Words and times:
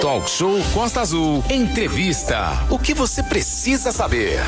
Talk 0.00 0.30
Show 0.30 0.58
Costa 0.72 1.02
Azul. 1.02 1.44
Entrevista. 1.50 2.66
O 2.70 2.78
que 2.78 2.94
você 2.94 3.22
precisa 3.22 3.92
saber? 3.92 4.40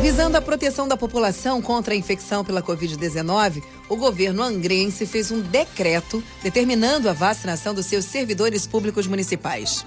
Visando 0.00 0.38
a 0.38 0.40
proteção 0.40 0.88
da 0.88 0.96
população 0.96 1.60
contra 1.60 1.92
a 1.92 1.96
infecção 1.96 2.42
pela 2.42 2.62
Covid-19, 2.62 3.62
o 3.90 3.96
governo 3.96 4.42
angrense 4.42 5.04
fez 5.04 5.30
um 5.30 5.42
decreto 5.42 6.24
determinando 6.42 7.10
a 7.10 7.12
vacinação 7.12 7.74
dos 7.74 7.84
seus 7.84 8.06
servidores 8.06 8.66
públicos 8.66 9.06
municipais. 9.06 9.84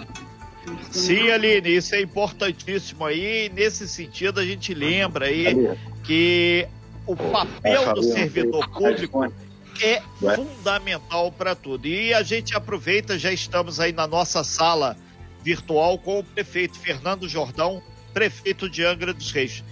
Sim, 0.91 1.31
Aline, 1.31 1.75
isso 1.75 1.95
é 1.95 2.01
importantíssimo 2.01 3.03
aí. 3.03 3.51
Nesse 3.51 3.87
sentido, 3.87 4.39
a 4.39 4.45
gente 4.45 4.75
lembra 4.75 5.25
aí 5.25 5.75
que 6.03 6.67
o 7.07 7.15
papel 7.15 7.95
do 7.95 8.03
servidor 8.03 8.69
público 8.69 9.33
é 9.81 10.01
fundamental 10.19 11.31
para 11.31 11.55
tudo. 11.55 11.87
E 11.87 12.13
a 12.13 12.23
gente 12.23 12.55
aproveita, 12.55 13.17
já 13.17 13.31
estamos 13.31 13.79
aí 13.79 13.91
na 13.91 14.07
nossa 14.07 14.43
sala 14.43 14.97
virtual 15.43 15.97
com 15.97 16.19
o 16.19 16.23
prefeito 16.23 16.79
Fernando 16.79 17.27
Jordão, 17.27 17.81
prefeito 18.13 18.69
de 18.69 18.83
Angra 18.83 19.13
dos 19.13 19.31
Reis. 19.31 19.63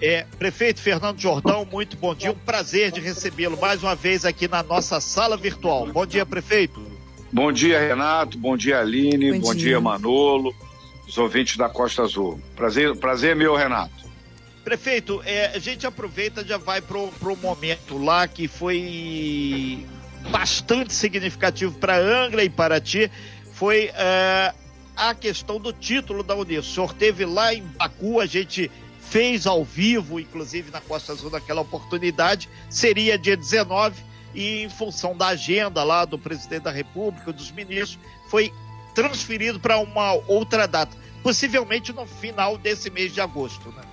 É, 0.00 0.24
prefeito 0.38 0.80
Fernando 0.80 1.18
Jordão, 1.18 1.64
muito 1.64 1.96
bom 1.96 2.14
dia, 2.14 2.30
um 2.30 2.34
prazer 2.34 2.92
de 2.92 3.00
recebê-lo 3.00 3.58
mais 3.60 3.82
uma 3.82 3.96
vez 3.96 4.24
aqui 4.24 4.46
na 4.46 4.62
nossa 4.62 5.00
sala 5.00 5.36
virtual. 5.36 5.86
Bom 5.86 6.06
dia, 6.06 6.24
prefeito. 6.24 6.80
Bom 7.32 7.52
dia, 7.52 7.80
Renato, 7.80 8.38
bom 8.38 8.56
dia, 8.56 8.78
Aline, 8.78 9.32
bom, 9.32 9.48
bom 9.48 9.54
dia. 9.54 9.64
dia, 9.64 9.80
Manolo, 9.80 10.54
os 11.06 11.18
ouvintes 11.18 11.56
da 11.56 11.68
Costa 11.68 12.02
Azul. 12.02 12.40
Prazer, 12.54 12.96
prazer 12.96 13.34
meu, 13.34 13.56
Renato. 13.56 14.07
Prefeito, 14.68 15.22
é, 15.24 15.46
a 15.46 15.58
gente 15.58 15.86
aproveita 15.86 16.44
já 16.44 16.58
vai 16.58 16.82
pro, 16.82 17.08
pro 17.12 17.34
momento 17.34 17.96
lá 17.96 18.28
que 18.28 18.46
foi 18.46 19.82
bastante 20.30 20.92
significativo 20.92 21.72
para 21.78 21.96
Angra 21.96 22.44
e 22.44 22.50
para 22.50 22.78
ti, 22.78 23.10
foi 23.50 23.90
é, 23.94 24.52
a 24.94 25.14
questão 25.14 25.58
do 25.58 25.72
título 25.72 26.22
da 26.22 26.36
Unesco. 26.36 26.70
O 26.70 26.74
senhor 26.74 26.92
teve 26.92 27.24
lá 27.24 27.54
em 27.54 27.62
Baku, 27.62 28.20
a 28.20 28.26
gente 28.26 28.70
fez 29.00 29.46
ao 29.46 29.64
vivo, 29.64 30.20
inclusive 30.20 30.70
na 30.70 30.82
Costa 30.82 31.12
Azul 31.12 31.30
naquela 31.30 31.62
oportunidade, 31.62 32.46
seria 32.68 33.16
dia 33.16 33.38
19 33.38 34.02
e 34.34 34.64
em 34.64 34.68
função 34.68 35.16
da 35.16 35.28
agenda 35.28 35.82
lá 35.82 36.04
do 36.04 36.18
presidente 36.18 36.64
da 36.64 36.70
República, 36.70 37.32
dos 37.32 37.50
ministros, 37.52 37.98
foi 38.28 38.52
transferido 38.94 39.58
para 39.58 39.78
uma 39.78 40.12
outra 40.30 40.68
data, 40.68 40.94
possivelmente 41.22 41.90
no 41.90 42.04
final 42.04 42.58
desse 42.58 42.90
mês 42.90 43.14
de 43.14 43.22
agosto, 43.22 43.70
né? 43.70 43.87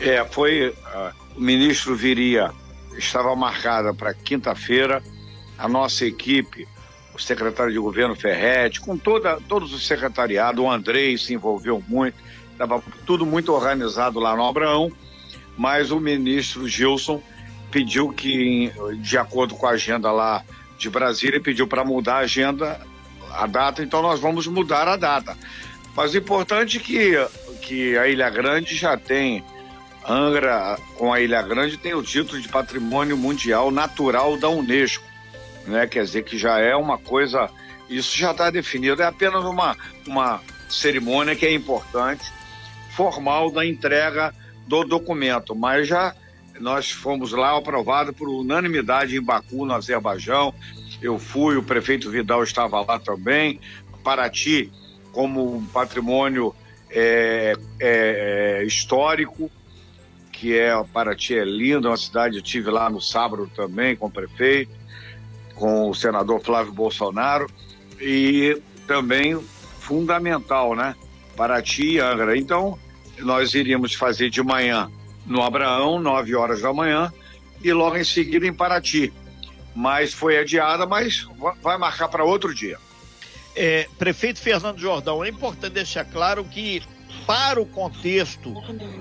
É, 0.00 0.24
foi. 0.24 0.68
Uh, 0.70 1.20
o 1.36 1.40
ministro 1.40 1.94
viria, 1.94 2.50
estava 2.96 3.34
marcada 3.36 3.94
para 3.94 4.14
quinta-feira. 4.14 5.02
A 5.58 5.68
nossa 5.68 6.06
equipe, 6.06 6.66
o 7.14 7.18
secretário 7.18 7.72
de 7.72 7.78
governo 7.78 8.16
Ferretti, 8.16 8.80
com 8.80 8.96
toda, 8.96 9.38
todos 9.46 9.72
os 9.74 9.86
secretariados, 9.86 10.62
o 10.62 10.70
Andrei 10.70 11.18
se 11.18 11.34
envolveu 11.34 11.82
muito, 11.86 12.16
estava 12.50 12.82
tudo 13.04 13.26
muito 13.26 13.52
organizado 13.52 14.18
lá 14.18 14.34
no 14.34 14.46
Abraão, 14.46 14.90
mas 15.56 15.90
o 15.90 16.00
ministro 16.00 16.66
Gilson 16.66 17.22
pediu 17.70 18.10
que, 18.10 18.72
de 19.00 19.18
acordo 19.18 19.54
com 19.54 19.66
a 19.66 19.72
agenda 19.72 20.10
lá 20.10 20.42
de 20.78 20.88
Brasília, 20.88 21.40
pediu 21.40 21.66
para 21.66 21.84
mudar 21.84 22.16
a 22.16 22.20
agenda, 22.20 22.80
a 23.32 23.46
data, 23.46 23.82
então 23.82 24.00
nós 24.00 24.18
vamos 24.18 24.46
mudar 24.46 24.88
a 24.88 24.96
data. 24.96 25.36
Mas 25.94 26.14
o 26.14 26.18
importante 26.18 26.78
é 26.78 26.80
que, 26.80 27.12
que 27.60 27.98
a 27.98 28.08
Ilha 28.08 28.30
Grande 28.30 28.74
já 28.76 28.96
tem 28.96 29.44
Angra, 30.10 30.76
com 30.96 31.12
a 31.12 31.20
Ilha 31.20 31.40
Grande, 31.40 31.76
tem 31.76 31.94
o 31.94 32.02
título 32.02 32.40
de 32.40 32.48
Patrimônio 32.48 33.16
Mundial 33.16 33.70
Natural 33.70 34.36
da 34.36 34.48
Unesco, 34.48 35.04
né? 35.68 35.86
Quer 35.86 36.02
dizer 36.02 36.24
que 36.24 36.36
já 36.36 36.58
é 36.58 36.74
uma 36.74 36.98
coisa, 36.98 37.48
isso 37.88 38.18
já 38.18 38.32
está 38.32 38.50
definido, 38.50 39.00
é 39.00 39.06
apenas 39.06 39.44
uma, 39.44 39.76
uma 40.08 40.40
cerimônia 40.68 41.36
que 41.36 41.46
é 41.46 41.54
importante, 41.54 42.24
formal 42.90 43.52
da 43.52 43.64
entrega 43.64 44.34
do 44.66 44.82
documento, 44.82 45.54
mas 45.54 45.86
já 45.86 46.12
nós 46.58 46.90
fomos 46.90 47.30
lá 47.30 47.56
aprovado 47.56 48.12
por 48.12 48.28
unanimidade 48.28 49.16
em 49.16 49.22
Baku, 49.22 49.64
no 49.64 49.74
Azerbaijão. 49.74 50.52
Eu 51.00 51.20
fui, 51.20 51.56
o 51.56 51.62
prefeito 51.62 52.10
Vidal 52.10 52.42
estava 52.42 52.80
lá 52.80 52.98
também. 52.98 53.60
Paraty, 54.02 54.70
como 55.12 55.66
patrimônio 55.72 56.54
é, 56.90 57.54
é, 57.80 58.64
histórico, 58.64 59.50
que 60.40 60.58
é 60.58 60.72
Paraty 60.90 61.36
é 61.36 61.44
linda, 61.44 61.88
é 61.88 61.90
uma 61.90 61.96
cidade, 61.98 62.36
eu 62.36 62.42
tive 62.42 62.70
lá 62.70 62.88
no 62.88 62.98
sábado 62.98 63.50
também 63.54 63.94
com 63.94 64.06
o 64.06 64.10
prefeito, 64.10 64.72
com 65.54 65.90
o 65.90 65.94
senador 65.94 66.40
Flávio 66.40 66.72
Bolsonaro, 66.72 67.46
e 68.00 68.58
também 68.86 69.38
fundamental, 69.80 70.74
né? 70.74 70.96
Paraty 71.36 71.96
e 71.96 72.00
Angra. 72.00 72.38
Então, 72.38 72.78
nós 73.18 73.52
iríamos 73.52 73.92
fazer 73.92 74.30
de 74.30 74.42
manhã 74.42 74.90
no 75.26 75.42
Abraão, 75.42 76.00
9 76.00 76.34
horas 76.34 76.62
da 76.62 76.72
manhã, 76.72 77.12
e 77.62 77.70
logo 77.70 77.98
em 77.98 78.04
seguida 78.04 78.46
em 78.46 78.54
Paraty. 78.54 79.12
Mas 79.76 80.14
foi 80.14 80.38
adiada, 80.38 80.86
mas 80.86 81.28
vai 81.62 81.76
marcar 81.76 82.08
para 82.08 82.24
outro 82.24 82.54
dia. 82.54 82.78
É, 83.54 83.86
prefeito 83.98 84.40
Fernando 84.40 84.78
Jordão, 84.78 85.22
é 85.22 85.28
importante 85.28 85.74
deixar 85.74 86.06
claro 86.06 86.42
que 86.44 86.82
para 87.30 87.62
o 87.62 87.66
contexto 87.66 88.52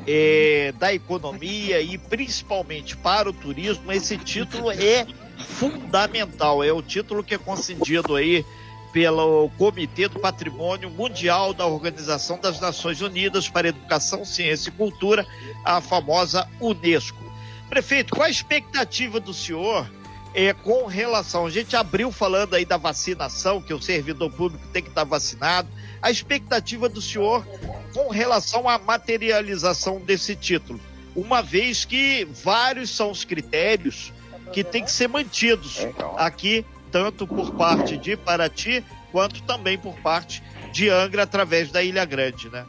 é, 0.06 0.72
da 0.78 0.94
economia 0.94 1.82
e 1.82 1.98
principalmente 1.98 2.96
para 2.96 3.28
o 3.28 3.34
turismo, 3.34 3.92
esse 3.92 4.20
título 4.20 4.70
é 4.70 5.08
fundamental. 5.40 6.64
É 6.64 6.72
o 6.72 6.80
título 6.80 7.24
que 7.24 7.34
é 7.34 7.40
concedido 7.40 8.16
aí 8.16 8.46
pelo 8.94 9.50
Comitê 9.58 10.08
do 10.08 10.20
Patrimônio 10.20 10.92
Mundial 10.92 11.56
da 11.56 11.66
Organização 11.66 12.38
das 12.40 12.60
Nações 12.60 13.02
Unidas 13.02 13.50
para 13.50 13.70
Educação, 13.70 14.24
Ciência 14.24 14.70
e 14.70 14.74
Cultura, 14.74 15.26
a 15.66 15.82
famosa 15.82 16.48
Unesco. 16.62 17.24
Prefeito, 17.68 18.14
qual 18.14 18.28
a 18.28 18.30
expectativa 18.30 19.20
do 19.20 19.34
senhor 19.34 19.90
é, 20.36 20.54
com 20.54 20.86
relação? 20.86 21.48
A 21.48 21.50
gente 21.50 21.76
abriu 21.76 22.12
falando 22.12 22.54
aí 22.54 22.64
da 22.64 22.78
vacinação, 22.78 23.60
que 23.60 23.74
o 23.74 23.82
servidor 23.82 24.32
público 24.32 24.68
tem 24.72 24.84
que 24.84 24.90
estar 24.90 25.04
vacinado 25.04 25.68
a 26.02 26.10
expectativa 26.10 26.88
do 26.88 27.02
senhor 27.02 27.46
com 27.94 28.10
relação 28.10 28.68
à 28.70 28.78
materialização 28.78 30.00
desse 30.00 30.36
título, 30.36 30.80
uma 31.16 31.42
vez 31.42 31.86
que 31.86 32.26
vários 32.26 32.90
são 32.90 33.12
os 33.12 33.24
critérios 33.26 34.14
que 34.54 34.64
têm 34.64 34.84
que 34.84 34.92
ser 34.92 35.08
mantidos 35.08 35.86
aqui, 36.18 36.66
tanto 36.92 37.28
por 37.28 37.52
parte 37.54 37.98
de 37.98 38.16
Paraty, 38.16 38.84
quanto 39.12 39.44
também 39.44 39.78
por 39.78 39.96
parte 40.02 40.44
de 40.72 40.90
Angra, 40.90 41.24
através 41.24 41.72
da 41.72 41.84
Ilha 41.84 42.06
Grande, 42.06 42.50
né? 42.50 42.66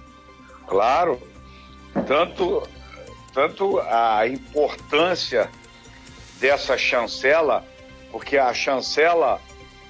Claro, 0.66 1.20
tanto, 2.06 2.68
tanto 3.32 3.78
a 3.80 4.26
importância 4.26 5.50
dessa 6.38 6.76
chancela, 6.76 7.64
porque 8.10 8.36
a 8.36 8.52
chancela 8.54 9.40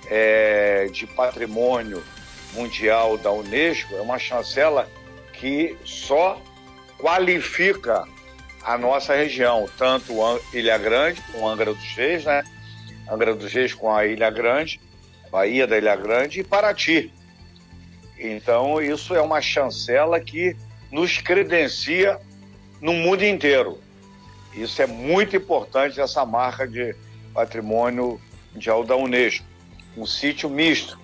é, 0.06 0.88
de 0.92 1.06
patrimônio 1.06 2.02
mundial 2.52 3.16
da 3.16 3.30
Unesco 3.30 3.94
é 3.94 4.00
uma 4.00 4.18
chancela 4.18 4.88
que 5.32 5.76
só 5.84 6.40
qualifica 6.98 8.04
a 8.62 8.76
nossa 8.76 9.14
região, 9.14 9.68
tanto 9.78 10.12
Ilha 10.52 10.76
Grande 10.76 11.22
com 11.32 11.48
Angra 11.48 11.72
dos 11.72 11.94
Reis, 11.94 12.24
né? 12.24 12.44
Angra 13.10 13.34
dos 13.34 13.52
Reis 13.52 13.72
com 13.72 13.92
a 13.92 14.06
Ilha 14.06 14.30
Grande, 14.30 14.80
Bahia 15.30 15.66
da 15.66 15.78
Ilha 15.78 15.96
Grande 15.96 16.40
e 16.40 16.44
Paraty. 16.44 17.12
Então, 18.18 18.82
isso 18.82 19.14
é 19.14 19.20
uma 19.20 19.40
chancela 19.40 20.20
que 20.20 20.54
nos 20.92 21.18
credencia 21.18 22.20
no 22.80 22.92
mundo 22.92 23.24
inteiro. 23.24 23.80
Isso 24.52 24.82
é 24.82 24.86
muito 24.86 25.36
importante, 25.36 26.00
essa 26.00 26.26
marca 26.26 26.66
de 26.66 26.94
patrimônio 27.32 28.20
mundial 28.52 28.84
da 28.84 28.96
Unesco. 28.96 29.44
Um 29.96 30.04
sítio 30.04 30.50
misto, 30.50 30.98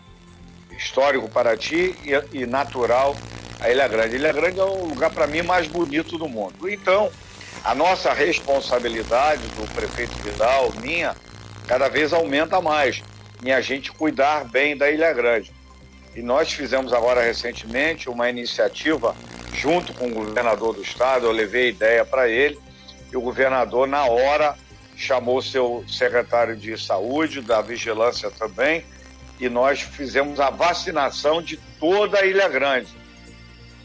histórico 0.76 1.28
Paraty 1.28 1.94
e, 2.04 2.40
e 2.40 2.46
natural 2.46 3.16
a 3.60 3.70
Ilha 3.70 3.88
Grande. 3.88 4.16
Ilha 4.16 4.32
Grande 4.32 4.60
é 4.60 4.64
o 4.64 4.84
lugar, 4.86 5.10
para 5.10 5.26
mim, 5.26 5.42
mais 5.42 5.66
bonito 5.66 6.18
do 6.18 6.28
mundo. 6.28 6.68
Então, 6.68 7.10
a 7.64 7.74
nossa 7.74 8.12
responsabilidade 8.12 9.42
do 9.48 9.66
prefeito 9.74 10.16
Vidal, 10.18 10.72
minha, 10.80 11.16
cada 11.66 11.88
vez 11.88 12.12
aumenta 12.12 12.60
mais 12.60 13.02
em 13.44 13.52
a 13.52 13.60
gente 13.60 13.90
cuidar 13.92 14.44
bem 14.44 14.76
da 14.76 14.90
Ilha 14.90 15.12
Grande. 15.12 15.52
E 16.14 16.22
nós 16.22 16.52
fizemos 16.52 16.92
agora 16.92 17.22
recentemente 17.22 18.08
uma 18.08 18.30
iniciativa 18.30 19.14
junto 19.52 19.92
com 19.94 20.06
o 20.08 20.14
governador 20.14 20.74
do 20.74 20.82
estado, 20.82 21.26
eu 21.26 21.32
levei 21.32 21.66
a 21.66 21.68
ideia 21.68 22.04
para 22.04 22.28
ele, 22.28 22.58
e 23.10 23.16
o 23.16 23.20
governador, 23.20 23.86
na 23.86 24.04
hora, 24.04 24.56
chamou 24.96 25.42
seu 25.42 25.84
secretário 25.88 26.56
de 26.56 26.76
saúde, 26.78 27.40
da 27.40 27.60
vigilância 27.60 28.30
também, 28.30 28.84
e 29.38 29.48
nós 29.48 29.80
fizemos 29.80 30.40
a 30.40 30.50
vacinação 30.50 31.42
de 31.42 31.56
toda 31.78 32.18
a 32.18 32.26
Ilha 32.26 32.48
Grande. 32.48 32.88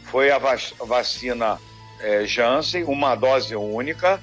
Foi 0.04 0.30
a 0.30 0.38
vac 0.38 0.72
vacina 0.80 1.58
é, 2.00 2.24
Janssen, 2.24 2.84
uma 2.84 3.14
dose 3.14 3.54
única. 3.54 4.20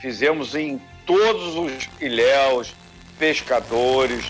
Fizemos 0.00 0.54
em 0.54 0.80
todos 1.06 1.56
os 1.56 1.88
ilhéus, 2.00 2.74
pescadores, 3.18 4.24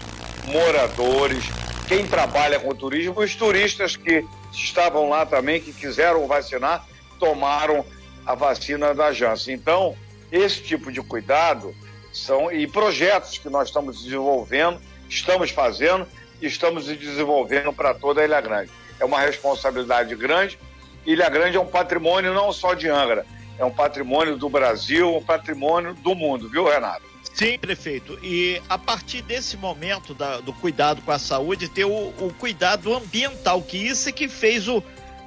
moradores, 0.46 1.44
quem 1.86 2.06
trabalha 2.06 2.60
com 2.60 2.74
turismo, 2.74 3.18
os 3.20 3.34
turistas 3.34 3.96
que 3.96 4.24
estavam 4.52 5.08
lá 5.08 5.24
também, 5.24 5.60
que 5.60 5.72
quiseram 5.72 6.26
vacinar, 6.26 6.86
tomaram 7.18 7.84
a 8.26 8.34
vacina 8.34 8.94
da 8.94 9.12
Janssen. 9.12 9.54
Então, 9.54 9.96
esse 10.30 10.62
tipo 10.62 10.92
de 10.92 11.00
cuidado 11.02 11.74
são 12.12 12.52
e 12.52 12.66
projetos 12.66 13.38
que 13.38 13.48
nós 13.48 13.68
estamos 13.68 14.02
desenvolvendo, 14.02 14.80
estamos 15.08 15.50
fazendo 15.50 16.06
estamos 16.40 16.86
desenvolvendo 16.86 17.72
para 17.72 17.94
toda 17.94 18.20
a 18.20 18.24
Ilha 18.24 18.40
Grande. 18.40 18.70
É 19.00 19.04
uma 19.04 19.20
responsabilidade 19.20 20.14
grande. 20.14 20.58
Ilha 21.06 21.28
Grande 21.28 21.56
é 21.56 21.60
um 21.60 21.66
patrimônio 21.66 22.34
não 22.34 22.52
só 22.52 22.74
de 22.74 22.88
Angra, 22.88 23.24
é 23.58 23.64
um 23.64 23.70
patrimônio 23.70 24.36
do 24.36 24.48
Brasil, 24.48 25.16
um 25.16 25.22
patrimônio 25.22 25.94
do 25.94 26.14
mundo, 26.14 26.48
viu, 26.48 26.68
Renato? 26.68 27.08
Sim, 27.34 27.58
prefeito. 27.58 28.18
E 28.22 28.60
a 28.68 28.76
partir 28.76 29.22
desse 29.22 29.56
momento 29.56 30.12
da, 30.12 30.40
do 30.40 30.52
cuidado 30.52 31.02
com 31.02 31.12
a 31.12 31.18
saúde, 31.18 31.68
ter 31.68 31.84
o, 31.84 32.08
o, 32.18 32.34
cuidado 32.38 32.94
ambiental, 32.94 33.62
que 33.62 33.76
isso 33.76 34.08
é 34.08 34.12
que 34.12 34.28
fez 34.28 34.66
o 34.68 34.82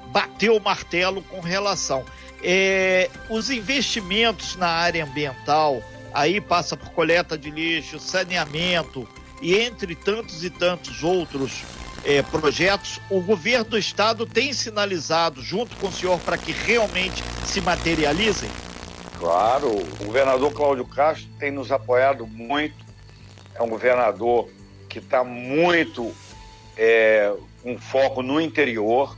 bater 0.08 0.50
o 0.50 0.60
martelo 0.60 1.22
com 1.22 1.40
relação. 1.40 2.04
É, 2.42 3.08
os 3.30 3.50
investimentos 3.50 4.56
na 4.56 4.68
área 4.68 5.04
ambiental, 5.04 5.82
aí 6.12 6.40
passa 6.40 6.76
por 6.76 6.90
coleta 6.90 7.38
de 7.38 7.50
lixo, 7.50 7.98
saneamento 7.98 9.08
e 9.42 9.58
entre 9.58 9.94
tantos 9.96 10.44
e 10.44 10.48
tantos 10.48 11.02
outros 11.02 11.64
é, 12.04 12.22
projetos, 12.22 13.00
o 13.10 13.20
governo 13.20 13.64
do 13.64 13.78
estado 13.78 14.24
tem 14.24 14.52
sinalizado 14.52 15.42
junto 15.42 15.76
com 15.76 15.88
o 15.88 15.92
senhor 15.92 16.18
para 16.20 16.38
que 16.38 16.52
realmente 16.52 17.22
se 17.44 17.60
materializem? 17.60 18.48
Claro, 19.18 19.68
o 19.68 20.04
governador 20.04 20.52
Cláudio 20.52 20.84
Castro 20.86 21.28
tem 21.38 21.50
nos 21.50 21.70
apoiado 21.70 22.26
muito. 22.26 22.84
É 23.54 23.62
um 23.62 23.68
governador 23.68 24.48
que 24.88 24.98
está 24.98 25.22
muito 25.22 26.12
é, 26.76 27.32
com 27.62 27.78
foco 27.78 28.22
no 28.22 28.40
interior. 28.40 29.16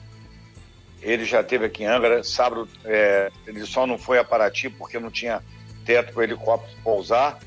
Ele 1.01 1.25
já 1.25 1.41
esteve 1.41 1.67
aqui 1.67 1.85
em 1.85 1.87
Angra, 1.87 2.25
sábado 2.25 2.69
é, 2.85 3.31
ele 3.47 3.65
só 3.67 3.87
não 3.87 3.99
foi 3.99 4.19
a 4.19 4.25
Paraty 4.25 4.71
porque 4.71 4.99
não 4.99 5.11
tinha 5.11 5.43
teto 5.85 6.13
para 6.13 6.21
o 6.21 6.23
helicóptero 6.23 6.77
pousar. 6.83 7.39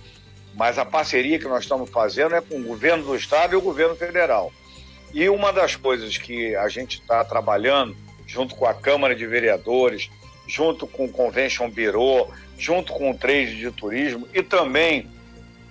Mas 0.57 0.80
a 0.80 0.83
parceria 0.83 1.38
que 1.38 1.48
nós 1.48 1.63
estamos 1.63 1.89
fazendo 1.89 2.33
é 2.33 2.42
com 2.42 2.56
o 2.56 2.63
governo 2.63 3.04
do 3.04 3.15
estado 3.15 3.54
e 3.54 3.56
o 3.56 3.62
governo 3.62 3.95
federal. 3.95 4.51
E 5.13 5.30
uma 5.30 5.54
das 5.54 5.75
coisas 5.75 6.18
que 6.18 6.56
a 6.56 6.68
gente 6.68 7.00
está 7.00 7.24
trabalhando, 7.24 7.95
junto 8.25 8.56
com 8.56 8.65
a 8.65 8.74
Câmara 8.74 9.15
de 9.15 9.25
Vereadores, 9.27 10.09
junto 10.48 10.88
com 10.88 11.06
o 11.06 11.12
Convention 11.12 11.69
Bureau, 11.69 12.33
junto 12.57 12.92
com 12.94 13.12
o 13.12 13.18
trade 13.18 13.56
de 13.56 13.71
turismo 13.71 14.27
e 14.33 14.42
também 14.42 15.07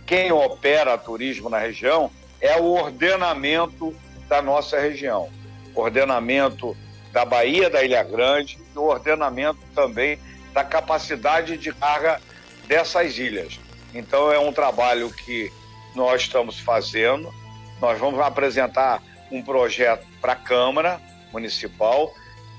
quem 0.06 0.30
opera 0.30 0.96
turismo 0.96 1.50
na 1.50 1.58
região 1.58 2.10
é 2.40 2.56
o 2.56 2.66
ordenamento 2.66 3.94
da 4.28 4.40
nossa 4.40 4.78
região. 4.78 5.28
Ordenamento 5.74 6.76
da 7.12 7.24
Bahia 7.24 7.68
da 7.68 7.82
Ilha 7.82 8.04
Grande 8.04 8.56
e 8.74 8.78
o 8.78 8.84
ordenamento 8.84 9.58
também 9.74 10.16
da 10.52 10.62
capacidade 10.62 11.56
de 11.56 11.72
carga 11.72 12.20
dessas 12.68 13.18
ilhas. 13.18 13.58
Então 13.96 14.30
é 14.30 14.38
um 14.38 14.52
trabalho 14.52 15.10
que 15.10 15.50
nós 15.94 16.22
estamos 16.22 16.58
fazendo. 16.58 17.32
Nós 17.80 17.98
vamos 17.98 18.20
apresentar 18.20 19.02
um 19.30 19.42
projeto 19.42 20.06
para 20.20 20.34
a 20.34 20.36
Câmara 20.36 21.00
Municipal 21.32 22.12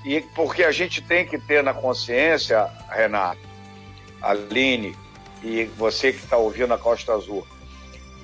e 0.04 0.20
porque 0.20 0.64
a 0.64 0.72
gente 0.72 1.00
tem 1.00 1.24
que 1.26 1.38
ter 1.38 1.62
na 1.62 1.72
consciência, 1.72 2.68
Renato, 2.90 3.40
Aline 4.20 4.96
e 5.42 5.64
você 5.64 6.12
que 6.12 6.18
está 6.18 6.36
ouvindo 6.36 6.74
a 6.74 6.78
Costa 6.78 7.14
Azul, 7.14 7.46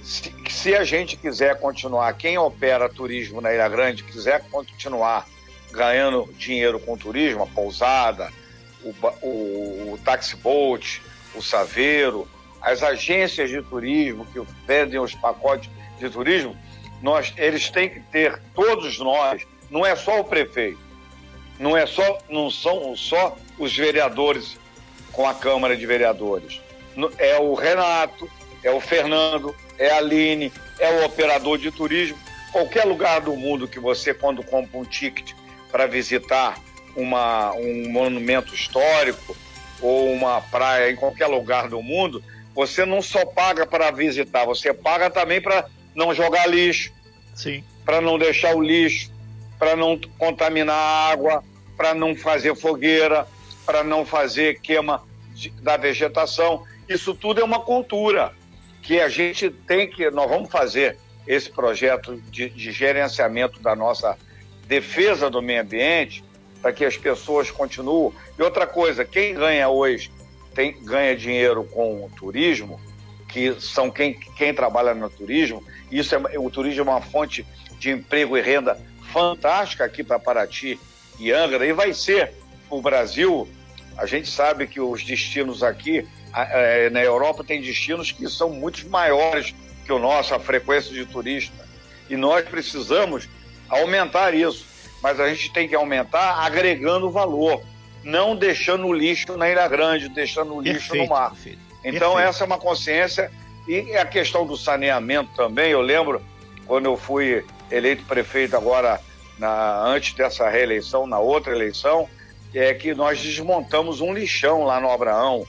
se, 0.03 0.35
se, 0.51 0.75
a 0.75 0.85
gente 0.85 1.17
quiser 1.17 1.59
continuar, 1.59 2.13
quem 2.15 2.37
opera 2.37 2.89
turismo 2.89 3.41
na 3.41 3.53
Ilha 3.53 3.69
Grande 3.69 4.03
quiser 4.03 4.43
continuar 4.51 5.27
ganhando 5.71 6.29
dinheiro 6.37 6.79
com 6.79 6.97
turismo, 6.97 7.45
a 7.45 7.47
pousada, 7.47 8.31
o, 8.83 8.95
o, 9.23 9.93
o 9.95 9.99
taxi 10.05 10.37
boat, 10.37 11.01
o 11.35 11.43
saveiro, 11.43 12.29
as 12.65 12.83
agências 12.83 13.51
de 13.51 13.61
turismo 13.63 14.27
que 14.33 14.41
vendem 14.67 14.99
os 14.99 15.15
pacotes 15.15 15.71
de 15.99 16.09
turismo, 16.09 16.57
nós, 17.03 17.33
eles 17.37 17.69
têm 17.69 17.91
que 17.91 18.01
ter, 18.01 18.41
todos 18.55 18.99
nós, 18.99 19.47
não 19.71 19.85
é 19.85 19.95
só 19.95 20.21
o 20.21 20.25
prefeito, 20.25 20.79
não 21.59 21.77
é 21.77 21.87
só, 21.87 22.19
não 22.29 22.51
são 22.51 22.97
só 22.97 23.37
os 23.59 23.77
vereadores 23.77 24.57
com 25.13 25.29
a 25.29 25.35
Câmara 25.35 25.77
de 25.77 25.85
Vereadores. 25.85 26.61
É 27.19 27.39
o 27.39 27.53
Renato, 27.53 28.29
é 28.63 28.71
o 28.71 28.81
Fernando, 28.81 29.55
é 29.79 29.91
a 29.91 29.99
Aline, 29.99 30.51
é 30.79 30.91
o 30.91 31.05
operador 31.05 31.59
de 31.59 31.71
turismo. 31.71 32.19
Qualquer 32.51 32.85
lugar 32.85 33.21
do 33.21 33.37
mundo 33.37 33.69
que 33.69 33.79
você, 33.79 34.15
quando 34.15 34.43
compra 34.43 34.79
um 34.79 34.85
ticket 34.85 35.33
para 35.71 35.87
visitar 35.87 36.59
uma, 36.97 37.53
um 37.53 37.91
monumento 37.91 38.55
histórico 38.55 39.37
ou 39.83 40.11
uma 40.13 40.41
praia 40.41 40.91
em 40.91 40.97
qualquer 40.97 41.27
lugar 41.27 41.69
do 41.69 41.83
mundo, 41.83 42.25
você 42.55 42.87
não 42.87 43.03
só 43.03 43.27
paga 43.27 43.67
para 43.67 43.91
visitar, 43.91 44.45
você 44.45 44.73
paga 44.73 45.11
também 45.11 45.41
para 45.41 45.67
não 45.95 46.15
jogar 46.15 46.47
lixo, 46.47 46.93
para 47.85 48.01
não 48.01 48.19
deixar 48.19 48.55
o 48.55 48.63
lixo, 48.63 49.11
para 49.59 49.75
não 49.75 49.99
contaminar 50.19 50.77
a 50.77 51.11
água, 51.11 51.43
para 51.77 51.95
não 51.95 52.15
fazer 52.15 52.55
fogueira, 52.55 53.27
para 53.67 53.83
não 53.83 54.07
fazer 54.07 54.61
queima 54.61 55.03
de, 55.35 55.51
da 55.51 55.77
vegetação. 55.77 56.65
Isso 56.89 57.15
tudo 57.15 57.41
é 57.41 57.45
uma 57.45 57.61
cultura 57.61 58.33
que 58.83 59.01
a 59.01 59.09
gente 59.09 59.51
tem 59.51 59.89
que. 59.89 60.11
Nós 60.11 60.29
vamos 60.29 60.51
fazer 60.51 60.97
esse 61.27 61.51
projeto 61.51 62.17
de, 62.31 62.51
de 62.51 62.71
gerenciamento 62.71 63.61
da 63.61 63.75
nossa 63.75 64.17
defesa 64.67 65.29
do 65.31 65.43
meio 65.43 65.63
ambiente 65.63 66.23
para 66.61 66.73
que 66.73 66.85
as 66.85 66.97
pessoas 66.97 67.51
continuem. 67.51 68.13
E 68.39 68.43
outra 68.43 68.67
coisa, 68.67 69.05
quem 69.05 69.35
ganha 69.35 69.69
hoje, 69.69 70.11
tem, 70.55 70.83
ganha 70.83 71.17
dinheiro 71.17 71.65
com 71.65 72.05
o 72.05 72.11
turismo, 72.11 72.81
que 73.29 73.61
são 73.61 73.91
quem, 73.91 74.15
quem 74.15 74.55
trabalha 74.55 74.95
no 74.95 75.11
turismo, 75.11 75.63
isso 75.91 76.15
é, 76.15 76.39
o 76.39 76.49
turismo 76.51 76.83
é 76.83 76.93
uma 76.93 77.01
fonte 77.01 77.45
de 77.79 77.91
emprego 77.91 78.37
e 78.37 78.41
renda 78.41 78.81
fantástica 79.13 79.85
aqui 79.85 80.03
para 80.03 80.19
Paraty 80.19 80.79
e 81.19 81.33
Angra, 81.33 81.67
e 81.67 81.73
vai 81.73 81.93
ser 81.93 82.33
o 82.71 82.81
Brasil. 82.81 83.49
A 83.97 84.07
gente 84.07 84.29
sabe 84.29 84.67
que 84.67 84.81
os 84.81 85.05
destinos 85.05 85.63
aqui 85.63 86.07
é, 86.35 86.91
na 86.91 87.03
Europa 87.03 87.45
tem 87.45 87.61
destinos 87.61 88.11
que 88.11 88.29
são 88.29 88.51
muito 88.51 88.89
maiores 88.89 89.55
que 89.85 89.93
o 89.93 89.99
nosso, 89.99 90.35
a 90.35 90.41
frequência 90.41 90.93
de 90.93 91.05
turista. 91.07 91.65
E 92.09 92.17
nós 92.17 92.45
precisamos 92.49 93.29
aumentar 93.69 94.35
isso. 94.35 94.67
Mas 95.03 95.21
a 95.21 95.29
gente 95.29 95.53
tem 95.53 95.69
que 95.69 95.75
aumentar 95.75 96.45
agregando 96.45 97.11
valor, 97.11 97.63
não 98.05 98.37
deixando 98.37 98.87
o 98.87 98.93
lixo 98.93 99.37
na 99.37 99.51
Ilha 99.51 99.67
Grande, 99.67 100.09
deixando 100.09 100.55
o 100.55 100.61
lixo 100.61 100.91
perfeito, 100.91 101.03
no 101.05 101.09
mar. 101.09 101.31
Perfeito, 101.31 101.59
então, 101.83 102.13
perfeito. 102.13 102.29
essa 102.29 102.45
é 102.45 102.47
uma 102.47 102.59
consciência. 102.59 103.31
E 103.67 103.97
a 103.97 104.05
questão 104.05 104.47
do 104.47 104.57
saneamento 104.57 105.31
também, 105.35 105.71
eu 105.71 105.81
lembro 105.81 106.23
quando 106.67 106.85
eu 106.85 106.97
fui 106.97 107.45
eleito 107.71 108.05
prefeito 108.05 108.57
agora 108.57 109.01
na, 109.39 109.83
antes 109.87 110.15
dessa 110.15 110.49
reeleição, 110.49 111.07
na 111.07 111.19
outra 111.19 111.55
eleição, 111.55 112.09
é 112.55 112.73
que 112.75 112.95
nós 112.95 113.21
desmontamos 113.21 114.01
um 114.01 114.13
lixão 114.13 114.65
lá 114.65 114.81
no 114.81 114.91
Abraão. 114.91 115.47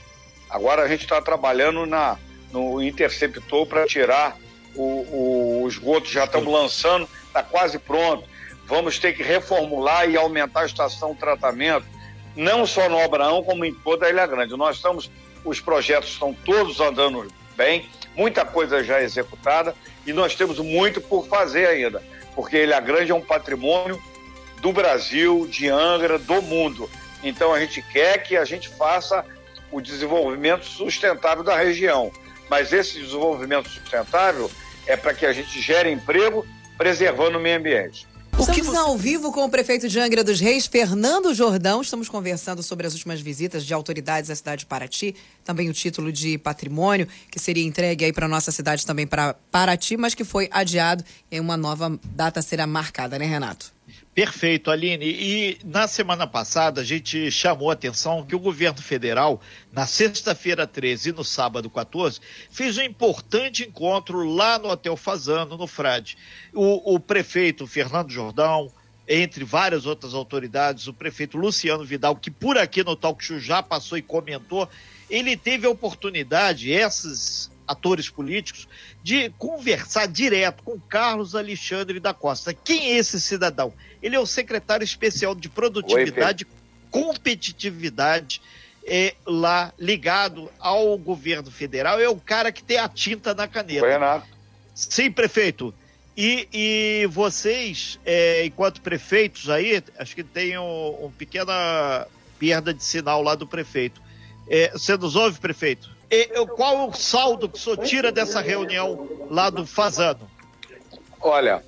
Agora 0.48 0.82
a 0.82 0.88
gente 0.88 1.02
está 1.02 1.20
trabalhando 1.20 1.86
na, 1.86 2.18
no 2.50 2.82
interceptor 2.82 3.66
para 3.66 3.86
tirar 3.86 4.36
o, 4.74 5.62
o 5.62 5.68
esgoto, 5.68 6.08
já 6.08 6.24
estamos 6.24 6.52
lançando, 6.52 7.08
está 7.26 7.42
quase 7.42 7.78
pronto. 7.78 8.24
Vamos 8.66 8.98
ter 8.98 9.12
que 9.12 9.22
reformular 9.22 10.08
e 10.08 10.16
aumentar 10.16 10.62
a 10.62 10.66
estação 10.66 11.12
de 11.12 11.20
tratamento, 11.20 11.86
não 12.36 12.66
só 12.66 12.88
no 12.88 13.00
Abraão, 13.00 13.42
como 13.42 13.64
em 13.64 13.74
toda 13.74 14.06
a 14.06 14.10
Ilha 14.10 14.26
Grande. 14.26 14.56
Nós 14.56 14.76
estamos, 14.76 15.10
os 15.44 15.60
projetos 15.60 16.10
estão 16.10 16.32
todos 16.32 16.78
andando 16.80 17.26
bem, 17.56 17.88
muita 18.14 18.44
coisa 18.44 18.84
já 18.84 19.02
executada 19.02 19.74
e 20.06 20.12
nós 20.12 20.34
temos 20.34 20.58
muito 20.58 21.00
por 21.00 21.26
fazer 21.26 21.66
ainda 21.66 22.02
porque 22.36 22.62
Ilha 22.62 22.78
Grande 22.78 23.10
é 23.10 23.14
um 23.14 23.20
patrimônio 23.20 24.00
do 24.60 24.70
Brasil, 24.70 25.46
de 25.50 25.68
Angra, 25.68 26.18
do 26.18 26.42
mundo. 26.42 26.88
Então 27.24 27.52
a 27.52 27.58
gente 27.58 27.80
quer 27.80 28.22
que 28.22 28.36
a 28.36 28.44
gente 28.44 28.68
faça 28.68 29.24
o 29.72 29.80
desenvolvimento 29.80 30.64
sustentável 30.66 31.42
da 31.42 31.56
região. 31.56 32.12
Mas 32.48 32.72
esse 32.72 33.00
desenvolvimento 33.00 33.68
sustentável 33.70 34.50
é 34.86 34.96
para 34.96 35.14
que 35.14 35.24
a 35.24 35.32
gente 35.32 35.60
gere 35.60 35.90
emprego 35.90 36.46
preservando 36.76 37.38
o 37.38 37.40
meio 37.40 37.56
ambiente. 37.56 38.05
Estamos 38.38 38.66
você... 38.66 38.76
ao 38.76 38.98
vivo 38.98 39.32
com 39.32 39.44
o 39.44 39.48
prefeito 39.48 39.88
de 39.88 39.98
Angra 39.98 40.22
dos 40.22 40.38
Reis, 40.38 40.66
Fernando 40.66 41.32
Jordão. 41.32 41.80
Estamos 41.80 42.06
conversando 42.06 42.62
sobre 42.62 42.86
as 42.86 42.92
últimas 42.92 43.18
visitas 43.18 43.64
de 43.64 43.72
autoridades 43.72 44.28
à 44.28 44.36
cidade 44.36 44.60
de 44.60 44.66
Paraty, 44.66 45.16
também 45.42 45.70
o 45.70 45.72
título 45.72 46.12
de 46.12 46.36
patrimônio, 46.36 47.08
que 47.30 47.38
seria 47.38 47.64
entregue 47.64 48.04
aí 48.04 48.12
para 48.12 48.28
nossa 48.28 48.52
cidade 48.52 48.84
também 48.84 49.06
para 49.06 49.34
Paraty, 49.50 49.96
mas 49.96 50.14
que 50.14 50.22
foi 50.22 50.48
adiado 50.52 51.02
e 51.30 51.40
uma 51.40 51.56
nova 51.56 51.98
data 52.04 52.42
será 52.42 52.66
marcada, 52.66 53.18
né, 53.18 53.24
Renato? 53.24 53.75
Perfeito, 54.16 54.70
Aline. 54.70 55.04
E 55.04 55.58
na 55.62 55.86
semana 55.86 56.26
passada 56.26 56.80
a 56.80 56.84
gente 56.84 57.30
chamou 57.30 57.68
a 57.68 57.74
atenção 57.74 58.24
que 58.24 58.34
o 58.34 58.38
governo 58.38 58.80
federal, 58.80 59.42
na 59.70 59.84
sexta-feira 59.84 60.66
13 60.66 61.10
e 61.10 61.12
no 61.12 61.22
sábado 61.22 61.68
14, 61.68 62.18
fez 62.50 62.78
um 62.78 62.82
importante 62.82 63.64
encontro 63.64 64.24
lá 64.24 64.58
no 64.58 64.70
Hotel 64.70 64.96
Fazano, 64.96 65.58
no 65.58 65.66
Frade. 65.66 66.16
O, 66.54 66.94
o 66.94 66.98
prefeito 66.98 67.66
Fernando 67.66 68.10
Jordão, 68.10 68.72
entre 69.06 69.44
várias 69.44 69.84
outras 69.84 70.14
autoridades, 70.14 70.86
o 70.86 70.94
prefeito 70.94 71.36
Luciano 71.36 71.84
Vidal, 71.84 72.16
que 72.16 72.30
por 72.30 72.56
aqui 72.56 72.82
no 72.82 72.96
Talk 72.96 73.22
Show 73.22 73.38
já 73.38 73.62
passou 73.62 73.98
e 73.98 74.02
comentou, 74.02 74.66
ele 75.10 75.36
teve 75.36 75.66
a 75.66 75.70
oportunidade, 75.70 76.70
esses 76.70 77.50
atores 77.66 78.08
políticos, 78.08 78.68
de 79.02 79.30
conversar 79.38 80.06
direto 80.06 80.62
com 80.62 80.78
Carlos 80.78 81.34
Alexandre 81.34 82.00
da 82.00 82.14
Costa. 82.14 82.54
Quem 82.54 82.92
é 82.92 82.96
esse 82.98 83.20
cidadão? 83.20 83.72
Ele 84.02 84.16
é 84.16 84.20
o 84.20 84.26
secretário 84.26 84.84
especial 84.84 85.34
de 85.34 85.48
produtividade 85.48 86.44
e 86.44 86.90
competitividade 86.90 88.40
é, 88.86 89.14
lá 89.26 89.72
ligado 89.78 90.50
ao 90.58 90.96
governo 90.96 91.50
federal. 91.50 92.00
É 92.00 92.08
o 92.08 92.16
cara 92.16 92.52
que 92.52 92.62
tem 92.62 92.78
a 92.78 92.88
tinta 92.88 93.34
na 93.34 93.48
caneta. 93.48 93.86
Renato. 93.86 94.26
Sim, 94.74 95.10
prefeito. 95.10 95.74
E, 96.16 96.48
e 96.52 97.06
vocês, 97.08 97.98
é, 98.04 98.46
enquanto 98.46 98.80
prefeitos 98.80 99.50
aí, 99.50 99.82
acho 99.98 100.14
que 100.14 100.24
tem 100.24 100.56
um, 100.58 101.06
um 101.06 101.10
pequena 101.10 102.06
perda 102.38 102.72
de 102.72 102.82
sinal 102.82 103.22
lá 103.22 103.34
do 103.34 103.46
prefeito. 103.46 104.00
É, 104.48 104.70
você 104.70 104.96
nos 104.96 105.16
ouve, 105.16 105.38
prefeito? 105.40 105.95
E, 106.10 106.26
qual 106.54 106.88
o 106.88 106.94
saldo 106.94 107.48
que 107.48 107.58
o 107.58 107.60
senhor 107.60 107.78
tira 107.78 108.12
dessa 108.12 108.40
reunião 108.40 109.26
lá 109.28 109.50
do 109.50 109.66
Fazano? 109.66 110.30
Olha, 111.20 111.64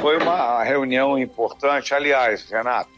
foi 0.00 0.16
uma 0.18 0.62
reunião 0.62 1.18
importante. 1.18 1.94
Aliás, 1.94 2.48
Renato 2.50 2.90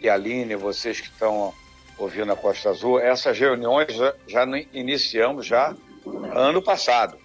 e 0.00 0.08
Aline, 0.08 0.56
vocês 0.56 1.00
que 1.00 1.08
estão 1.08 1.52
ouvindo 1.96 2.32
a 2.32 2.36
Costa 2.36 2.70
Azul, 2.70 2.98
essas 2.98 3.38
reuniões 3.38 3.94
já, 3.94 4.14
já 4.26 4.44
iniciamos 4.72 5.46
já 5.46 5.74
ano 6.34 6.60
passado 6.60 7.16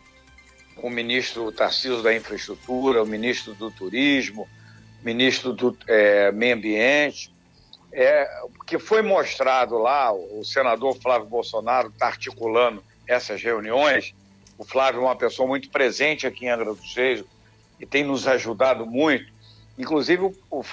com 0.76 0.88
o 0.88 0.92
ministro 0.92 1.52
Tarcísio 1.52 2.04
da 2.04 2.16
Infraestrutura, 2.16 3.02
o 3.02 3.06
ministro 3.06 3.56
do 3.56 3.72
Turismo, 3.72 4.48
ministro 5.04 5.54
do 5.54 5.76
é, 5.88 6.32
Meio 6.32 6.56
Ambiente, 6.56 7.34
é, 7.92 8.30
que 8.66 8.78
foi 8.78 9.02
mostrado 9.02 9.78
lá, 9.78 10.12
o 10.12 10.44
senador 10.44 10.98
Flávio 11.02 11.28
Bolsonaro 11.28 11.90
está 11.90 12.08
articulando 12.08 12.84
essas 13.08 13.42
reuniões. 13.42 14.14
O 14.58 14.66
Flávio 14.66 15.02
é 15.02 15.04
uma 15.04 15.16
pessoa 15.16 15.48
muito 15.48 15.70
presente 15.70 16.28
aqui 16.28 16.46
em 16.46 16.50
Angra 16.50 16.74
dos 16.74 16.96
Reis 16.96 17.24
e 17.80 17.86
tem 17.86 18.04
nos 18.04 18.28
ajudado 18.28 18.86
muito. 18.86 19.32
Inclusive, 19.78 20.34
o, 20.50 20.64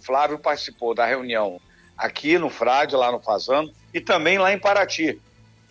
Flávio 0.00 0.38
participou 0.38 0.94
da 0.94 1.04
reunião 1.04 1.60
aqui 1.96 2.38
no 2.38 2.48
Frade, 2.48 2.96
lá 2.96 3.12
no 3.12 3.20
Fazano, 3.20 3.70
e 3.92 4.00
também 4.00 4.38
lá 4.38 4.52
em 4.52 4.58
Paraty, 4.58 5.20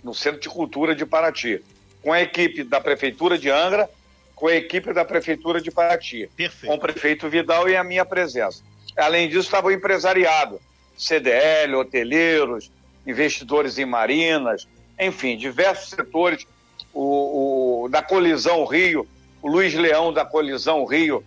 no 0.03 0.13
Centro 0.13 0.39
de 0.39 0.49
Cultura 0.49 0.93
de 0.93 1.05
Paraty, 1.05 1.63
com 2.03 2.13
a 2.13 2.21
equipe 2.21 2.63
da 2.63 2.79
Prefeitura 2.79 3.37
de 3.37 3.49
Angra, 3.49 3.89
com 4.35 4.47
a 4.47 4.55
equipe 4.55 4.93
da 4.93 5.03
Prefeitura 5.03 5.59
de 5.59 5.71
Paraty, 5.71 6.29
Perfeito. 6.35 6.67
com 6.67 6.77
o 6.77 6.79
prefeito 6.79 7.27
Vidal 7.27 7.67
e 7.67 7.75
a 7.75 7.83
minha 7.83 8.05
presença. 8.05 8.63
Além 8.95 9.27
disso, 9.27 9.41
estava 9.41 9.67
o 9.67 9.71
empresariado, 9.71 10.61
CDL, 10.99 11.75
hoteleiros, 11.75 12.69
investidores 13.07 13.79
em 13.79 13.85
marinas, 13.85 14.67
enfim, 14.99 15.37
diversos 15.37 15.89
setores. 15.91 16.45
O, 16.93 17.83
o, 17.83 17.89
da 17.89 18.01
Colisão 18.01 18.65
Rio, 18.65 19.07
o 19.41 19.47
Luiz 19.47 19.73
Leão 19.73 20.11
da 20.11 20.25
Colisão 20.25 20.83
Rio, 20.85 21.23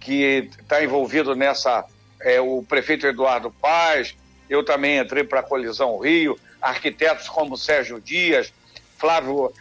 que 0.00 0.50
está 0.60 0.82
envolvido 0.82 1.36
nessa, 1.36 1.84
é, 2.20 2.40
o 2.40 2.64
prefeito 2.68 3.06
Eduardo 3.06 3.50
Paz, 3.50 4.16
eu 4.50 4.64
também 4.64 4.98
entrei 4.98 5.22
para 5.22 5.40
a 5.40 5.42
Colisão 5.42 5.98
Rio, 5.98 6.36
arquitetos 6.60 7.28
como 7.28 7.56
Sérgio 7.56 8.00
Dias, 8.00 8.52
Flávio, 8.98 9.52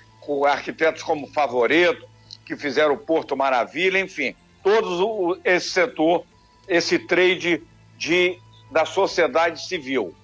arquitetos 0.48 1.04
como 1.04 1.28
Favoreto, 1.28 2.08
que 2.46 2.56
fizeram 2.56 2.96
o 2.96 2.98
Porto 2.98 3.38
Maravilha, 3.38 4.00
enfim, 4.00 4.36
todo 4.64 5.40
esse 5.44 5.70
setor, 5.70 6.24
esse 6.68 6.98
trade 6.98 7.62
de 7.98 8.40
da 8.72 8.86
sociedade 8.86 9.62
civil. 9.62 10.16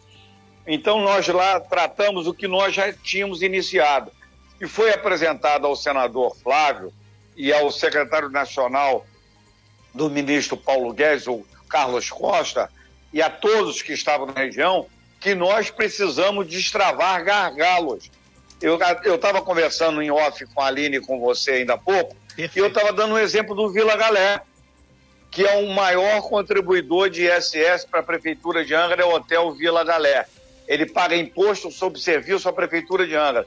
Então, 0.66 1.02
nós 1.02 1.28
lá 1.28 1.60
tratamos 1.60 2.28
o 2.28 2.34
que 2.34 2.48
nós 2.48 2.74
já 2.74 2.92
tínhamos 2.92 3.42
iniciado. 3.42 4.12
E 4.60 4.68
foi 4.68 4.92
apresentado 4.92 5.68
ao 5.68 5.76
senador 5.76 6.36
Flávio 6.38 6.92
e 7.36 7.54
ao 7.54 7.70
secretário 7.72 8.30
nacional 8.30 9.06
do 9.94 10.10
ministro 10.10 10.58
Paulo 10.58 10.92
Guedes, 10.94 11.28
o 11.28 11.46
Carlos 11.70 12.10
Costa, 12.10 12.70
e 13.14 13.22
a 13.22 13.30
todos 13.30 13.82
que 13.82 13.94
estavam 13.94 14.26
na 14.26 14.34
região, 14.34 14.88
que 15.20 15.36
nós 15.36 15.70
precisamos 15.70 16.48
destravar 16.48 17.24
gargalos. 17.24 18.10
Eu 18.62 18.80
estava 19.16 19.42
conversando 19.42 20.02
em 20.02 20.10
off 20.10 20.46
com 20.48 20.62
a 20.62 20.68
Aline 20.68 20.98
e 20.98 21.02
com 21.02 21.20
você 21.20 21.52
ainda 21.52 21.76
há 21.76 21.78
pouco, 21.78 22.16
Perfeito. 22.36 22.58
e 22.58 22.60
eu 22.60 22.68
estava 22.68 22.92
dando 22.92 23.14
um 23.14 23.18
exemplo 23.18 23.56
do 23.56 23.70
Vila 23.70 23.96
Galé 23.96 24.42
que 25.38 25.46
é 25.46 25.56
o 25.56 25.70
maior 25.70 26.20
contribuidor 26.24 27.12
de 27.12 27.28
ISS 27.28 27.86
para 27.86 28.00
a 28.00 28.04
Prefeitura 28.04 28.66
de 28.66 28.74
Angra, 28.74 29.04
é 29.04 29.06
o 29.06 29.14
Hotel 29.14 29.52
Vila 29.52 29.84
Galé. 29.84 30.26
Ele 30.68 30.84
paga 30.84 31.16
imposto 31.16 31.70
sobre 31.70 32.00
serviço 32.00 32.50
à 32.50 32.54
Prefeitura 32.54 33.06
de 33.06 33.14
Angra. 33.14 33.46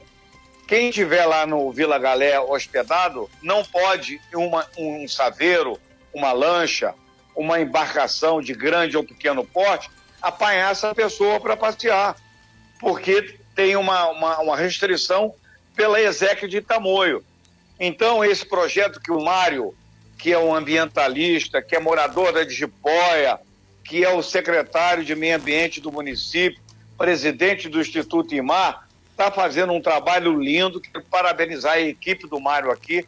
Quem 0.65 0.87
estiver 0.87 1.25
lá 1.25 1.45
no 1.45 1.69
Vila 1.69 1.99
Galé 1.99 2.39
hospedado 2.39 3.29
não 3.43 3.61
pode 3.65 4.21
uma, 4.33 4.65
um 4.77 5.05
saveiro, 5.05 5.77
uma 6.13 6.31
lancha, 6.31 6.95
uma 7.35 7.59
embarcação 7.59 8.41
de 8.41 8.53
grande 8.53 8.95
ou 8.95 9.03
pequeno 9.03 9.43
porte 9.43 9.91
apanhar 10.21 10.71
essa 10.71 10.95
pessoa 10.95 11.41
para 11.41 11.57
passear, 11.57 12.15
porque 12.79 13.37
tem 13.53 13.75
uma, 13.75 14.07
uma, 14.11 14.39
uma 14.39 14.55
restrição 14.55 15.35
pela 15.75 15.99
exeque 15.99 16.47
de 16.47 16.61
Tamoio. 16.61 17.21
Então, 17.77 18.23
esse 18.23 18.45
projeto 18.45 19.01
que 19.01 19.11
o 19.11 19.19
Mário 19.19 19.75
que 20.21 20.31
é 20.31 20.37
um 20.37 20.53
ambientalista, 20.53 21.63
que 21.63 21.75
é 21.75 21.79
morador 21.79 22.31
da 22.31 22.43
Digipóia, 22.43 23.39
que 23.83 24.05
é 24.05 24.13
o 24.13 24.21
secretário 24.21 25.03
de 25.03 25.15
Meio 25.15 25.35
Ambiente 25.35 25.81
do 25.81 25.91
município, 25.91 26.61
presidente 26.95 27.67
do 27.67 27.81
Instituto 27.81 28.35
Imar, 28.35 28.87
está 29.09 29.31
fazendo 29.31 29.73
um 29.73 29.81
trabalho 29.81 30.39
lindo. 30.39 30.79
Quero 30.79 31.03
parabenizar 31.05 31.73
a 31.73 31.81
equipe 31.81 32.27
do 32.27 32.39
Mário 32.39 32.69
aqui. 32.69 33.03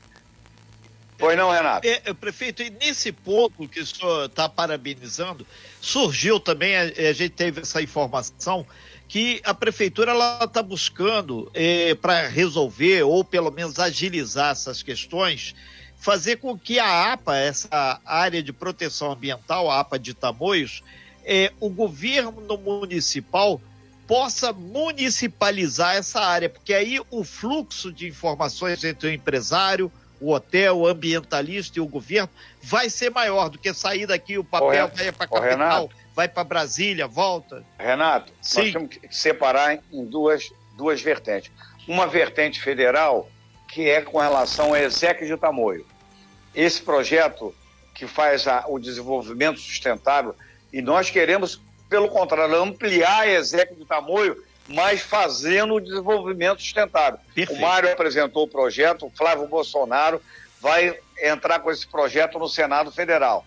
Pois 1.16 1.38
não, 1.38 1.52
Renato? 1.52 1.88
É, 1.88 2.02
é, 2.04 2.14
prefeito, 2.14 2.64
e 2.64 2.72
nesse 2.72 3.12
ponto 3.12 3.68
que 3.68 3.80
o 3.80 3.86
senhor 3.86 4.26
está 4.26 4.50
parabenizando, 4.50 5.46
surgiu 5.80 6.40
também, 6.40 6.76
a, 6.76 6.82
a, 6.82 7.14
gente 7.14 7.30
teve 7.30 7.62
essa 7.62 7.80
informação, 7.80 8.66
que 9.08 9.40
a 9.46 9.54
prefeitura 9.54 10.14
está 10.44 10.64
buscando 10.64 11.50
é, 11.54 11.94
para 11.94 12.28
resolver, 12.28 13.04
ou 13.04 13.24
pelo 13.24 13.52
menos 13.52 13.78
agilizar 13.78 14.52
essas 14.52 14.82
questões, 14.82 15.54
fazer 16.04 16.36
com 16.36 16.60
que 16.60 16.80
a 16.80 17.14
APA, 17.14 17.38
essa 17.38 17.98
área 18.06 18.44
de 18.44 18.52
proteção 18.52 19.14
ambiental, 19.14 19.72
a 19.72 19.80
APA 19.80 19.98
de 19.98 20.14
Tamoios, 20.14 20.84
é, 21.24 21.50
o 21.62 21.70
governo 21.70 22.58
municipal 22.58 23.62
possa 24.06 24.52
municipalizar 24.52 25.96
essa 25.96 26.20
área, 26.20 26.50
porque 26.50 26.74
aí 26.74 27.00
o 27.10 27.24
fluxo 27.24 27.90
de 27.90 28.06
informações 28.06 28.84
entre 28.84 29.08
o 29.08 29.14
empresário, 29.14 29.90
o 30.20 30.34
hotel, 30.34 30.80
o 30.80 30.88
ambientalista 30.88 31.80
e 31.80 31.82
o 31.82 31.88
governo 31.88 32.30
vai 32.62 32.90
ser 32.90 33.10
maior 33.10 33.48
do 33.50 33.58
que 33.58 33.74
sair 33.74 34.06
daqui, 34.06 34.38
o 34.38 34.44
papel 34.44 34.90
vai 34.90 35.12
para 35.14 35.26
a 35.26 35.28
capital, 35.30 35.90
vai 36.14 36.28
para 36.28 36.44
Brasília, 36.44 37.08
volta. 37.08 37.64
Renato, 37.80 38.30
Sim. 38.42 38.64
nós 38.64 38.74
temos 38.74 38.90
que 38.90 39.16
separar 39.16 39.80
em 39.90 40.06
duas, 40.06 40.52
duas 40.76 41.02
vertentes. 41.02 41.50
Uma 41.88 42.08
vertente 42.08 42.62
federal, 42.62 43.30
que 43.70 43.90
é 43.90 44.02
com 44.02 44.20
relação 44.20 44.68
ao 44.68 44.76
ESEC 44.76 45.26
de 45.26 45.38
Tamoio 45.38 45.93
esse 46.56 46.82
projeto 46.82 47.54
que 47.94 48.08
faz 48.08 48.48
a, 48.48 48.66
o 48.68 48.80
desenvolvimento 48.80 49.60
sustentável 49.60 50.36
e 50.72 50.82
nós 50.82 51.10
queremos, 51.10 51.62
pelo 51.90 52.10
contrário, 52.10 52.56
ampliar 52.56 53.22
a 53.22 53.28
execução 53.28 53.78
de 53.78 53.86
tamanho, 53.86 54.36
mas 54.68 55.02
fazendo 55.02 55.76
o 55.76 55.80
desenvolvimento 55.80 56.62
sustentável. 56.62 57.20
Perfeito. 57.34 57.54
O 57.54 57.62
Mário 57.62 57.92
apresentou 57.92 58.44
o 58.44 58.48
projeto, 58.48 59.06
o 59.06 59.12
Flávio 59.12 59.48
Bolsonaro 59.48 60.22
vai 60.60 60.98
entrar 61.22 61.60
com 61.60 61.70
esse 61.70 61.86
projeto 61.86 62.40
no 62.40 62.48
Senado 62.48 62.92
Federal. 62.92 63.46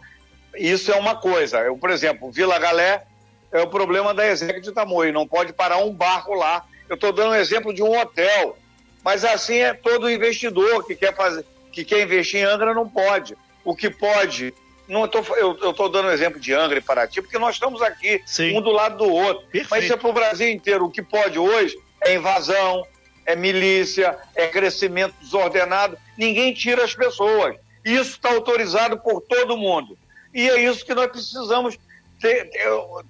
Isso 0.55 0.93
é 0.93 0.97
uma 0.97 1.17
coisa. 1.17 1.59
Eu, 1.59 1.77
por 1.77 1.91
exemplo, 1.91 2.31
Vila 2.31 2.59
Galé 2.59 3.03
é 3.51 3.61
o 3.61 3.67
problema 3.67 4.15
da 4.15 4.27
execução 4.27 4.61
de 4.61 4.73
tamanho, 4.73 5.13
não 5.13 5.27
pode 5.27 5.53
parar 5.53 5.79
um 5.79 5.93
barco 5.93 6.35
lá. 6.35 6.65
Eu 6.89 6.95
estou 6.95 7.13
dando 7.13 7.31
um 7.31 7.35
exemplo 7.35 7.75
de 7.75 7.83
um 7.83 7.99
hotel, 7.99 8.57
mas 9.03 9.25
assim 9.25 9.57
é 9.57 9.75
todo 9.75 10.11
investidor 10.11 10.87
que 10.87 10.95
quer 10.95 11.15
fazer 11.15 11.45
que 11.77 11.85
quer 11.85 12.03
investir 12.03 12.41
em 12.41 12.45
Angra 12.45 12.73
não 12.73 12.89
pode. 12.89 13.37
O 13.63 13.77
que 13.77 13.91
pode, 13.91 14.55
não 14.89 15.07
tô, 15.07 15.19
eu 15.37 15.71
estou 15.71 15.91
dando 15.91 16.09
o 16.09 16.11
exemplo 16.11 16.41
de 16.41 16.55
Angra 16.55 16.79
e 16.79 16.83
Paraty, 16.83 17.21
porque 17.21 17.39
nós 17.39 17.57
estamos 17.57 17.83
aqui, 17.83 18.23
Sim. 18.25 18.57
um 18.57 18.63
do 18.63 18.71
lado 18.71 18.97
do 18.97 19.13
outro. 19.13 19.43
Perfeito. 19.49 19.69
Mas 19.71 19.85
isso 19.85 19.93
é 19.93 19.97
para 19.97 20.09
o 20.09 20.13
Brasil 20.13 20.49
inteiro. 20.49 20.87
O 20.87 20.91
que 20.91 21.03
pode 21.03 21.39
hoje 21.39 21.79
é 22.01 22.15
invasão, 22.15 22.87
é 23.27 23.37
milícia, 23.37 24.17
é 24.35 24.47
crescimento 24.47 25.15
desordenado. 25.21 25.99
Ninguém 26.17 26.55
tira 26.55 26.83
as 26.83 26.95
pessoas. 26.95 27.57
Isso 27.85 28.13
está 28.13 28.31
autorizado 28.31 28.99
por 28.99 29.21
todo 29.21 29.59
mundo. 29.59 29.99
E 30.33 30.49
é 30.49 30.63
isso 30.63 30.85
que 30.85 30.95
nós 30.95 31.11
precisamos 31.11 31.79
ter, 32.19 32.49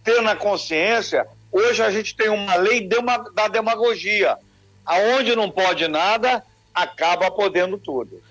ter 0.02 0.20
na 0.22 0.34
consciência. 0.34 1.24
Hoje 1.52 1.82
a 1.82 1.90
gente 1.90 2.16
tem 2.16 2.30
uma 2.30 2.56
lei 2.56 2.88
da 3.32 3.46
demagogia. 3.46 4.36
Aonde 4.84 5.36
não 5.36 5.50
pode 5.50 5.86
nada, 5.86 6.42
acaba 6.74 7.30
podendo 7.30 7.78
tudo. 7.78 8.22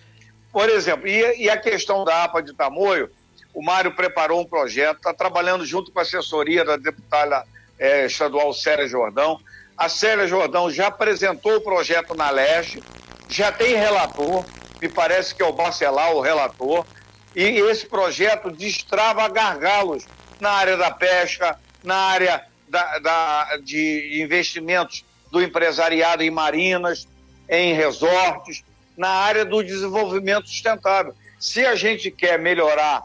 Por 0.56 0.70
exemplo, 0.70 1.06
e, 1.06 1.44
e 1.44 1.50
a 1.50 1.58
questão 1.58 2.06
da 2.06 2.24
APA 2.24 2.42
de 2.42 2.54
Tamoio, 2.54 3.12
o 3.54 3.62
Mário 3.62 3.94
preparou 3.94 4.40
um 4.40 4.46
projeto, 4.46 4.96
está 4.96 5.14
trabalhando 5.14 5.66
junto 5.66 5.92
com 5.92 6.00
a 6.00 6.02
assessoria 6.02 6.64
da 6.64 6.78
deputada 6.78 7.46
é, 7.78 8.06
estadual 8.06 8.54
Célia 8.54 8.88
Jordão. 8.88 9.38
A 9.78 9.90
Célia 9.90 10.26
Jordão 10.26 10.72
já 10.72 10.88
apresentou 10.88 11.58
o 11.58 11.62
projeto 11.62 12.16
na 12.16 12.30
Leste, 12.30 12.82
já 13.28 13.52
tem 13.52 13.76
relator, 13.76 14.46
me 14.82 14.88
parece 14.88 15.36
que 15.36 15.44
é 15.44 15.46
o 15.46 15.52
Barcelar 15.52 16.14
o 16.14 16.22
relator, 16.22 16.86
e 17.36 17.42
esse 17.42 17.86
projeto 17.86 18.50
destrava 18.50 19.28
gargalos 19.28 20.06
na 20.40 20.52
área 20.52 20.78
da 20.78 20.90
pesca, 20.90 21.60
na 21.84 21.98
área 21.98 22.46
da, 22.70 23.00
da, 23.00 23.58
de 23.58 24.22
investimentos 24.24 25.04
do 25.30 25.44
empresariado 25.44 26.24
em 26.24 26.32
marinas, 26.32 27.06
em 27.50 27.74
resorts, 27.74 28.64
na 28.98 29.10
área 29.10 29.46
do 29.46 29.64
desenvolvimento 29.64 30.48
sustentável. 30.48 31.14
Se 31.40 31.66
a 31.66 31.76
gente 31.76 32.10
quer 32.10 32.40
melhorar 32.40 33.04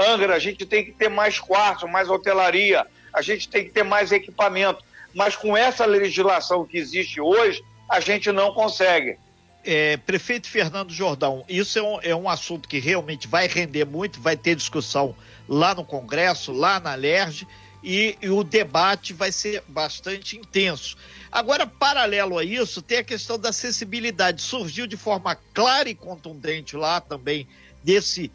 Angra, 0.00 0.34
a 0.34 0.38
gente 0.38 0.64
tem 0.64 0.84
que 0.84 0.92
ter 0.92 1.08
mais 1.08 1.38
quartos, 1.38 1.90
mais 1.90 2.08
hotelaria, 2.08 2.86
a 3.12 3.20
gente 3.20 3.48
tem 3.48 3.64
que 3.64 3.70
ter 3.70 3.82
mais 3.82 4.12
equipamento. 4.12 4.82
Mas 5.14 5.36
com 5.36 5.56
essa 5.56 5.84
legislação 5.84 6.64
que 6.64 6.78
existe 6.78 7.20
hoje, 7.20 7.62
a 7.88 8.00
gente 8.00 8.32
não 8.32 8.54
consegue. 8.54 9.18
É, 9.62 9.98
prefeito 9.98 10.48
Fernando 10.48 10.90
Jordão, 10.90 11.44
isso 11.46 11.78
é 11.78 11.82
um, 11.82 12.00
é 12.02 12.16
um 12.16 12.28
assunto 12.28 12.66
que 12.66 12.78
realmente 12.78 13.28
vai 13.28 13.46
render 13.46 13.84
muito, 13.84 14.20
vai 14.20 14.36
ter 14.36 14.54
discussão 14.54 15.14
lá 15.46 15.74
no 15.74 15.84
Congresso, 15.84 16.50
lá 16.50 16.80
na 16.80 16.94
LERJ, 16.94 17.46
e, 17.82 18.16
e 18.20 18.28
o 18.28 18.44
debate 18.44 19.12
vai 19.12 19.32
ser 19.32 19.62
bastante 19.68 20.36
intenso. 20.36 20.96
Agora, 21.30 21.66
paralelo 21.66 22.38
a 22.38 22.44
isso, 22.44 22.82
tem 22.82 22.98
a 22.98 23.04
questão 23.04 23.38
da 23.38 23.50
acessibilidade. 23.50 24.42
Surgiu 24.42 24.86
de 24.86 24.96
forma 24.96 25.36
clara 25.54 25.88
e 25.88 25.94
contundente 25.94 26.76
lá 26.76 27.00
também 27.00 27.46
desse 27.82 28.30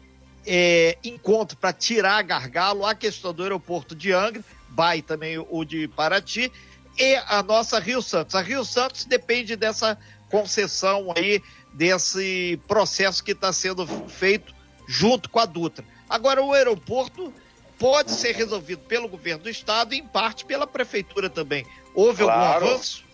é, 0.46 0.96
encontro 1.04 1.56
para 1.56 1.72
tirar 1.72 2.22
gargalo 2.22 2.86
a 2.86 2.94
questão 2.94 3.34
do 3.34 3.42
aeroporto 3.42 3.94
de 3.94 4.12
Angra, 4.12 4.44
vai 4.70 5.02
também 5.02 5.38
o 5.38 5.64
de 5.64 5.88
Paraty, 5.88 6.52
e 6.98 7.16
a 7.26 7.42
nossa 7.42 7.78
Rio 7.78 8.00
Santos. 8.00 8.34
A 8.34 8.40
Rio 8.40 8.64
Santos 8.64 9.04
depende 9.04 9.56
dessa 9.56 9.98
concessão 10.30 11.12
aí, 11.16 11.42
desse 11.72 12.58
processo 12.66 13.22
que 13.22 13.32
está 13.32 13.52
sendo 13.52 13.86
feito 14.08 14.54
junto 14.88 15.28
com 15.28 15.38
a 15.38 15.44
Dutra. 15.44 15.84
Agora, 16.08 16.42
o 16.42 16.52
aeroporto 16.52 17.32
pode 17.78 18.10
ser 18.12 18.34
resolvido 18.34 18.82
pelo 18.82 19.08
governo 19.08 19.44
do 19.44 19.50
estado 19.50 19.94
e, 19.94 19.98
em 19.98 20.06
parte, 20.06 20.44
pela 20.44 20.66
prefeitura 20.66 21.28
também. 21.28 21.66
Houve 21.94 22.24
claro, 22.24 22.54
algum 22.54 22.66
avanço? 22.66 23.04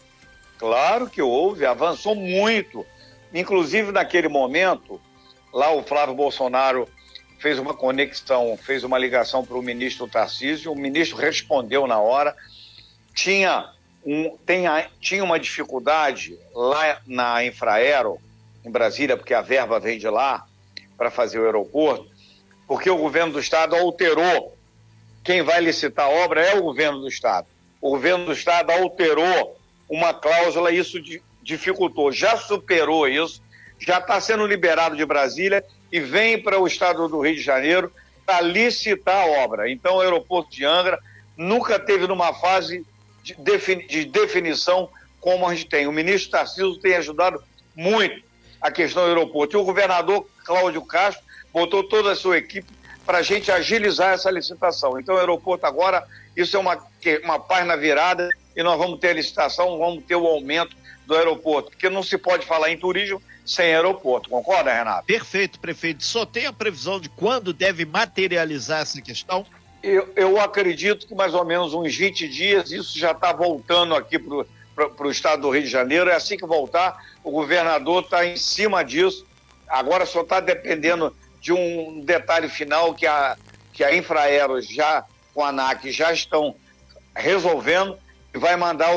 Claro 0.59 1.09
que 1.09 1.21
houve, 1.21 1.67
avançou 1.67 2.15
muito. 2.15 2.87
Inclusive, 3.35 3.91
naquele 3.93 4.29
momento, 4.29 5.01
lá 5.53 5.73
o 5.73 5.83
Flávio 5.83 6.15
Bolsonaro 6.15 6.89
fez 7.39 7.59
uma 7.59 7.75
conexão, 7.75 8.57
fez 8.57 8.85
uma 8.85 8.97
ligação 8.97 9.45
para 9.45 9.57
o 9.57 9.63
ministro 9.63 10.07
Tarcísio, 10.07 10.71
o 10.71 10.77
ministro 10.77 11.19
respondeu 11.19 11.87
na 11.89 11.99
hora. 11.99 12.37
Tinha, 13.15 13.69
um, 14.07 14.37
tem, 14.47 14.65
tinha 15.01 15.25
uma 15.25 15.41
dificuldade 15.41 16.39
lá 16.55 17.01
na 17.05 17.45
Infraero, 17.45 18.19
em 18.65 18.71
Brasília, 18.71 19.17
porque 19.17 19.35
a 19.35 19.43
verba 19.43 19.81
vem 19.81 19.99
de 19.99 20.09
lá 20.09 20.47
para 20.97 21.11
fazer 21.11 21.41
o 21.41 21.45
aeroporto, 21.45 22.12
porque 22.67 22.91
o 22.91 22.97
governo 22.97 23.33
do 23.33 23.41
estado 23.41 23.75
alterou. 23.77 24.57
Quem 25.25 25.43
vai 25.43 25.61
licitar 25.61 26.07
a 26.07 26.11
obra 26.11 26.41
é 26.41 26.59
o 26.59 26.63
governo 26.63 27.01
do 27.01 27.09
estado. 27.09 27.47
O 27.81 27.91
governo 27.91 28.27
do 28.27 28.33
estado 28.33 28.71
alterou 28.71 29.59
uma 29.89 30.15
cláusula 30.15 30.71
e 30.71 30.79
isso 30.79 30.99
dificultou. 31.43 32.11
Já 32.13 32.37
superou 32.37 33.07
isso, 33.07 33.43
já 33.79 33.99
está 33.99 34.21
sendo 34.21 34.47
liberado 34.47 34.97
de 34.97 35.05
Brasília 35.05 35.65
e 35.91 36.01
vem 36.01 36.41
para 36.41 36.59
o 36.59 36.67
estado 36.67 37.09
do 37.09 37.21
Rio 37.21 37.35
de 37.35 37.43
Janeiro 37.43 37.93
para 38.25 38.41
licitar 38.41 39.23
a 39.23 39.45
obra. 39.45 39.71
Então, 39.71 39.97
o 39.97 40.01
aeroporto 40.01 40.51
de 40.51 40.65
Angra 40.65 40.99
nunca 41.37 41.79
teve 41.79 42.07
numa 42.07 42.33
fase 42.33 42.87
de, 43.23 43.37
de 43.87 44.05
definição 44.05 44.89
como 45.21 45.47
a 45.47 45.55
gente 45.55 45.69
tem. 45.69 45.87
O 45.87 45.93
ministro 45.93 46.31
Tarcísio 46.31 46.77
tem 46.79 46.95
ajudado 46.95 47.43
muito 47.75 48.23
a 48.61 48.71
questão 48.71 49.03
do 49.03 49.09
aeroporto. 49.09 49.57
E 49.57 49.61
o 49.61 49.65
governador 49.65 50.27
Cláudio 50.45 50.83
Castro 50.83 51.25
botou 51.53 51.85
toda 51.85 52.13
a 52.13 52.17
sua 52.17 52.39
equipe 52.39 52.73
para 53.05 53.19
a 53.19 53.23
gente 53.23 53.51
agilizar 53.51 54.15
essa 54.15 54.31
licitação. 54.31 54.99
Então, 54.99 55.15
o 55.15 55.19
aeroporto 55.19 55.67
agora, 55.67 56.07
isso 56.37 56.57
é 56.57 56.61
uma, 56.61 56.79
uma 57.25 57.39
página 57.39 57.77
virada 57.77 58.29
e 58.57 58.63
nós 58.63 58.79
vamos 58.79 59.01
ter 59.01 59.09
a 59.09 59.15
licitação, 59.15 59.79
vamos 59.79 60.05
ter 60.05 60.17
o 60.17 60.27
aumento 60.27 60.77
do 61.07 61.17
aeroporto, 61.17 61.71
porque 61.71 61.89
não 61.89 62.03
se 62.03 62.17
pode 62.17 62.47
falar 62.47 62.71
em 62.71 62.79
turismo 62.79 63.21
sem 63.45 63.75
aeroporto. 63.75 64.31
Concorda, 64.31 64.73
Renato? 64.73 65.05
Perfeito, 65.05 65.59
prefeito. 65.59 66.05
Só 66.05 66.25
tem 66.25 66.47
a 66.47 66.53
previsão 66.53 67.01
de 67.01 67.09
quando 67.09 67.53
deve 67.53 67.85
materializar 67.85 68.83
essa 68.83 69.01
questão? 69.01 69.45
Eu, 69.83 70.13
eu 70.15 70.41
acredito 70.41 71.09
que 71.09 71.15
mais 71.15 71.35
ou 71.35 71.45
menos 71.45 71.75
uns 71.75 71.95
20 71.97 72.29
dias 72.29 72.71
isso 72.71 72.97
já 72.97 73.11
está 73.11 73.33
voltando 73.33 73.97
aqui 73.97 74.17
para 74.17 75.07
o 75.07 75.11
estado 75.11 75.43
do 75.43 75.51
Rio 75.51 75.63
de 75.63 75.69
Janeiro. 75.69 76.09
É 76.09 76.15
assim 76.15 76.37
que 76.37 76.47
voltar, 76.47 77.05
o 77.25 77.33
governador 77.33 78.05
está 78.05 78.25
em 78.25 78.37
cima 78.37 78.85
disso. 78.85 79.27
Agora 79.69 80.07
só 80.07 80.21
está 80.21 80.39
dependendo 80.39 81.15
de 81.43 81.53
um 81.53 82.01
detalhe 82.05 82.49
final 82.49 82.95
que 82.95 83.05
a, 83.05 83.37
que 83.73 83.83
a 83.83 83.95
Infraero 83.95 84.63
já, 84.63 85.05
com 85.35 85.45
a 85.45 85.49
ANAC, 85.49 85.91
já 85.91 86.13
estão 86.13 86.55
resolvendo 87.15 87.99
e 88.33 88.39
vai 88.39 88.57
mandar 88.57 88.89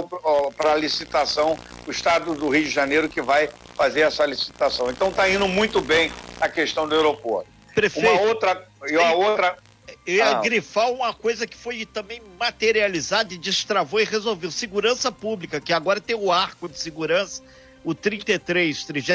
para 0.56 0.74
a 0.74 0.76
licitação 0.76 1.58
o 1.88 1.92
Estado 1.92 2.36
do 2.36 2.48
Rio 2.48 2.64
de 2.64 2.70
Janeiro 2.70 3.10
que 3.10 3.22
vai 3.22 3.50
fazer 3.74 4.02
essa 4.02 4.24
licitação. 4.28 4.92
Então 4.92 5.10
está 5.10 5.28
indo 5.28 5.48
muito 5.48 5.82
bem 5.82 6.12
a 6.40 6.48
questão 6.48 6.88
do 6.88 6.94
aeroporto. 6.94 7.50
Prefeito, 7.74 8.08
uma 8.08 8.22
outra, 8.22 8.68
e 8.88 8.96
a 8.96 9.12
outra. 9.14 9.58
Eu 10.06 10.16
ia 10.16 10.38
ah. 10.38 10.42
grifar 10.42 10.92
uma 10.92 11.14
coisa 11.14 11.48
que 11.48 11.58
foi 11.58 11.84
também 11.84 12.22
materializada 12.40 13.34
e 13.34 13.38
destravou 13.40 14.00
e 14.00 14.04
resolveu. 14.04 14.52
Segurança 14.52 15.12
pública, 15.12 15.60
que 15.60 15.74
agora 15.74 16.00
tem 16.00 16.16
o 16.16 16.32
arco 16.32 16.70
de 16.70 16.80
segurança, 16.80 17.42
o 17.84 17.96
33, 17.96 18.86
33 18.86 19.10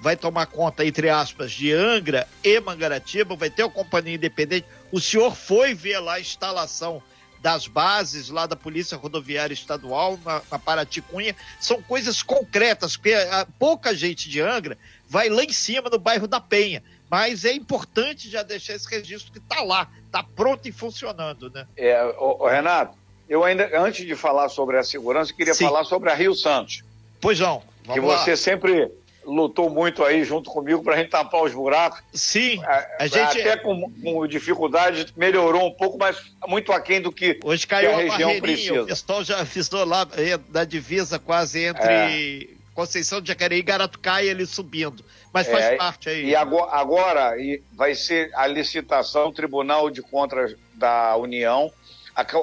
vai 0.00 0.16
tomar 0.16 0.46
conta, 0.46 0.84
entre 0.84 1.08
aspas, 1.08 1.52
de 1.52 1.72
Angra 1.72 2.26
e 2.42 2.58
Mangaratiba, 2.60 3.36
vai 3.36 3.50
ter 3.50 3.62
a 3.62 3.68
companhia 3.68 4.14
independente. 4.14 4.66
O 4.90 5.00
senhor 5.00 5.34
foi 5.34 5.74
ver 5.74 5.98
lá 6.00 6.14
a 6.14 6.20
instalação 6.20 7.02
das 7.40 7.66
bases 7.66 8.28
lá 8.28 8.46
da 8.46 8.56
Polícia 8.56 8.96
Rodoviária 8.96 9.54
Estadual, 9.54 10.18
na, 10.24 10.42
na 10.50 10.58
Paraticunha, 10.58 11.34
são 11.58 11.80
coisas 11.82 12.22
concretas, 12.22 12.96
porque 12.96 13.14
a, 13.14 13.46
pouca 13.58 13.94
gente 13.94 14.28
de 14.28 14.40
Angra 14.40 14.76
vai 15.08 15.28
lá 15.28 15.42
em 15.42 15.52
cima 15.52 15.88
no 15.88 15.98
bairro 15.98 16.28
da 16.28 16.40
Penha. 16.40 16.82
Mas 17.10 17.44
é 17.44 17.52
importante 17.52 18.30
já 18.30 18.42
deixar 18.42 18.74
esse 18.74 18.88
registro 18.88 19.32
que 19.32 19.38
está 19.38 19.62
lá, 19.62 19.90
está 20.06 20.22
pronto 20.22 20.68
e 20.68 20.72
funcionando, 20.72 21.50
né? 21.50 21.66
É, 21.76 22.04
ô, 22.18 22.44
ô, 22.44 22.48
Renato, 22.48 22.96
eu 23.28 23.42
ainda, 23.42 23.68
antes 23.80 24.06
de 24.06 24.14
falar 24.14 24.48
sobre 24.48 24.78
a 24.78 24.84
segurança, 24.84 25.32
queria 25.32 25.54
Sim. 25.54 25.64
falar 25.64 25.84
sobre 25.84 26.10
a 26.10 26.14
Rio 26.14 26.34
Santos. 26.34 26.84
Pois 27.20 27.40
não. 27.40 27.62
que 27.92 27.98
lá. 27.98 28.18
você 28.18 28.36
sempre 28.36 28.92
lutou 29.30 29.70
muito 29.70 30.04
aí 30.04 30.24
junto 30.24 30.50
comigo 30.50 30.82
para 30.82 30.94
a 30.94 30.98
gente 30.98 31.10
tampar 31.10 31.42
os 31.42 31.52
buracos. 31.52 32.02
Sim, 32.12 32.62
a, 32.64 32.86
a 33.00 33.06
gente 33.06 33.40
até 33.40 33.56
com, 33.56 33.90
com, 34.02 34.26
dificuldade 34.26 35.06
melhorou 35.16 35.66
um 35.66 35.72
pouco, 35.72 35.96
mas 35.98 36.16
muito 36.46 36.72
aquém 36.72 37.00
do 37.00 37.12
que, 37.12 37.38
Hoje 37.44 37.66
caiu 37.66 37.90
que 37.90 37.94
a, 37.94 37.98
região 37.98 38.40
precisa. 38.40 38.82
O 38.82 38.86
pessoal 38.86 39.24
já 39.24 39.44
pisou 39.44 39.84
lá 39.84 40.06
da 40.48 40.64
divisa 40.64 41.18
quase 41.18 41.64
entre 41.64 42.48
é. 42.56 42.60
Conceição 42.74 43.20
de 43.20 43.28
Jacareí 43.28 43.58
e 43.58 43.62
Garatucaia 43.62 44.30
ele 44.30 44.46
subindo. 44.46 45.04
Mas 45.32 45.46
faz 45.46 45.64
é, 45.64 45.76
parte 45.76 46.08
aí. 46.08 46.26
E 46.26 46.34
agora, 46.34 46.72
agora 46.72 47.32
vai 47.72 47.94
ser 47.94 48.30
a 48.34 48.46
licitação 48.46 49.32
Tribunal 49.32 49.90
de 49.90 50.02
Contas 50.02 50.56
da 50.74 51.16
União. 51.16 51.72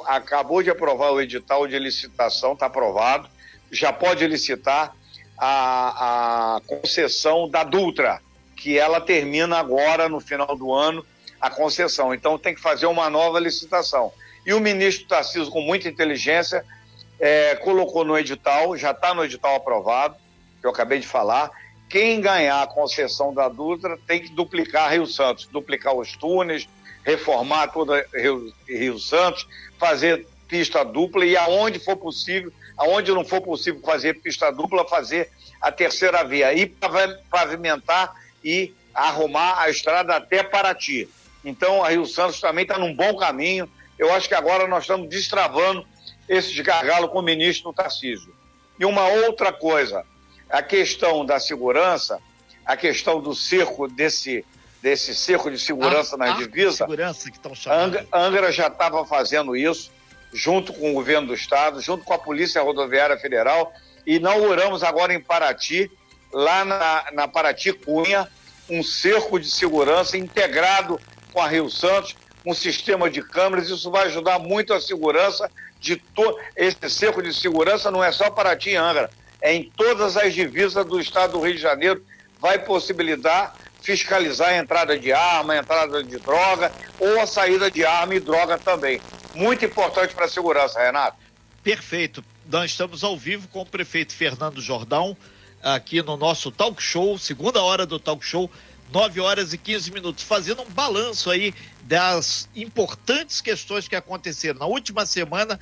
Acabou 0.05 0.63
de 0.63 0.69
aprovar 0.69 1.11
o 1.11 1.21
edital 1.21 1.67
de 1.67 1.77
licitação, 1.77 2.53
está 2.53 2.67
aprovado. 2.67 3.29
Já 3.69 3.91
pode 3.91 4.25
licitar 4.25 4.95
a, 5.37 6.55
a 6.55 6.61
concessão 6.61 7.47
da 7.47 7.63
Dutra, 7.63 8.19
que 8.55 8.77
ela 8.77 8.99
termina 8.99 9.57
agora, 9.57 10.09
no 10.09 10.19
final 10.19 10.55
do 10.55 10.73
ano, 10.73 11.05
a 11.39 11.49
concessão. 11.49 12.13
Então 12.13 12.37
tem 12.37 12.55
que 12.55 12.61
fazer 12.61 12.87
uma 12.87 13.09
nova 13.09 13.39
licitação. 13.39 14.11
E 14.45 14.53
o 14.53 14.59
ministro 14.59 15.07
Tarcísio, 15.07 15.51
com 15.51 15.61
muita 15.61 15.87
inteligência, 15.87 16.65
é, 17.19 17.55
colocou 17.55 18.03
no 18.03 18.17
edital, 18.17 18.75
já 18.77 18.91
está 18.91 19.13
no 19.13 19.23
edital 19.23 19.55
aprovado, 19.55 20.15
que 20.59 20.65
eu 20.65 20.71
acabei 20.71 20.99
de 20.99 21.07
falar. 21.07 21.51
Quem 21.89 22.19
ganhar 22.19 22.63
a 22.63 22.67
concessão 22.67 23.33
da 23.33 23.47
Dutra 23.47 23.97
tem 24.07 24.21
que 24.21 24.29
duplicar 24.29 24.91
Rio 24.91 25.05
Santos, 25.05 25.47
duplicar 25.47 25.93
os 25.93 26.15
túneis, 26.17 26.67
reformar 27.03 27.67
toda 27.67 28.05
Rio, 28.13 28.51
Rio 28.67 28.99
Santos, 28.99 29.47
fazer 29.77 30.27
pista 30.47 30.83
dupla 30.83 31.25
e 31.25 31.37
aonde 31.37 31.79
for 31.79 31.95
possível 31.95 32.51
aonde 32.77 33.11
não 33.11 33.25
for 33.25 33.41
possível 33.41 33.81
fazer 33.81 34.21
pista 34.21 34.51
dupla, 34.51 34.87
fazer 34.87 35.29
a 35.59 35.71
terceira 35.71 36.23
via 36.23 36.53
e 36.53 36.67
pavimentar 37.29 38.13
e 38.43 38.73
arrumar 38.93 39.59
a 39.59 39.69
estrada 39.69 40.15
até 40.15 40.43
Paraty. 40.43 41.09
Então, 41.43 41.83
a 41.83 41.89
Rio 41.89 42.05
Santos 42.05 42.39
também 42.39 42.63
está 42.63 42.77
num 42.77 42.95
bom 42.95 43.15
caminho. 43.15 43.69
Eu 43.97 44.13
acho 44.13 44.27
que 44.27 44.35
agora 44.35 44.67
nós 44.67 44.83
estamos 44.83 45.09
destravando 45.09 45.85
esse 46.29 46.61
gargalo 46.61 47.09
com 47.09 47.19
o 47.19 47.23
ministro 47.23 47.73
Tarcísio. 47.73 48.35
E 48.79 48.85
uma 48.85 49.07
outra 49.07 49.51
coisa, 49.51 50.03
a 50.49 50.61
questão 50.61 51.25
da 51.25 51.39
segurança, 51.39 52.19
a 52.65 52.77
questão 52.77 53.19
do 53.19 53.33
cerco 53.33 53.87
desse 53.87 54.45
desse 54.79 55.15
cerco 55.15 55.49
de 55.49 55.57
segurança 55.57 56.15
Ar, 56.15 56.19
na 56.19 56.31
divisa. 56.37 56.77
Segurança 56.77 57.31
que 57.31 57.37
estão 57.37 57.55
chamando. 57.55 57.97
Angra, 57.97 58.07
Angra 58.13 58.51
já 58.51 58.67
estava 58.67 59.03
fazendo 59.05 59.55
isso 59.55 59.91
junto 60.33 60.73
com 60.73 60.91
o 60.91 60.93
governo 60.93 61.27
do 61.27 61.33
estado, 61.33 61.81
junto 61.81 62.03
com 62.03 62.13
a 62.13 62.19
Polícia 62.19 62.61
Rodoviária 62.61 63.17
Federal. 63.17 63.73
Inauguramos 64.05 64.83
agora 64.83 65.13
em 65.13 65.19
Paraty, 65.19 65.91
lá 66.31 66.63
na, 66.65 67.05
na 67.13 67.27
Paraty 67.27 67.73
Cunha, 67.73 68.27
um 68.69 68.83
cerco 68.83 69.39
de 69.39 69.49
segurança 69.49 70.17
integrado 70.17 70.99
com 71.33 71.41
a 71.41 71.47
Rio 71.47 71.69
Santos, 71.69 72.15
um 72.45 72.53
sistema 72.53 73.09
de 73.09 73.21
câmeras. 73.21 73.69
Isso 73.69 73.89
vai 73.89 74.07
ajudar 74.07 74.39
muito 74.39 74.73
a 74.73 74.81
segurança 74.81 75.49
de 75.79 75.95
todo. 75.95 76.37
Esse 76.55 76.89
cerco 76.89 77.21
de 77.21 77.33
segurança 77.33 77.91
não 77.91 78.03
é 78.03 78.11
só 78.11 78.29
Paraty 78.29 78.71
e 78.71 78.75
Angra, 78.75 79.09
é 79.41 79.53
em 79.53 79.71
todas 79.75 80.17
as 80.17 80.33
divisas 80.33 80.85
do 80.85 80.99
estado 80.99 81.33
do 81.33 81.41
Rio 81.41 81.55
de 81.55 81.61
Janeiro. 81.61 82.03
Vai 82.39 82.59
possibilitar 82.59 83.55
fiscalizar 83.81 84.49
a 84.49 84.57
entrada 84.57 84.99
de 84.99 85.13
arma, 85.13 85.53
a 85.53 85.57
entrada 85.59 86.03
de 86.03 86.17
droga 86.17 86.71
ou 86.99 87.21
a 87.21 87.25
saída 87.25 87.71
de 87.71 87.85
arma 87.85 88.15
e 88.15 88.19
droga 88.19 88.57
também. 88.57 88.99
Muito 89.37 89.63
importante 89.63 90.15
para 90.15 90.25
a 90.25 90.29
segurança, 90.29 90.79
Renato. 90.79 91.15
Perfeito. 91.61 92.25
Nós 92.49 92.71
estamos 92.71 93.03
ao 93.03 93.15
vivo 93.15 93.47
com 93.49 93.61
o 93.61 93.65
prefeito 93.65 94.11
Fernando 94.11 94.59
Jordão, 94.59 95.15
aqui 95.61 96.01
no 96.01 96.17
nosso 96.17 96.49
talk 96.49 96.81
show, 96.81 97.19
segunda 97.19 97.61
hora 97.61 97.85
do 97.85 97.99
talk 97.99 98.25
show, 98.25 98.49
9 98.91 99.19
horas 99.19 99.53
e 99.53 99.57
15 99.59 99.91
minutos, 99.91 100.23
fazendo 100.23 100.63
um 100.63 100.69
balanço 100.71 101.29
aí 101.29 101.53
das 101.83 102.49
importantes 102.55 103.39
questões 103.39 103.87
que 103.87 103.95
aconteceram 103.95 104.57
na 104.57 104.65
última 104.65 105.05
semana 105.05 105.59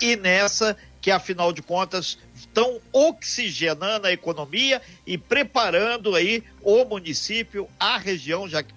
e 0.00 0.14
nessa 0.14 0.76
que 1.00 1.10
afinal 1.10 1.52
de 1.52 1.62
contas 1.62 2.18
estão 2.32 2.80
oxigenando 2.92 4.06
a 4.06 4.12
economia 4.12 4.80
e 5.04 5.18
preparando 5.18 6.14
aí 6.14 6.44
o 6.62 6.84
município, 6.84 7.68
a 7.80 7.98
região, 7.98 8.48
já 8.48 8.62
que 8.62 8.72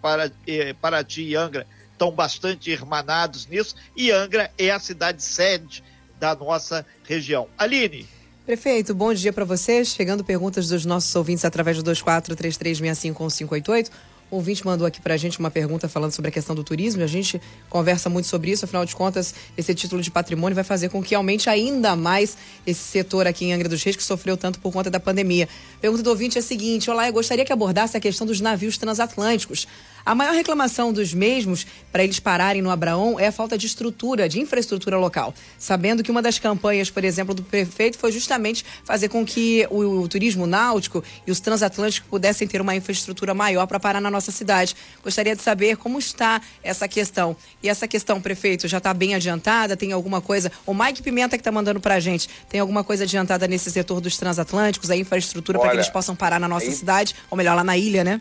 eh, 0.47 0.73
Paraty 0.73 1.21
e 1.21 1.35
Angra 1.35 1.67
estão 1.99 2.11
bastante 2.11 2.71
irmanados 2.71 3.45
nisso, 3.45 3.75
e 3.93 4.09
Angra 4.09 4.49
é 4.57 4.71
a 4.71 4.79
cidade 4.79 5.21
sede 5.21 5.83
da 6.17 6.33
nossa 6.33 6.85
região. 7.03 7.49
Aline. 7.57 8.07
Prefeito, 8.45 8.95
bom 8.95 9.13
dia 9.13 9.33
para 9.33 9.43
você. 9.43 9.83
Chegando 9.83 10.23
perguntas 10.23 10.69
dos 10.69 10.85
nossos 10.85 11.13
ouvintes 11.13 11.43
através 11.43 11.83
do 11.83 11.91
2433651588. 11.91 13.91
O 14.31 14.35
ouvinte 14.35 14.63
mandou 14.63 14.85
aqui 14.85 15.01
para 15.01 15.15
a 15.15 15.17
gente 15.17 15.39
uma 15.39 15.49
pergunta 15.49 15.89
falando 15.89 16.11
sobre 16.11 16.29
a 16.29 16.31
questão 16.31 16.55
do 16.55 16.63
turismo. 16.63 17.03
A 17.03 17.07
gente 17.07 17.41
conversa 17.67 18.09
muito 18.09 18.27
sobre 18.27 18.51
isso, 18.51 18.63
afinal 18.63 18.85
de 18.85 18.95
contas, 18.95 19.33
esse 19.57 19.73
título 19.73 20.03
de 20.03 20.11
patrimônio 20.11 20.53
vai 20.53 20.63
fazer 20.63 20.89
com 20.89 21.01
que 21.01 21.15
aumente 21.15 21.49
ainda 21.49 21.95
mais 21.95 22.37
esse 22.65 22.79
setor 22.79 23.25
aqui 23.25 23.45
em 23.45 23.53
Angra 23.53 23.67
dos 23.67 23.81
Reis, 23.81 23.95
que 23.95 24.03
sofreu 24.03 24.37
tanto 24.37 24.59
por 24.59 24.71
conta 24.71 24.89
da 24.89 24.99
pandemia. 24.99 25.49
Pergunta 25.81 26.03
do 26.03 26.11
ouvinte 26.11 26.37
é 26.37 26.41
a 26.41 26.43
seguinte: 26.43 26.91
Olá, 26.91 27.07
eu 27.07 27.13
gostaria 27.13 27.43
que 27.43 27.51
abordasse 27.51 27.97
a 27.97 27.99
questão 27.99 28.27
dos 28.27 28.39
navios 28.39 28.77
transatlânticos. 28.77 29.67
A 30.09 30.15
maior 30.15 30.33
reclamação 30.33 30.91
dos 30.91 31.13
mesmos 31.13 31.67
para 31.91 32.03
eles 32.03 32.19
pararem 32.19 32.63
no 32.63 32.71
Abraão 32.71 33.19
é 33.19 33.27
a 33.27 33.31
falta 33.31 33.55
de 33.55 33.67
estrutura, 33.67 34.27
de 34.27 34.39
infraestrutura 34.39 34.97
local. 34.97 35.35
Sabendo 35.55 36.01
que 36.01 36.09
uma 36.09 36.19
das 36.19 36.39
campanhas, 36.39 36.89
por 36.89 37.03
exemplo, 37.03 37.31
do 37.35 37.43
prefeito 37.43 37.95
foi 37.95 38.11
justamente 38.11 38.65
fazer 38.83 39.07
com 39.07 39.23
que 39.23 39.67
o, 39.69 40.01
o 40.01 40.07
turismo 40.07 40.47
náutico 40.47 41.03
e 41.27 41.31
os 41.31 41.39
transatlânticos 41.39 42.09
pudessem 42.09 42.47
ter 42.47 42.59
uma 42.59 42.75
infraestrutura 42.75 43.35
maior 43.35 43.67
para 43.67 43.79
parar 43.79 44.01
na 44.01 44.09
nossa 44.09 44.31
cidade. 44.31 44.75
Gostaria 45.03 45.35
de 45.35 45.43
saber 45.43 45.77
como 45.77 45.99
está 45.99 46.41
essa 46.63 46.87
questão. 46.87 47.37
E 47.61 47.69
essa 47.69 47.87
questão, 47.87 48.19
prefeito, 48.19 48.67
já 48.67 48.79
está 48.79 48.91
bem 48.95 49.13
adiantada? 49.13 49.77
Tem 49.77 49.91
alguma 49.91 50.21
coisa? 50.21 50.51
O 50.65 50.73
Mike 50.73 51.03
Pimenta 51.03 51.37
que 51.37 51.41
está 51.41 51.51
mandando 51.51 51.79
para 51.79 51.93
a 51.93 51.99
gente, 51.99 52.27
tem 52.49 52.59
alguma 52.59 52.83
coisa 52.83 53.03
adiantada 53.03 53.47
nesse 53.47 53.69
setor 53.69 54.01
dos 54.01 54.17
transatlânticos, 54.17 54.89
a 54.89 54.97
infraestrutura 54.97 55.59
para 55.59 55.69
que 55.69 55.75
eles 55.75 55.89
possam 55.89 56.15
parar 56.15 56.39
na 56.39 56.47
nossa 56.47 56.65
aí... 56.65 56.73
cidade, 56.73 57.13
ou 57.29 57.37
melhor, 57.37 57.55
lá 57.55 57.63
na 57.63 57.77
ilha, 57.77 58.03
né? 58.03 58.19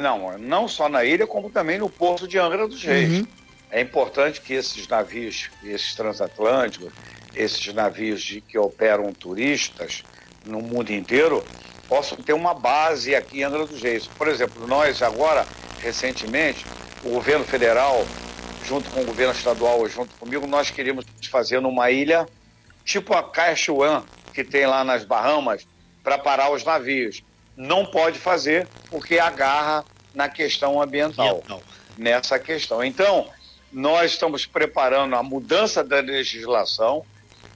Não, 0.00 0.38
não 0.38 0.68
só 0.68 0.88
na 0.88 1.04
ilha, 1.04 1.26
como 1.26 1.50
também 1.50 1.78
no 1.78 1.88
porto 1.88 2.28
de 2.28 2.38
Angra 2.38 2.68
dos 2.68 2.82
Reis. 2.82 3.20
Uhum. 3.20 3.26
É 3.70 3.80
importante 3.80 4.40
que 4.40 4.54
esses 4.54 4.86
navios, 4.86 5.50
esses 5.64 5.94
transatlânticos, 5.94 6.92
esses 7.34 7.72
navios 7.74 8.22
de, 8.22 8.40
que 8.40 8.58
operam 8.58 9.12
turistas 9.12 10.02
no 10.44 10.60
mundo 10.60 10.90
inteiro, 10.90 11.44
possam 11.88 12.18
ter 12.18 12.32
uma 12.32 12.54
base 12.54 13.14
aqui 13.14 13.40
em 13.40 13.44
Angra 13.44 13.66
dos 13.66 13.82
Reis. 13.82 14.06
Por 14.06 14.28
exemplo, 14.28 14.66
nós 14.66 15.02
agora, 15.02 15.46
recentemente, 15.80 16.64
o 17.04 17.10
governo 17.10 17.44
federal, 17.44 18.06
junto 18.64 18.90
com 18.90 19.00
o 19.00 19.04
governo 19.04 19.32
estadual, 19.32 19.88
junto 19.88 20.14
comigo, 20.16 20.46
nós 20.46 20.70
queríamos 20.70 21.04
fazer 21.30 21.60
numa 21.60 21.90
ilha 21.90 22.26
tipo 22.84 23.14
a 23.14 23.22
Caixuan, 23.22 24.04
que 24.32 24.44
tem 24.44 24.66
lá 24.66 24.84
nas 24.84 25.04
Bahamas, 25.04 25.66
para 26.04 26.18
parar 26.18 26.52
os 26.52 26.64
navios 26.64 27.22
não 27.56 27.86
pode 27.86 28.18
fazer 28.18 28.68
porque 28.90 29.18
agarra 29.18 29.84
na 30.14 30.28
questão 30.28 30.80
ambiental, 30.80 31.42
nessa 31.96 32.38
questão. 32.38 32.84
Então, 32.84 33.28
nós 33.72 34.12
estamos 34.12 34.46
preparando 34.46 35.16
a 35.16 35.22
mudança 35.22 35.82
da 35.82 36.00
legislação 36.00 37.04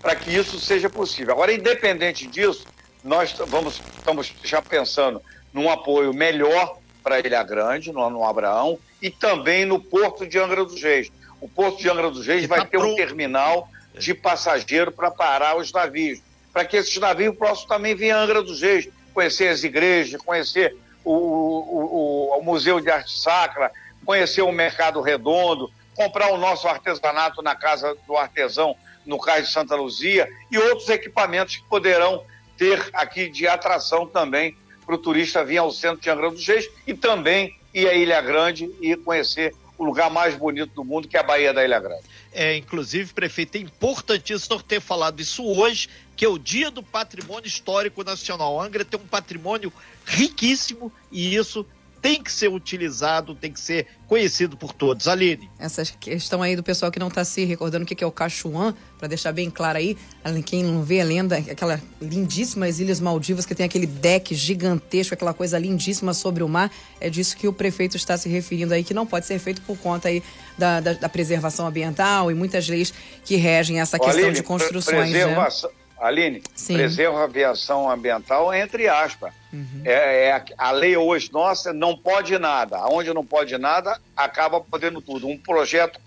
para 0.01 0.17
que 0.17 0.35
isso 0.35 0.59
seja 0.59 0.89
possível. 0.89 1.35
Agora, 1.35 1.53
independente 1.53 2.27
disso, 2.27 2.67
nós 3.05 3.35
vamos, 3.47 3.81
estamos 3.97 4.33
já 4.43 4.63
pensando 4.63 5.23
num 5.53 5.71
apoio 5.71 6.13
melhor 6.13 6.79
para 7.03 7.19
Ilha 7.19 7.43
Grande, 7.43 7.93
no, 7.93 8.09
no 8.11 8.25
Abraão, 8.25 8.79
e 9.01 9.11
também 9.11 9.65
no 9.65 9.81
Porto 9.81 10.27
de 10.27 10.39
Angra 10.39 10.65
dos 10.65 10.83
Reis. 10.83 11.11
O 11.41 11.49
Porto 11.49 11.79
de 11.79 11.89
Angra 11.89 12.11
dos 12.11 12.27
Reis 12.27 12.47
vai 12.47 12.61
tá 12.61 12.67
ter 12.67 12.79
um 12.79 12.95
terminal 12.95 13.69
de 13.99 14.15
passageiro 14.15 14.93
para 14.93 15.11
parar 15.11 15.57
os 15.57 15.73
navios, 15.73 16.21
para 16.53 16.65
que 16.65 16.77
esses 16.77 16.97
navios 16.99 17.37
possam 17.37 17.67
também 17.67 17.95
vir 17.95 18.11
a 18.11 18.21
Angra 18.23 18.43
dos 18.43 18.61
Reis 18.61 18.89
conhecer 19.21 19.49
as 19.49 19.63
igrejas, 19.63 20.23
conhecer 20.23 20.75
o, 21.05 21.13
o, 21.13 22.39
o, 22.39 22.43
Museu 22.43 22.81
de 22.81 22.91
Arte 22.91 23.19
Sacra, 23.19 23.71
conhecer 24.03 24.41
o 24.41 24.51
Mercado 24.51 25.03
Redondo, 25.03 25.71
comprar 25.95 26.33
o 26.33 26.39
nosso 26.39 26.67
artesanato 26.67 27.43
na 27.43 27.55
Casa 27.55 27.95
do 28.07 28.17
Artesão, 28.17 28.75
no 29.05 29.19
Cais 29.19 29.49
de 29.49 29.53
Santa 29.53 29.77
Luzia, 29.77 30.27
e 30.51 30.57
outros 30.57 30.89
equipamentos 30.89 31.57
que 31.57 31.65
poderão 31.65 32.25
ter 32.57 32.83
aqui 32.95 33.29
de 33.29 33.47
atração 33.47 34.07
também 34.07 34.57
para 34.87 34.95
o 34.95 34.99
turista 34.99 35.45
vir 35.45 35.59
ao 35.59 35.71
centro 35.71 36.01
de 36.01 36.09
Angra 36.09 36.31
dos 36.31 36.47
Reis 36.47 36.67
e 36.87 36.95
também 36.95 37.55
ir 37.75 37.89
à 37.89 37.95
Ilha 37.95 38.23
Grande 38.23 38.71
e 38.81 38.97
conhecer 38.97 39.55
o 39.77 39.85
lugar 39.85 40.11
mais 40.11 40.35
bonito 40.35 40.73
do 40.75 40.85
mundo, 40.85 41.09
que 41.09 41.17
é 41.17 41.21
a 41.21 41.23
Baía 41.23 41.53
da 41.53 41.63
Ilha 41.63 41.79
Grande. 41.79 42.05
É, 42.33 42.57
inclusive, 42.57 43.13
prefeito, 43.13 43.57
é 43.57 43.61
importantíssimo 43.61 44.63
ter 44.63 44.81
falado 44.81 45.21
isso 45.21 45.45
hoje, 45.45 45.89
que 46.21 46.27
é 46.27 46.29
o 46.29 46.39
Dia 46.39 46.71
do 46.71 46.83
Patrimônio 46.83 47.47
Histórico 47.47 48.05
Nacional. 48.05 48.61
A 48.61 48.67
Angra 48.67 48.85
tem 48.85 49.01
um 49.01 49.07
patrimônio 49.07 49.73
riquíssimo 50.05 50.93
e 51.11 51.35
isso 51.35 51.65
tem 52.03 52.23
que 52.23 52.31
ser 52.31 52.49
utilizado, 52.49 53.35
tem 53.35 53.51
que 53.51 53.59
ser 53.59 53.87
conhecido 54.07 54.55
por 54.55 54.75
todos. 54.75 55.09
Aline. 55.09 55.51
Essa 55.59 55.83
questão 55.83 56.43
aí 56.43 56.55
do 56.55 56.63
pessoal 56.63 56.93
que 56.93 56.99
não 56.99 57.09
está 57.09 57.25
se 57.25 57.47
recordando 57.47 57.85
o 57.85 57.87
que 57.87 58.05
é 58.05 58.07
o 58.07 58.13
Cachuan, 58.13 58.75
para 58.99 59.09
deixar 59.09 59.33
bem 59.33 59.49
claro 59.49 59.79
aí, 59.79 59.97
quem 60.45 60.63
não 60.63 60.83
vê 60.83 61.01
a 61.01 61.05
lenda, 61.05 61.39
aquela 61.39 61.81
lindíssimas 62.03 62.81
Ilhas 62.81 63.01
Maldivas 63.01 63.47
que 63.47 63.55
tem 63.55 63.65
aquele 63.65 63.87
deck 63.87 64.35
gigantesco, 64.35 65.15
aquela 65.15 65.33
coisa 65.33 65.59
lindíssima 65.59 66.13
sobre 66.13 66.43
o 66.43 66.49
mar, 66.49 66.71
é 67.01 67.09
disso 67.09 67.35
que 67.35 67.49
o 67.49 67.53
prefeito 67.53 67.97
está 67.97 68.19
se 68.19 68.29
referindo 68.29 68.75
aí, 68.75 68.85
que 68.85 68.93
não 68.93 69.07
pode 69.07 69.25
ser 69.25 69.39
feito 69.39 69.63
por 69.63 69.79
conta 69.79 70.09
aí 70.09 70.23
da, 70.59 70.81
da, 70.81 70.93
da 70.93 71.09
preservação 71.09 71.67
ambiental 71.67 72.31
e 72.31 72.35
muitas 72.35 72.69
leis 72.69 72.93
que 73.25 73.37
regem 73.37 73.81
essa 73.81 73.99
questão 73.99 74.25
Aline, 74.25 74.35
de 74.35 74.43
construções. 74.43 75.11
Né? 75.11 75.25
Preservação, 75.25 75.71
né? 75.71 75.80
Aline, 76.01 76.43
Sim. 76.55 76.75
preserva 76.75 77.21
a 77.21 77.25
aviação 77.25 77.89
ambiental, 77.91 78.53
entre 78.55 78.89
aspas. 78.89 79.35
Uhum. 79.53 79.83
É, 79.85 80.29
é, 80.29 80.45
a 80.57 80.71
lei 80.71 80.97
hoje 80.97 81.31
nossa 81.31 81.73
não 81.73 81.97
pode 81.97 82.39
nada. 82.39 82.79
Onde 82.87 83.13
não 83.13 83.25
pode 83.25 83.57
nada, 83.59 84.01
acaba 84.17 84.61
podendo 84.61 85.03
tudo. 85.03 85.29
Um 85.29 85.37
projeto 85.37 86.01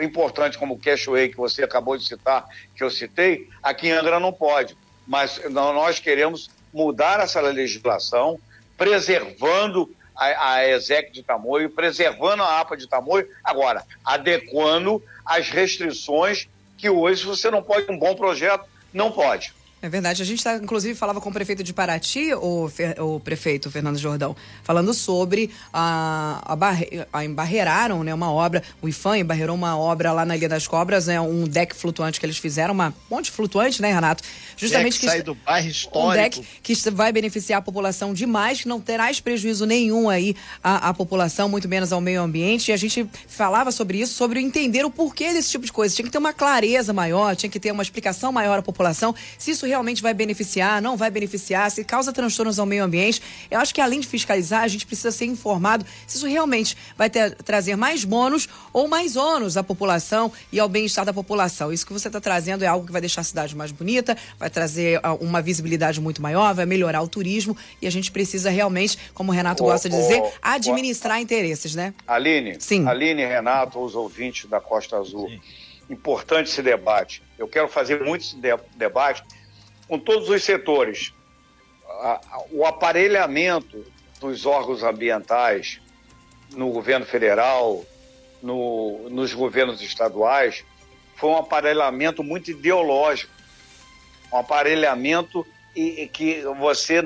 importante 0.00 0.56
como 0.56 0.74
o 0.74 0.78
Cashway, 0.78 1.28
que 1.28 1.36
você 1.36 1.62
acabou 1.62 1.98
de 1.98 2.06
citar, 2.06 2.46
que 2.74 2.82
eu 2.82 2.90
citei, 2.90 3.48
aqui 3.62 3.88
em 3.88 3.92
Angra 3.92 4.18
não 4.18 4.32
pode. 4.32 4.76
Mas 5.06 5.40
nós 5.50 5.98
queremos 5.98 6.48
mudar 6.72 7.20
essa 7.20 7.40
legislação, 7.40 8.40
preservando 8.78 9.94
a, 10.16 10.54
a 10.54 10.68
ESEC 10.68 11.12
de 11.12 11.22
Tamoio, 11.22 11.68
preservando 11.68 12.42
a 12.42 12.60
APA 12.60 12.76
de 12.76 12.88
Tamoio, 12.88 13.28
agora, 13.44 13.84
adequando 14.02 15.02
as 15.24 15.50
restrições 15.50 16.48
que 16.78 16.88
hoje 16.88 17.24
você 17.24 17.50
não 17.50 17.62
pode 17.62 17.90
um 17.90 17.98
bom 17.98 18.14
projeto 18.14 18.71
não 18.92 19.10
pode. 19.10 19.54
É 19.82 19.88
verdade. 19.88 20.22
A 20.22 20.24
gente, 20.24 20.44
tá, 20.44 20.54
inclusive, 20.54 20.94
falava 20.94 21.20
com 21.20 21.28
o 21.28 21.32
prefeito 21.32 21.64
de 21.64 21.72
Paraty, 21.72 22.32
o, 22.34 22.70
o 23.00 23.18
prefeito 23.18 23.68
Fernando 23.68 23.98
Jordão, 23.98 24.36
falando 24.62 24.94
sobre 24.94 25.50
a, 25.72 26.40
a, 26.44 26.54
barre, 26.54 27.04
a 27.12 27.24
embarreiraram 27.24 28.04
né, 28.04 28.14
uma 28.14 28.30
obra, 28.30 28.62
o 28.80 28.88
IFAM 28.88 29.18
embarreirou 29.18 29.56
uma 29.56 29.76
obra 29.76 30.12
lá 30.12 30.24
na 30.24 30.36
Ilha 30.36 30.48
das 30.48 30.68
Cobras, 30.68 31.08
né, 31.08 31.20
um 31.20 31.48
deck 31.48 31.74
flutuante 31.74 32.20
que 32.20 32.24
eles 32.24 32.38
fizeram, 32.38 32.72
uma 32.72 32.94
ponte 33.08 33.32
flutuante, 33.32 33.82
né, 33.82 33.92
Renato? 33.92 34.22
Justamente 34.56 34.92
deck 34.92 35.00
que 35.00 35.06
sai 35.06 35.22
do 35.22 35.34
bairro 35.34 35.68
histórico. 35.68 35.98
Um 35.98 36.12
deck 36.12 36.46
que 36.62 36.90
vai 36.90 37.10
beneficiar 37.10 37.58
a 37.58 37.62
população 37.62 38.14
demais, 38.14 38.60
que 38.60 38.68
não 38.68 38.80
terás 38.80 39.18
prejuízo 39.18 39.66
nenhum 39.66 40.08
aí 40.08 40.36
à, 40.62 40.90
à 40.90 40.94
população, 40.94 41.48
muito 41.48 41.68
menos 41.68 41.92
ao 41.92 42.00
meio 42.00 42.22
ambiente. 42.22 42.68
E 42.68 42.72
a 42.72 42.76
gente 42.76 43.08
falava 43.26 43.72
sobre 43.72 43.98
isso, 43.98 44.14
sobre 44.14 44.38
entender 44.40 44.84
o 44.84 44.90
porquê 44.90 45.32
desse 45.32 45.50
tipo 45.50 45.66
de 45.66 45.72
coisa. 45.72 45.92
Tinha 45.92 46.06
que 46.06 46.12
ter 46.12 46.18
uma 46.18 46.32
clareza 46.32 46.92
maior, 46.92 47.34
tinha 47.34 47.50
que 47.50 47.58
ter 47.58 47.72
uma 47.72 47.82
explicação 47.82 48.30
maior 48.30 48.60
à 48.60 48.62
população, 48.62 49.12
se 49.36 49.50
isso 49.50 49.71
realmente 49.72 50.02
vai 50.02 50.12
beneficiar, 50.12 50.82
não 50.82 50.96
vai 50.96 51.10
beneficiar, 51.10 51.70
se 51.70 51.82
causa 51.82 52.12
transtornos 52.12 52.58
ao 52.58 52.66
meio 52.66 52.84
ambiente. 52.84 53.22
Eu 53.50 53.58
acho 53.58 53.74
que 53.74 53.80
além 53.80 54.00
de 54.00 54.06
fiscalizar, 54.06 54.62
a 54.62 54.68
gente 54.68 54.84
precisa 54.86 55.10
ser 55.10 55.24
informado 55.24 55.84
se 56.06 56.18
isso 56.18 56.26
realmente 56.26 56.76
vai 56.96 57.08
ter, 57.08 57.34
trazer 57.36 57.74
mais 57.74 58.04
bônus 58.04 58.48
ou 58.72 58.86
mais 58.86 59.16
ônus 59.16 59.56
à 59.56 59.62
população 59.62 60.30
e 60.52 60.60
ao 60.60 60.68
bem-estar 60.68 61.06
da 61.06 61.12
população. 61.12 61.72
Isso 61.72 61.86
que 61.86 61.92
você 61.92 62.08
está 62.08 62.20
trazendo 62.20 62.62
é 62.62 62.66
algo 62.66 62.86
que 62.86 62.92
vai 62.92 63.00
deixar 63.00 63.22
a 63.22 63.24
cidade 63.24 63.56
mais 63.56 63.72
bonita, 63.72 64.16
vai 64.38 64.50
trazer 64.50 65.00
ah, 65.02 65.14
uma 65.14 65.40
visibilidade 65.40 66.00
muito 66.00 66.20
maior, 66.20 66.54
vai 66.54 66.66
melhorar 66.66 67.00
o 67.00 67.08
turismo 67.08 67.56
e 67.80 67.86
a 67.86 67.90
gente 67.90 68.12
precisa 68.12 68.50
realmente, 68.50 68.98
como 69.14 69.32
o 69.32 69.34
Renato 69.34 69.62
gosta 69.64 69.88
de 69.88 69.96
dizer, 69.96 70.22
administrar 70.42 71.18
interesses, 71.18 71.74
né? 71.74 71.94
Aline, 72.06 72.56
Sim. 72.60 72.86
Aline, 72.86 73.24
Renato, 73.24 73.80
os 73.80 73.94
ouvintes 73.94 74.48
da 74.50 74.60
Costa 74.60 74.98
Azul. 74.98 75.28
Sim. 75.28 75.40
Importante 75.88 76.50
esse 76.50 76.62
debate. 76.62 77.22
Eu 77.38 77.48
quero 77.48 77.68
fazer 77.68 78.02
muito 78.04 78.22
esse 78.22 78.36
debate 78.76 79.24
com 79.92 79.98
todos 79.98 80.30
os 80.30 80.42
setores. 80.42 81.12
O 82.50 82.64
aparelhamento 82.64 83.84
dos 84.18 84.46
órgãos 84.46 84.82
ambientais 84.82 85.82
no 86.52 86.70
governo 86.70 87.04
federal, 87.04 87.84
no, 88.42 89.10
nos 89.10 89.34
governos 89.34 89.82
estaduais, 89.82 90.64
foi 91.16 91.28
um 91.28 91.36
aparelhamento 91.36 92.24
muito 92.24 92.50
ideológico. 92.50 93.30
Um 94.32 94.38
aparelhamento 94.38 95.46
e, 95.76 96.08
que 96.08 96.40
você 96.58 97.04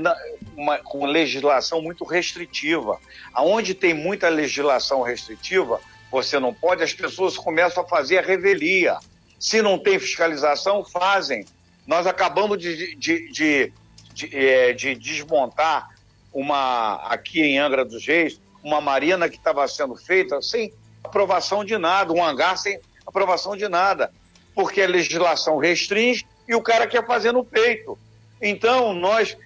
uma, 0.56 0.78
com 0.78 1.06
legislação 1.06 1.82
muito 1.82 2.04
restritiva. 2.04 3.00
Aonde 3.34 3.74
tem 3.74 3.94
muita 3.94 4.28
legislação 4.28 5.02
restritiva, 5.02 5.80
você 6.08 6.38
não 6.38 6.54
pode, 6.54 6.84
as 6.84 6.94
pessoas 6.94 7.36
começam 7.36 7.82
a 7.82 7.88
fazer 7.88 8.18
a 8.18 8.22
revelia. 8.22 8.96
Se 9.40 9.60
não 9.60 9.76
tem 9.76 9.98
fiscalização, 9.98 10.84
fazem. 10.84 11.44
Nós 11.86 12.06
acabamos 12.06 12.58
de, 12.58 12.96
de, 12.96 13.30
de, 13.30 13.72
de, 14.12 14.36
é, 14.36 14.72
de 14.72 14.94
desmontar 14.94 15.90
uma, 16.32 16.96
aqui 17.06 17.40
em 17.40 17.58
Angra 17.58 17.84
dos 17.84 18.04
Reis, 18.06 18.40
uma 18.62 18.80
marina 18.80 19.28
que 19.28 19.36
estava 19.36 19.66
sendo 19.68 19.94
feita 19.94 20.42
sem 20.42 20.72
aprovação 21.04 21.64
de 21.64 21.78
nada, 21.78 22.12
um 22.12 22.24
hangar 22.24 22.58
sem 22.58 22.80
aprovação 23.06 23.56
de 23.56 23.68
nada, 23.68 24.12
porque 24.54 24.82
a 24.82 24.88
legislação 24.88 25.58
restringe 25.58 26.26
e 26.48 26.54
o 26.54 26.62
cara 26.62 26.86
quer 26.86 27.06
fazer 27.06 27.32
no 27.32 27.44
peito. 27.44 27.96
Então, 28.42 28.92
nós, 28.92 29.36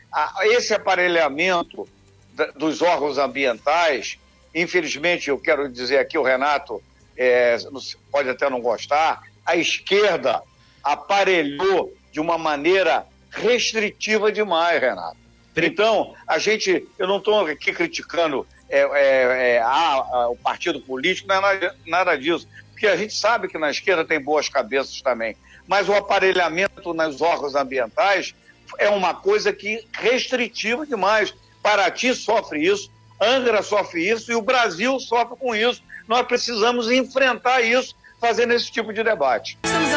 esse 0.43 0.73
aparelhamento 0.73 1.87
dos 2.57 2.81
órgãos 2.81 3.19
ambientais, 3.19 4.19
infelizmente, 4.55 5.29
eu 5.29 5.39
quero 5.39 5.69
dizer 5.69 5.99
aqui, 5.99 6.17
o 6.17 6.23
Renato 6.23 6.83
é, 7.17 7.57
pode 8.11 8.31
até 8.31 8.49
não 8.49 8.61
gostar, 8.61 9.23
a 9.45 9.57
esquerda 9.57 10.43
aparelhou 10.83 11.93
de 12.11 12.21
uma 12.21 12.37
maneira 12.37 13.07
restritiva 13.31 14.33
demais, 14.33 14.81
Renato. 14.81 15.17
Então, 15.57 16.15
a 16.27 16.39
gente, 16.39 16.87
eu 16.99 17.07
não 17.07 17.19
estou 17.19 17.47
aqui 17.47 17.73
criticando 17.73 18.47
é, 18.69 18.81
é, 18.81 19.55
é, 19.55 19.59
a, 19.61 19.67
a, 19.67 20.29
o 20.31 20.37
partido 20.37 20.81
político, 20.81 21.29
não 21.29 21.37
é 21.37 21.41
nada, 21.41 21.77
nada 21.87 22.17
disso, 22.17 22.49
porque 22.71 22.87
a 22.87 22.97
gente 22.97 23.13
sabe 23.15 23.49
que 23.49 23.59
na 23.59 23.71
esquerda 23.71 24.05
tem 24.05 24.21
boas 24.21 24.49
cabeças 24.49 25.03
também, 25.03 25.37
mas 25.67 25.89
o 25.89 25.95
aparelhamento 25.95 26.95
nos 26.95 27.21
órgãos 27.21 27.55
ambientais 27.55 28.35
é 28.79 28.89
uma 28.89 29.13
coisa 29.13 29.53
que 29.53 29.85
restritiva 29.93 30.87
demais. 30.87 31.35
Paraty 31.63 32.15
sofre 32.15 32.65
isso, 32.65 32.91
Angra 33.21 33.63
sofre 33.63 34.09
isso 34.09 34.33
e 34.33 34.35
o 34.35 34.41
Brasil 34.41 34.99
sofre 34.99 35.37
com 35.37 35.55
isso. 35.55 35.83
Nós 36.09 36.27
precisamos 36.27 36.91
enfrentar 36.91 37.61
isso 37.61 37.95
fazendo 38.19 38.53
esse 38.55 38.71
tipo 38.71 38.93
de 38.93 39.03
debate. 39.03 39.59
Estamos 39.63 39.89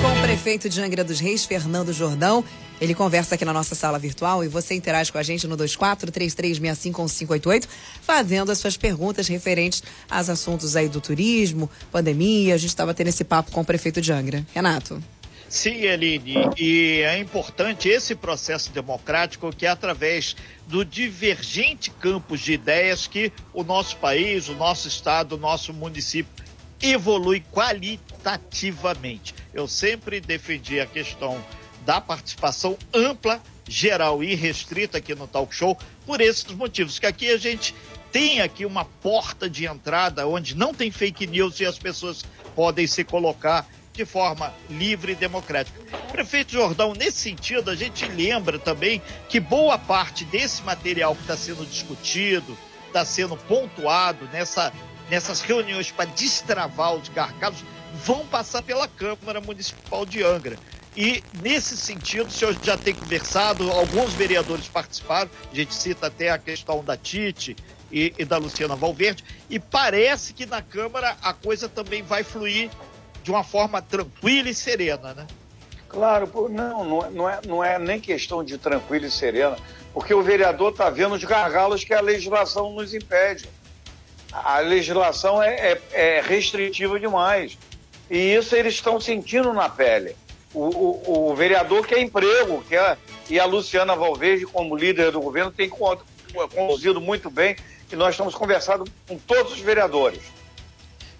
com 0.00 0.08
o 0.08 0.22
prefeito 0.22 0.68
de 0.68 0.80
Angra 0.80 1.04
dos 1.04 1.20
Reis, 1.20 1.44
Fernando 1.44 1.92
Jordão. 1.92 2.42
Ele 2.80 2.94
conversa 2.94 3.34
aqui 3.34 3.44
na 3.44 3.52
nossa 3.52 3.74
sala 3.74 3.98
virtual 3.98 4.42
e 4.42 4.48
você 4.48 4.74
interage 4.74 5.12
com 5.12 5.18
a 5.18 5.22
gente 5.22 5.46
no 5.46 5.58
2433651588, 5.58 7.68
fazendo 8.00 8.50
as 8.50 8.56
suas 8.58 8.78
perguntas 8.78 9.28
referentes 9.28 9.82
aos 10.08 10.30
assuntos 10.30 10.74
aí 10.74 10.88
do 10.88 11.00
turismo, 11.00 11.70
pandemia. 11.92 12.54
A 12.54 12.58
gente 12.58 12.70
estava 12.70 12.94
tendo 12.94 13.08
esse 13.08 13.24
papo 13.24 13.50
com 13.50 13.60
o 13.60 13.64
prefeito 13.64 14.00
de 14.00 14.10
Angra. 14.10 14.46
Renato. 14.54 15.02
Sim, 15.48 15.82
Eline, 15.82 16.48
e 16.56 17.02
é 17.02 17.18
importante 17.18 17.88
esse 17.88 18.14
processo 18.14 18.70
democrático 18.70 19.54
que 19.54 19.66
é 19.66 19.68
através 19.68 20.34
do 20.66 20.82
divergente 20.84 21.90
campos 21.90 22.40
de 22.40 22.52
ideias 22.52 23.08
que 23.08 23.32
o 23.52 23.64
nosso 23.64 23.96
país, 23.96 24.48
o 24.48 24.54
nosso 24.54 24.88
estado, 24.88 25.34
o 25.34 25.38
nosso 25.38 25.74
município 25.74 26.32
evolui 26.82 27.44
qualitativamente. 27.52 29.34
Eu 29.52 29.68
sempre 29.68 30.20
defendi 30.20 30.80
a 30.80 30.86
questão 30.86 31.42
da 31.84 32.00
participação 32.00 32.76
ampla, 32.94 33.40
geral 33.68 34.22
e 34.22 34.34
restrita 34.34 34.98
aqui 34.98 35.14
no 35.14 35.26
Talk 35.26 35.54
Show 35.54 35.78
por 36.04 36.20
esses 36.20 36.44
motivos, 36.52 36.98
que 36.98 37.06
aqui 37.06 37.30
a 37.30 37.36
gente 37.36 37.74
tem 38.10 38.40
aqui 38.40 38.66
uma 38.66 38.84
porta 38.84 39.48
de 39.48 39.66
entrada 39.66 40.26
onde 40.26 40.56
não 40.56 40.74
tem 40.74 40.90
fake 40.90 41.26
news 41.26 41.60
e 41.60 41.66
as 41.66 41.78
pessoas 41.78 42.24
podem 42.56 42.86
se 42.86 43.04
colocar 43.04 43.66
de 43.92 44.04
forma 44.04 44.52
livre 44.68 45.12
e 45.12 45.16
democrática. 45.16 45.80
Prefeito 46.10 46.52
Jordão, 46.52 46.94
nesse 46.94 47.18
sentido, 47.18 47.70
a 47.70 47.74
gente 47.74 48.06
lembra 48.06 48.58
também 48.58 49.00
que 49.28 49.38
boa 49.38 49.78
parte 49.78 50.24
desse 50.24 50.62
material 50.62 51.14
que 51.14 51.22
está 51.22 51.36
sendo 51.36 51.64
discutido, 51.66 52.56
está 52.86 53.04
sendo 53.04 53.36
pontuado 53.36 54.28
nessa 54.32 54.72
nessas 55.10 55.40
reuniões 55.40 55.90
para 55.90 56.04
destravar 56.06 56.94
os 56.94 57.08
gargalos 57.08 57.64
vão 58.04 58.24
passar 58.26 58.62
pela 58.62 58.86
Câmara 58.86 59.40
Municipal 59.40 60.06
de 60.06 60.22
Angra. 60.22 60.56
E, 60.96 61.22
nesse 61.42 61.76
sentido, 61.76 62.28
o 62.28 62.30
senhor 62.30 62.56
já 62.62 62.76
tem 62.76 62.94
conversado, 62.94 63.70
alguns 63.70 64.14
vereadores 64.14 64.68
participaram, 64.68 65.30
a 65.50 65.54
gente 65.54 65.74
cita 65.74 66.06
até 66.06 66.30
a 66.30 66.38
questão 66.38 66.82
da 66.82 66.96
Tite 66.96 67.56
e, 67.92 68.12
e 68.18 68.24
da 68.24 68.38
Luciana 68.38 68.76
Valverde, 68.76 69.24
e 69.48 69.58
parece 69.58 70.32
que 70.32 70.46
na 70.46 70.62
Câmara 70.62 71.16
a 71.22 71.32
coisa 71.32 71.68
também 71.68 72.02
vai 72.02 72.24
fluir 72.24 72.70
de 73.22 73.30
uma 73.30 73.44
forma 73.44 73.82
tranquila 73.82 74.48
e 74.48 74.54
serena, 74.54 75.14
né? 75.14 75.26
Claro, 75.88 76.30
não, 76.50 77.04
é, 77.04 77.10
não 77.10 77.28
é, 77.28 77.40
não 77.46 77.64
é 77.64 77.78
nem 77.78 78.00
questão 78.00 78.44
de 78.44 78.56
tranquila 78.56 79.06
e 79.06 79.10
serena, 79.10 79.56
porque 79.92 80.14
o 80.14 80.22
vereador 80.22 80.70
está 80.70 80.88
vendo 80.88 81.14
os 81.14 81.24
gargalos 81.24 81.82
que 81.82 81.92
a 81.92 82.00
legislação 82.00 82.72
nos 82.72 82.94
impede 82.94 83.48
a 84.32 84.58
legislação 84.60 85.42
é, 85.42 85.72
é, 85.72 85.80
é 85.92 86.20
restritiva 86.20 86.98
demais. 86.98 87.58
E 88.10 88.34
isso 88.34 88.56
eles 88.56 88.74
estão 88.74 89.00
sentindo 89.00 89.52
na 89.52 89.68
pele. 89.68 90.16
O, 90.52 90.64
o, 90.64 91.30
o, 91.30 91.34
vereador 91.34 91.86
quer 91.86 92.00
emprego, 92.00 92.64
quer, 92.68 92.98
e 93.28 93.38
a 93.38 93.44
Luciana 93.44 93.94
Valverde, 93.94 94.46
como 94.46 94.76
líder 94.76 95.12
do 95.12 95.20
governo, 95.20 95.52
tem 95.52 95.68
conduzido 95.68 97.00
muito 97.00 97.30
bem, 97.30 97.54
e 97.90 97.94
nós 97.94 98.14
estamos 98.14 98.34
conversando 98.34 98.84
com 99.06 99.16
todos 99.16 99.52
os 99.52 99.60
vereadores, 99.60 100.22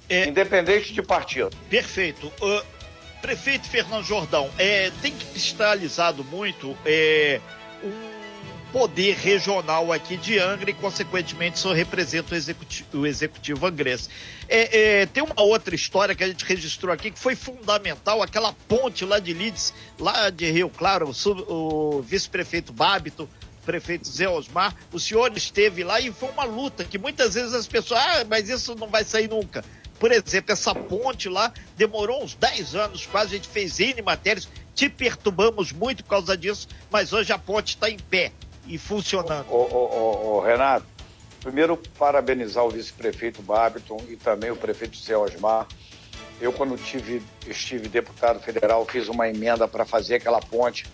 é, 0.09 0.27
independente 0.27 0.93
de 0.93 1.01
partido. 1.01 1.57
Perfeito. 1.69 2.27
Uh, 2.43 2.63
prefeito 3.23 3.69
Fernando 3.69 4.05
Jordão, 4.05 4.51
é, 4.59 4.91
tem 5.01 5.13
cristalizado 5.13 6.25
muito 6.25 6.77
é, 6.85 7.41
poder 8.73 9.17
regional 9.17 9.93
aqui 9.93 10.17
de 10.17 10.39
Angra 10.39 10.71
e, 10.71 10.75
consequentemente, 10.75 11.59
só 11.59 11.73
representa 11.73 12.35
o 12.35 12.37
executivo, 12.37 12.99
o 12.99 13.07
executivo 13.07 13.67
angrense. 13.67 14.09
É, 14.49 15.01
é, 15.01 15.07
tem 15.07 15.23
uma 15.23 15.41
outra 15.43 15.75
história 15.75 16.15
que 16.15 16.25
a 16.25 16.27
gente 16.27 16.45
registrou 16.45 16.93
aqui 16.93 17.11
que 17.11 17.19
foi 17.19 17.35
fundamental, 17.35 18.23
aquela 18.23 18.53
ponte 18.69 19.05
lá 19.05 19.19
de 19.19 19.33
Lides, 19.33 19.73
lá 19.99 20.31
de 20.31 20.51
Rio 20.51 20.69
Claro, 20.69 21.11
o, 21.11 21.99
o 21.99 22.03
vice-prefeito 22.03 22.73
Bábito, 22.73 23.29
prefeito 23.65 24.09
Zé 24.09 24.29
Osmar, 24.29 24.75
o 24.93 24.99
senhor 24.99 25.33
esteve 25.37 25.85
lá 25.85 26.01
e 26.01 26.11
foi 26.13 26.31
uma 26.31 26.45
luta 26.45 26.85
que 26.85 26.99
muitas 26.99 27.35
vezes 27.35 27.55
as 27.55 27.67
pessoas, 27.67 28.01
ah, 28.01 28.25
mas 28.29 28.49
isso 28.49 28.75
não 28.75 28.89
vai 28.89 29.05
sair 29.05 29.29
nunca. 29.29 29.65
Por 29.99 30.11
exemplo, 30.11 30.53
essa 30.53 30.75
ponte 30.75 31.29
lá 31.29 31.53
demorou 31.77 32.25
uns 32.25 32.35
10 32.35 32.75
anos 32.75 33.07
quase, 33.07 33.35
a 33.35 33.37
gente 33.37 33.49
fez 33.49 33.79
N 33.79 34.01
matérias, 34.01 34.49
te 34.75 34.89
perturbamos 34.89 35.73
muito 35.73 36.03
por 36.03 36.11
causa 36.11 36.37
disso, 36.37 36.67
mas 36.91 37.13
hoje 37.13 37.33
a 37.33 37.39
ponte 37.39 37.75
está 37.75 37.91
em 37.91 37.99
pé 37.99 38.33
e 38.67 38.79
funcionando. 38.79 39.47
Ô, 39.51 39.57
ô, 39.57 40.37
ô, 40.37 40.41
Renato, 40.41 40.87
primeiro 41.41 41.77
parabenizar 41.99 42.65
o 42.65 42.71
vice-prefeito 42.71 43.43
Babiton 43.43 44.01
e 44.09 44.17
também 44.17 44.51
o 44.51 44.57
prefeito 44.57 44.97
Zé 44.97 45.17
Osmar. 45.17 45.67
Eu, 46.41 46.53
quando 46.53 46.77
tive, 46.77 47.23
estive 47.47 47.89
deputado 47.89 48.41
federal, 48.41 48.87
fiz 48.87 49.09
uma 49.09 49.29
emenda 49.29 49.69
para 49.69 49.85
fazer 49.85 50.17
aquela 50.17 50.41
ponte 50.41 50.87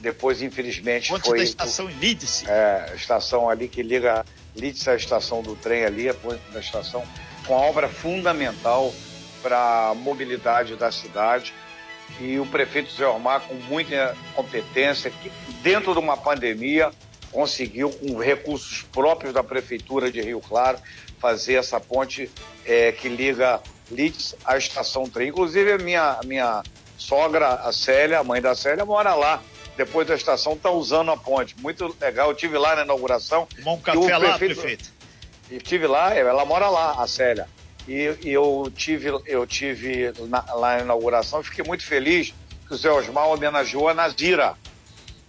depois, 0.00 0.42
infelizmente, 0.42 1.10
ponte 1.10 1.26
foi... 1.26 1.38
da 1.38 1.44
estação 1.44 1.90
em 1.90 1.94
Lídice. 1.94 2.48
É, 2.48 2.90
a 2.92 2.94
estação 2.94 3.48
ali 3.48 3.68
que 3.68 3.82
liga 3.82 4.24
Lídice 4.56 4.90
à 4.90 4.96
estação 4.96 5.42
do 5.42 5.54
trem 5.54 5.84
ali, 5.84 6.08
a 6.08 6.14
ponte 6.14 6.40
da 6.52 6.60
estação, 6.60 7.04
com 7.46 7.54
obra 7.54 7.88
fundamental 7.88 8.92
para 9.42 9.90
a 9.90 9.94
mobilidade 9.94 10.76
da 10.76 10.90
cidade. 10.90 11.54
E 12.18 12.38
o 12.38 12.46
prefeito 12.46 12.92
Zé 12.92 13.06
Omar, 13.06 13.42
com 13.42 13.54
muita 13.54 14.16
competência, 14.34 15.10
que 15.10 15.30
dentro 15.62 15.92
de 15.92 15.98
uma 15.98 16.16
pandemia, 16.16 16.90
conseguiu, 17.30 17.90
com 17.90 18.18
recursos 18.18 18.82
próprios 18.82 19.32
da 19.32 19.42
Prefeitura 19.42 20.10
de 20.10 20.20
Rio 20.20 20.40
Claro, 20.40 20.78
fazer 21.18 21.54
essa 21.54 21.78
ponte 21.78 22.30
é, 22.64 22.92
que 22.92 23.08
liga 23.08 23.60
Lídice 23.90 24.36
à 24.44 24.56
estação 24.56 25.08
trem. 25.08 25.28
Inclusive, 25.28 25.72
a 25.72 25.78
minha, 25.78 26.20
minha 26.24 26.62
sogra, 26.96 27.54
a 27.54 27.72
Célia, 27.72 28.20
a 28.20 28.24
mãe 28.24 28.40
da 28.40 28.54
Célia, 28.54 28.84
mora 28.84 29.14
lá 29.14 29.42
depois 29.76 30.06
da 30.06 30.14
estação, 30.14 30.52
está 30.52 30.70
usando 30.70 31.10
a 31.10 31.16
ponte. 31.16 31.56
Muito 31.60 31.96
legal. 32.00 32.28
Eu 32.28 32.34
tive 32.34 32.58
lá 32.58 32.76
na 32.76 32.82
inauguração. 32.82 33.46
Tomar 33.56 33.72
um 33.72 33.80
café 33.80 34.18
lá, 34.18 34.38
prefeito? 34.38 34.60
prefeito? 34.60 34.92
Estive 35.50 35.86
lá, 35.86 36.14
ela 36.14 36.44
mora 36.44 36.68
lá, 36.68 37.02
a 37.02 37.06
Célia. 37.06 37.48
E, 37.88 38.14
e 38.22 38.30
eu 38.30 38.70
tive, 38.76 39.08
eu 39.26 39.46
tive 39.46 40.12
na, 40.28 40.44
lá 40.54 40.76
na 40.76 40.82
inauguração, 40.82 41.42
fiquei 41.42 41.64
muito 41.64 41.84
feliz 41.84 42.34
que 42.68 42.74
o 42.74 42.76
Zé 42.76 42.90
Osmar 42.90 43.28
homenageou 43.28 43.88
a 43.88 43.94
Nazira. 43.94 44.54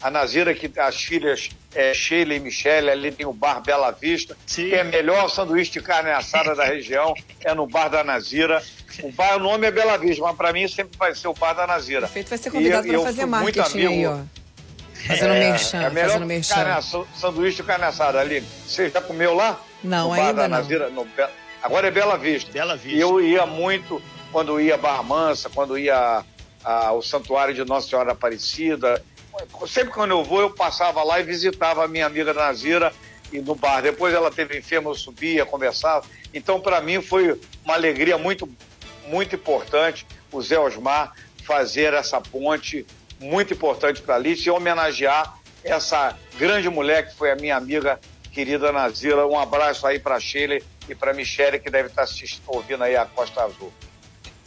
A 0.01 0.11
Nazira, 0.11 0.53
que 0.53 0.71
as 0.79 1.01
filhas 1.01 1.49
é, 1.73 1.93
Sheila 1.93 2.33
e 2.33 2.39
Michele, 2.39 2.89
ali 2.89 3.11
tem 3.11 3.25
o 3.25 3.33
bar 3.33 3.61
Bela 3.61 3.91
Vista, 3.91 4.35
Sim. 4.45 4.69
que 4.69 4.75
é 4.75 4.83
melhor 4.83 5.29
sanduíche 5.29 5.71
de 5.71 5.81
carne 5.81 6.11
assada 6.11 6.55
da 6.55 6.65
região, 6.65 7.13
é 7.43 7.53
no 7.53 7.67
bar 7.67 7.89
da 7.89 8.03
Nazira. 8.03 8.61
O 9.03 9.11
bar, 9.11 9.37
o 9.37 9.39
nome 9.39 9.67
é 9.67 9.71
Bela 9.71 9.97
Vista, 9.97 10.21
mas 10.21 10.35
para 10.35 10.51
mim 10.51 10.67
sempre 10.67 10.97
vai 10.97 11.15
ser 11.15 11.27
o 11.27 11.33
bar 11.33 11.53
da 11.53 11.65
Nazira. 11.65 12.01
Perfeito, 12.01 12.29
vai 12.29 12.37
ser 12.37 12.51
convidado 12.51 12.87
para 12.87 12.99
fazer 12.99 13.25
marketing 13.25 13.85
aí, 13.85 14.05
ó. 14.05 14.19
Fazendo 15.07 15.33
é, 15.33 15.39
merchan, 15.39 15.81
é 15.81 15.89
melhor 15.89 16.07
fazendo 16.09 16.25
merchan. 16.27 16.55
Carne, 16.55 17.07
sanduíche 17.15 17.57
de 17.57 17.63
carne 17.63 17.85
assada 17.85 18.19
ali. 18.19 18.43
Você 18.67 18.89
já 18.89 19.01
comeu 19.01 19.33
lá? 19.33 19.59
Não, 19.83 20.09
no 20.09 20.13
ainda 20.13 20.47
não. 20.47 20.57
Nazira, 20.57 20.89
no, 20.89 21.07
agora 21.63 21.87
é 21.87 21.91
Bela 21.91 22.17
Vista. 22.17 22.51
Bela 22.51 22.75
Vista. 22.75 22.97
E 22.97 22.99
eu 22.99 23.19
ia 23.19 23.45
muito 23.45 24.01
quando 24.31 24.61
ia 24.61 24.77
Barra 24.77 25.01
Mansa, 25.01 25.49
quando 25.49 25.77
ia 25.77 26.23
ao 26.63 27.01
Santuário 27.01 27.53
de 27.53 27.65
Nossa 27.65 27.89
Senhora 27.89 28.11
Aparecida. 28.11 29.03
Sempre 29.67 29.93
quando 29.93 30.11
eu 30.11 30.23
vou, 30.23 30.41
eu 30.41 30.49
passava 30.49 31.03
lá 31.03 31.19
e 31.19 31.23
visitava 31.23 31.85
a 31.85 31.87
minha 31.87 32.05
amiga 32.05 32.33
Nazira 32.33 32.93
e 33.31 33.39
no 33.39 33.55
bar. 33.55 33.81
Depois 33.81 34.13
ela 34.13 34.31
teve 34.31 34.57
enferma, 34.57 34.89
eu 34.89 34.95
subia, 34.95 35.45
conversava. 35.45 36.05
Então, 36.33 36.59
para 36.59 36.81
mim, 36.81 37.01
foi 37.01 37.39
uma 37.63 37.73
alegria 37.73 38.17
muito, 38.17 38.49
muito 39.07 39.35
importante 39.35 40.05
o 40.31 40.41
Zé 40.41 40.59
Osmar 40.59 41.13
fazer 41.43 41.93
essa 41.93 42.21
ponte 42.21 42.85
muito 43.19 43.53
importante 43.53 44.01
para 44.01 44.15
a 44.15 44.17
Alice 44.17 44.47
e 44.47 44.51
homenagear 44.51 45.37
essa 45.63 46.17
grande 46.37 46.69
mulher 46.69 47.07
que 47.07 47.15
foi 47.15 47.31
a 47.31 47.35
minha 47.35 47.55
amiga 47.55 47.99
querida 48.31 48.71
Nazira. 48.71 49.27
Um 49.27 49.37
abraço 49.37 49.85
aí 49.85 49.99
para 49.99 50.19
Sheila 50.19 50.59
e 50.89 50.95
para 50.95 51.13
Michele, 51.13 51.59
que 51.59 51.69
deve 51.69 51.89
estar 51.89 52.03
assistindo, 52.03 52.43
ouvindo 52.47 52.83
aí 52.83 52.95
a 52.95 53.05
Costa 53.05 53.43
Azul. 53.43 53.71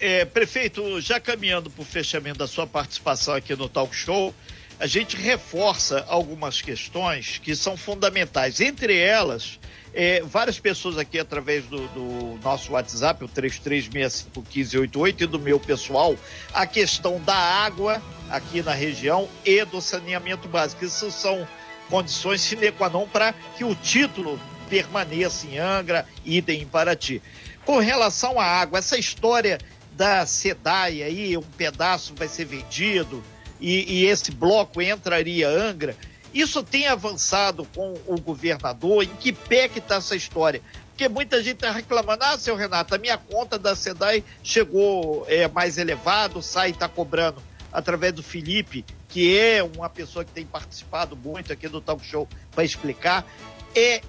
É, 0.01 0.25
prefeito, 0.25 1.01
já 1.01 1.21
caminhando 1.21 1.71
para 1.71 1.83
o 1.83 1.85
fechamento 1.85 2.39
da 2.39 2.47
sua 2.47 2.67
participação 2.67 3.35
aqui 3.35 3.55
no 3.55 3.69
Talk 3.69 3.95
Show, 3.95 4.35
a 4.79 4.87
gente 4.87 5.17
reforça 5.17 6.05
algumas 6.09 6.61
questões 6.61 7.39
que 7.39 7.55
são 7.55 7.77
fundamentais. 7.77 8.61
Entre 8.61 8.97
elas, 8.99 9.59
é, 9.95 10.21
várias 10.23 10.59
pessoas 10.59 10.99
aqui 10.99 11.19
através 11.19 11.65
do, 11.67 11.87
do 11.89 12.39
nosso 12.43 12.73
WhatsApp, 12.73 13.23
o 13.25 13.29
33651588 13.29 15.21
e 15.21 15.27
do 15.27 15.39
meu 15.39 15.61
pessoal, 15.61 16.17
a 16.53 16.67
questão 16.67 17.21
da 17.21 17.37
água 17.37 18.03
aqui 18.29 18.63
na 18.63 18.73
região 18.73 19.29
e 19.45 19.65
do 19.65 19.81
saneamento 19.81 20.49
básico. 20.49 20.85
Isso 20.85 21.11
são 21.11 21.47
condições 21.89 22.41
sine 22.41 22.73
qua 22.73 22.89
non 22.89 23.07
para 23.07 23.33
que 23.57 23.65
o 23.65 23.75
título 23.75 24.41
permaneça 24.69 25.47
em 25.47 25.59
Angra, 25.59 26.07
idem 26.25 26.63
em 26.63 26.67
Paraty. 26.67 27.23
Com 27.65 27.79
relação 27.79 28.41
à 28.41 28.45
água, 28.45 28.79
essa 28.81 28.99
história 28.99 29.59
da 29.93 30.27
SEDAI 30.27 31.03
aí, 31.03 31.37
um 31.37 31.43
pedaço 31.43 32.15
vai 32.17 32.27
ser 32.27 32.47
vendido 32.47 33.23
e, 33.65 34.01
e 34.01 34.07
esse 34.07 34.31
bloco 34.31 34.83
entraria 34.83 35.49
Angra, 35.49 35.97
isso 36.35 36.63
tem 36.63 36.87
avançado 36.87 37.67
com 37.75 37.95
o 38.07 38.21
governador? 38.21 39.05
Em 39.05 39.09
que 39.09 39.33
pé 39.33 39.71
que 39.71 39.79
está 39.79 39.95
essa 39.95 40.15
história? 40.15 40.61
Porque 40.91 41.09
muita 41.09 41.43
gente 41.43 41.55
está 41.55 41.71
reclamando, 41.71 42.23
ah, 42.25 42.37
seu 42.37 42.55
Renato, 42.57 42.95
a 42.95 42.99
minha 42.99 43.17
conta 43.17 43.59
da 43.59 43.75
SEDAI 43.75 44.23
chegou 44.43 45.25
é, 45.31 45.49
mais 45.49 45.79
elevado, 45.79 46.43
sai 46.43 46.71
está 46.71 46.87
cobrando 46.89 47.43
através 47.73 48.13
do 48.13 48.23
Felipe, 48.23 48.85
que 49.09 49.37
é 49.37 49.63
uma 49.63 49.89
pessoa 49.89 50.27
que 50.27 50.31
tem 50.31 50.45
participado 50.45 51.17
muito 51.17 51.51
aqui 51.51 51.67
do 51.67 51.81
Talk 51.81 52.05
Show 52.05 52.29
para 52.53 52.65
explicar. 52.65 53.27
É 53.75 54.03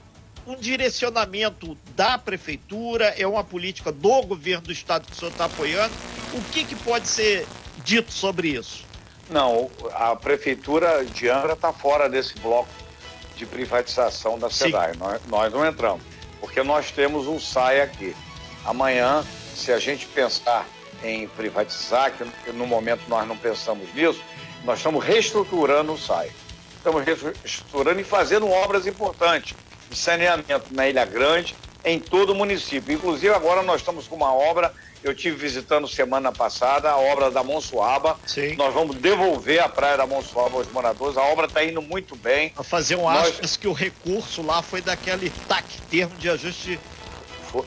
um 0.46 0.58
direcionamento 0.58 1.78
da 1.96 2.18
prefeitura, 2.18 3.06
é 3.18 3.26
uma 3.26 3.44
política 3.44 3.90
do 3.90 4.22
governo 4.24 4.66
do 4.66 4.74
estado 4.74 5.08
que 5.08 5.14
o 5.14 5.16
senhor 5.16 5.32
está 5.32 5.46
apoiando. 5.46 5.94
O 6.34 6.42
que, 6.52 6.66
que 6.66 6.76
pode 6.76 7.08
ser 7.08 7.48
dito 7.84 8.12
sobre 8.12 8.50
isso? 8.50 8.85
Não, 9.30 9.70
a 9.94 10.16
prefeitura 10.16 11.04
de 11.04 11.30
Angra 11.30 11.54
está 11.54 11.74
fora 11.74 12.08
desse 12.08 12.38
bloco 12.40 12.70
de 13.36 13.46
privatização 13.46 14.38
da 14.38 14.50
SEDAI. 14.50 14.94
Nós, 14.98 15.22
nós, 15.28 15.52
não 15.52 15.66
entramos, 15.66 16.02
porque 16.40 16.62
nós 16.64 16.92
temos 16.92 17.28
um 17.28 17.40
SAI 17.40 17.82
aqui. 17.82 18.16
Amanhã, 18.64 19.26
se 19.56 19.72
a 19.72 19.80
gente 19.80 20.06
pensar 20.08 20.66
em 21.04 21.28
privatizar, 21.28 22.14
que 22.14 22.52
no 22.52 22.66
momento 22.66 23.02
nós 23.08 23.28
não 23.28 23.38
pensamos 23.38 23.94
nisso, 23.94 24.22
nós 24.64 24.80
estamos 24.80 25.04
reestruturando 25.04 25.94
o 25.94 25.98
SAI. 25.98 26.32
Estamos 26.78 27.04
reestruturando 27.04 28.00
e 28.00 28.04
fazendo 28.04 28.50
obras 28.50 28.86
importantes 28.86 29.56
de 29.90 29.98
saneamento 29.98 30.68
na 30.72 30.88
Ilha 30.88 31.06
Grande, 31.06 31.56
em 31.84 32.00
todo 32.00 32.32
o 32.32 32.36
município. 32.36 32.94
Inclusive, 32.94 33.34
agora 33.34 33.62
nós 33.64 33.82
estamos 33.82 34.08
com 34.08 34.16
uma 34.16 34.34
obra 34.34 34.72
eu 35.06 35.14
tive 35.14 35.38
visitando 35.38 35.88
semana 35.88 36.32
passada 36.32 36.90
a 36.90 36.98
obra 36.98 37.30
da 37.30 37.44
Monsuaba. 37.44 38.18
Sim. 38.26 38.56
Nós 38.56 38.74
vamos 38.74 38.96
devolver 38.96 39.64
a 39.64 39.70
praia 39.70 39.98
da 39.98 40.08
Monsuaba 40.08 40.58
aos 40.58 40.72
moradores. 40.72 41.16
A 41.16 41.22
obra 41.22 41.46
está 41.46 41.64
indo 41.64 41.80
muito 41.80 42.16
bem. 42.16 42.50
Para 42.50 42.64
fazer 42.64 42.96
um 42.96 43.04
Nós... 43.04 43.30
aspas 43.30 43.56
que 43.56 43.68
o 43.68 43.72
recurso 43.72 44.42
lá 44.42 44.64
foi 44.64 44.82
daquele 44.82 45.30
TAC, 45.48 45.64
termo 45.92 46.16
de 46.16 46.28
ajuste. 46.28 46.80
For, 47.52 47.64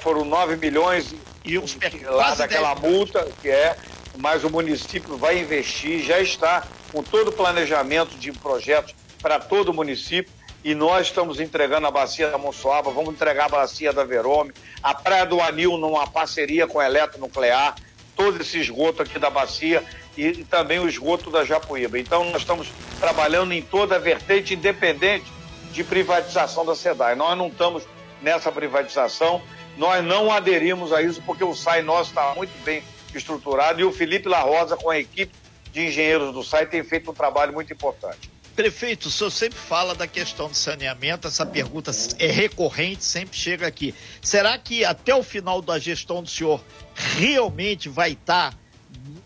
foram 0.00 0.24
9 0.24 0.56
milhões 0.56 1.14
e 1.44 1.56
uns 1.56 1.78
lá 2.02 2.34
daquela 2.34 2.74
10... 2.74 2.92
multa 2.92 3.28
que 3.40 3.48
é, 3.48 3.76
mas 4.18 4.42
o 4.42 4.50
município 4.50 5.16
vai 5.16 5.38
investir, 5.38 6.04
já 6.04 6.18
está 6.18 6.66
com 6.92 7.04
todo 7.04 7.28
o 7.28 7.32
planejamento 7.32 8.18
de 8.18 8.32
projetos 8.32 8.96
para 9.22 9.38
todo 9.38 9.68
o 9.68 9.72
município 9.72 10.32
e 10.62 10.74
nós 10.74 11.06
estamos 11.06 11.40
entregando 11.40 11.86
a 11.86 11.90
bacia 11.90 12.30
da 12.30 12.38
Monsoaba, 12.38 12.90
vamos 12.90 13.14
entregar 13.14 13.46
a 13.46 13.48
bacia 13.48 13.92
da 13.92 14.04
Verome, 14.04 14.52
a 14.82 14.94
Praia 14.94 15.24
do 15.24 15.40
Anil 15.40 15.78
numa 15.78 16.06
parceria 16.06 16.66
com 16.66 16.78
a 16.78 16.86
Eletronuclear, 16.86 17.74
todo 18.14 18.40
esse 18.42 18.58
esgoto 18.58 19.02
aqui 19.02 19.18
da 19.18 19.30
bacia 19.30 19.82
e, 20.16 20.44
também 20.44 20.78
o 20.78 20.88
esgoto 20.88 21.30
da 21.30 21.44
Japuíba. 21.44 21.98
Então 21.98 22.24
nós 22.26 22.42
estamos 22.42 22.68
trabalhando 22.98 23.52
em 23.52 23.62
toda 23.62 23.96
a 23.96 23.98
vertente 23.98 24.54
independente 24.54 25.32
de 25.72 25.82
privatização 25.82 26.66
da 26.66 26.74
SEDAI. 26.74 27.14
Nós 27.14 27.38
não 27.38 27.48
estamos 27.48 27.84
nessa 28.20 28.52
privatização, 28.52 29.40
nós 29.78 30.04
não 30.04 30.30
aderimos 30.30 30.92
a 30.92 31.00
isso 31.00 31.22
porque 31.22 31.42
o 31.42 31.54
SAI 31.54 31.80
nosso 31.80 32.10
está 32.10 32.34
muito 32.34 32.52
bem 32.62 32.82
estruturado 33.14 33.80
e 33.80 33.84
o 33.84 33.92
Felipe 33.92 34.28
La 34.28 34.40
Rosa 34.40 34.76
com 34.76 34.90
a 34.90 34.98
equipe 34.98 35.32
de 35.72 35.86
engenheiros 35.86 36.34
do 36.34 36.42
SAI 36.42 36.66
tem 36.66 36.82
feito 36.82 37.10
um 37.10 37.14
trabalho 37.14 37.52
muito 37.52 37.72
importante. 37.72 38.30
Prefeito, 38.60 39.06
o 39.06 39.10
senhor 39.10 39.30
sempre 39.30 39.58
fala 39.58 39.94
da 39.94 40.06
questão 40.06 40.46
do 40.46 40.54
saneamento, 40.54 41.26
essa 41.26 41.46
pergunta 41.46 41.90
é 42.18 42.26
recorrente, 42.26 43.02
sempre 43.02 43.34
chega 43.34 43.66
aqui. 43.66 43.94
Será 44.20 44.58
que 44.58 44.84
até 44.84 45.14
o 45.14 45.22
final 45.22 45.62
da 45.62 45.78
gestão 45.78 46.22
do 46.22 46.28
senhor 46.28 46.62
realmente 46.94 47.88
vai 47.88 48.12
estar 48.12 48.54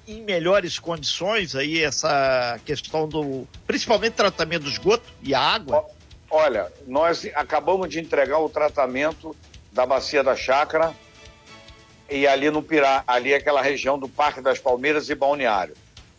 em 0.07 0.23
melhores 0.23 0.79
condições 0.79 1.57
aí 1.57 1.83
essa 1.83 2.61
questão 2.65 3.09
do, 3.09 3.45
principalmente 3.67 4.13
tratamento 4.13 4.63
do 4.63 4.71
esgoto 4.71 5.03
e 5.21 5.35
a 5.35 5.41
água? 5.41 5.85
Olha, 6.31 6.73
nós 6.87 7.29
acabamos 7.35 7.89
de 7.89 7.99
entregar 7.99 8.39
o 8.39 8.49
tratamento 8.49 9.35
da 9.73 9.85
bacia 9.85 10.23
da 10.23 10.37
chácara 10.37 10.95
e 12.09 12.25
ali 12.25 12.53
no 12.53 12.63
Pirá, 12.63 13.03
ali 13.05 13.33
é 13.33 13.37
aquela 13.37 13.61
região 13.61 13.99
do 13.99 14.09
Parque 14.09 14.41
das 14.41 14.61
Palmeiras 14.61 15.11
e 15.11 15.15
Balneário. 15.17 15.75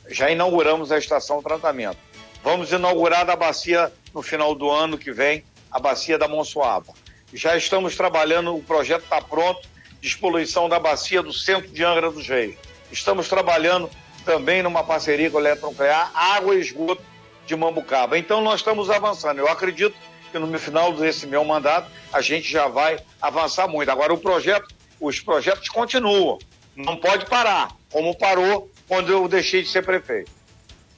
Já 0.09 0.29
inauguramos 0.29 0.91
a 0.91 0.97
estação 0.97 1.41
tratamento. 1.41 2.14
Vamos 2.45 2.71
inaugurar 2.71 3.27
a 3.27 3.35
bacia 3.35 3.91
no 4.13 4.21
final 4.21 4.53
do 4.53 4.69
ano 4.69 4.99
que 4.99 5.11
vem, 5.11 5.43
a 5.71 5.79
bacia 5.79 6.15
da 6.15 6.27
Monsuaba. 6.27 6.93
Já 7.33 7.57
estamos 7.57 7.95
trabalhando, 7.95 8.55
o 8.55 8.61
projeto 8.61 9.01
está 9.01 9.19
pronto, 9.19 9.67
despoluição 9.99 10.69
da 10.69 10.79
bacia 10.79 11.23
do 11.23 11.33
centro 11.33 11.71
de 11.71 11.83
Angra 11.83 12.11
dos 12.11 12.27
Reis. 12.27 12.55
Estamos 12.91 13.27
trabalhando 13.27 13.89
também 14.23 14.61
numa 14.61 14.83
parceria 14.83 15.31
com 15.31 15.39
a 15.39 15.41
Eletronuclear, 15.41 16.11
água 16.13 16.53
e 16.53 16.59
esgoto 16.59 17.01
de 17.47 17.55
Mambucaba. 17.55 18.15
Então 18.15 18.41
nós 18.41 18.59
estamos 18.59 18.91
avançando. 18.91 19.39
Eu 19.39 19.47
acredito 19.47 19.95
que 20.31 20.37
no 20.37 20.59
final 20.59 20.93
desse 20.93 21.25
meu 21.25 21.43
mandato 21.43 21.89
a 22.13 22.21
gente 22.21 22.47
já 22.47 22.67
vai 22.67 22.99
avançar 23.19 23.67
muito. 23.67 23.89
Agora 23.89 24.13
o 24.13 24.19
projeto, 24.19 24.67
os 25.01 25.19
projetos 25.19 25.67
continuam. 25.67 26.37
Não 26.75 26.95
pode 26.95 27.25
parar, 27.25 27.69
como 27.89 28.15
parou 28.15 28.69
quando 28.87 29.11
eu 29.11 29.27
deixei 29.27 29.63
de 29.63 29.69
ser 29.69 29.83
prefeito. 29.83 30.29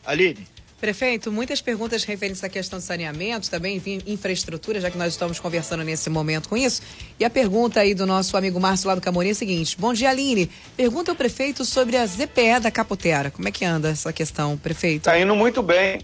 Aline, 0.06 0.45
Prefeito, 0.80 1.32
muitas 1.32 1.60
perguntas 1.60 2.04
referentes 2.04 2.44
à 2.44 2.50
questão 2.50 2.78
de 2.78 2.86
saneamento, 2.86 3.50
também 3.50 3.82
infraestrutura, 4.06 4.80
já 4.80 4.92
que 4.92 4.98
nós 4.98 5.12
estamos 5.12 5.40
conversando 5.40 5.84
nesse 5.84 6.08
momento 6.08 6.48
com 6.48 6.56
isso. 6.56 6.84
E 7.20 7.26
a 7.26 7.32
pergunta 7.32 7.80
aí 7.80 7.96
do 7.96 8.06
nosso 8.06 8.38
amigo 8.38 8.60
Márcio 8.60 8.88
lá 8.88 8.94
do 8.94 9.02
Camorim 9.02 9.30
é 9.30 9.32
a 9.32 9.36
seguinte: 9.36 9.76
Bom 9.76 9.92
dia, 9.92 10.12
Aline. 10.12 10.52
Pergunta 10.76 11.12
ao 11.12 11.16
prefeito 11.16 11.66
sobre 11.66 11.98
a 11.98 12.06
ZPE 12.06 12.60
da 12.62 12.70
Caputera. 12.70 13.32
Como 13.32 13.48
é 13.48 13.52
que 13.52 13.66
anda 13.66 13.90
essa 13.90 14.14
questão, 14.14 14.56
prefeito? 14.56 14.98
Está 14.98 15.20
indo 15.20 15.36
muito 15.36 15.64
bem. 15.64 16.02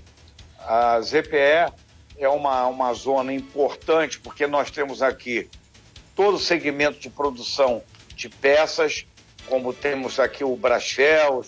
A 0.58 1.00
ZPE 1.02 1.72
é 2.18 2.28
uma, 2.28 2.66
uma 2.66 2.94
zona 2.96 3.32
importante, 3.32 4.20
porque 4.20 4.48
nós 4.48 4.72
temos 4.72 5.04
aqui 5.04 5.48
todo 6.16 6.38
o 6.38 6.40
segmento 6.40 7.00
de 7.00 7.12
produção 7.12 7.84
de 8.16 8.28
peças, 8.28 9.06
como 9.48 9.72
temos 9.72 10.20
aqui 10.20 10.44
o 10.44 10.56
Brasfel, 10.56 11.46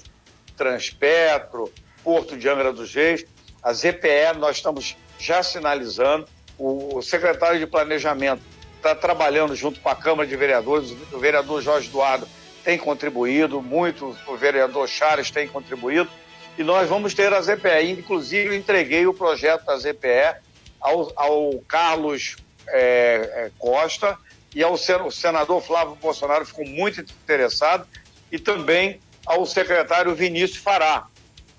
Transpetro, 0.55 1.71
Porto 2.05 2.37
de 2.37 2.47
Angra 2.47 2.71
dos 2.71 2.93
Reis. 2.93 3.25
A 3.63 3.73
ZPE, 3.73 4.37
nós 4.37 4.57
estamos 4.57 4.95
já 5.17 5.41
sinalizando. 5.41 6.27
O 6.57 7.01
secretário 7.01 7.59
de 7.59 7.65
Planejamento 7.65 8.43
está 8.77 8.93
trabalhando 8.93 9.55
junto 9.55 9.79
com 9.79 9.89
a 9.89 9.95
Câmara 9.95 10.29
de 10.29 10.35
Vereadores. 10.37 10.95
O 11.11 11.17
vereador 11.17 11.63
Jorge 11.63 11.89
Eduardo 11.89 12.27
tem 12.63 12.77
contribuído, 12.77 13.59
muito 13.61 14.15
o 14.27 14.37
vereador 14.37 14.87
Charles 14.87 15.31
tem 15.31 15.47
contribuído. 15.47 16.07
E 16.57 16.63
nós 16.63 16.87
vamos 16.87 17.15
ter 17.15 17.33
a 17.33 17.41
ZPE. 17.41 17.91
Inclusive, 17.91 18.55
entreguei 18.55 19.07
o 19.07 19.13
projeto 19.13 19.65
da 19.65 19.75
ZPE 19.75 20.35
ao, 20.79 21.11
ao 21.15 21.59
Carlos 21.67 22.37
é, 22.67 23.47
é, 23.47 23.51
Costa 23.57 24.17
e 24.53 24.63
ao 24.63 24.77
senador 24.77 25.61
Flávio 25.61 25.95
Bolsonaro, 25.95 26.45
ficou 26.45 26.65
muito 26.65 27.01
interessado, 27.01 27.85
e 28.31 28.39
também 28.39 29.01
ao 29.25 29.45
secretário 29.45 30.15
Vinícius 30.15 30.59
Fará, 30.59 31.07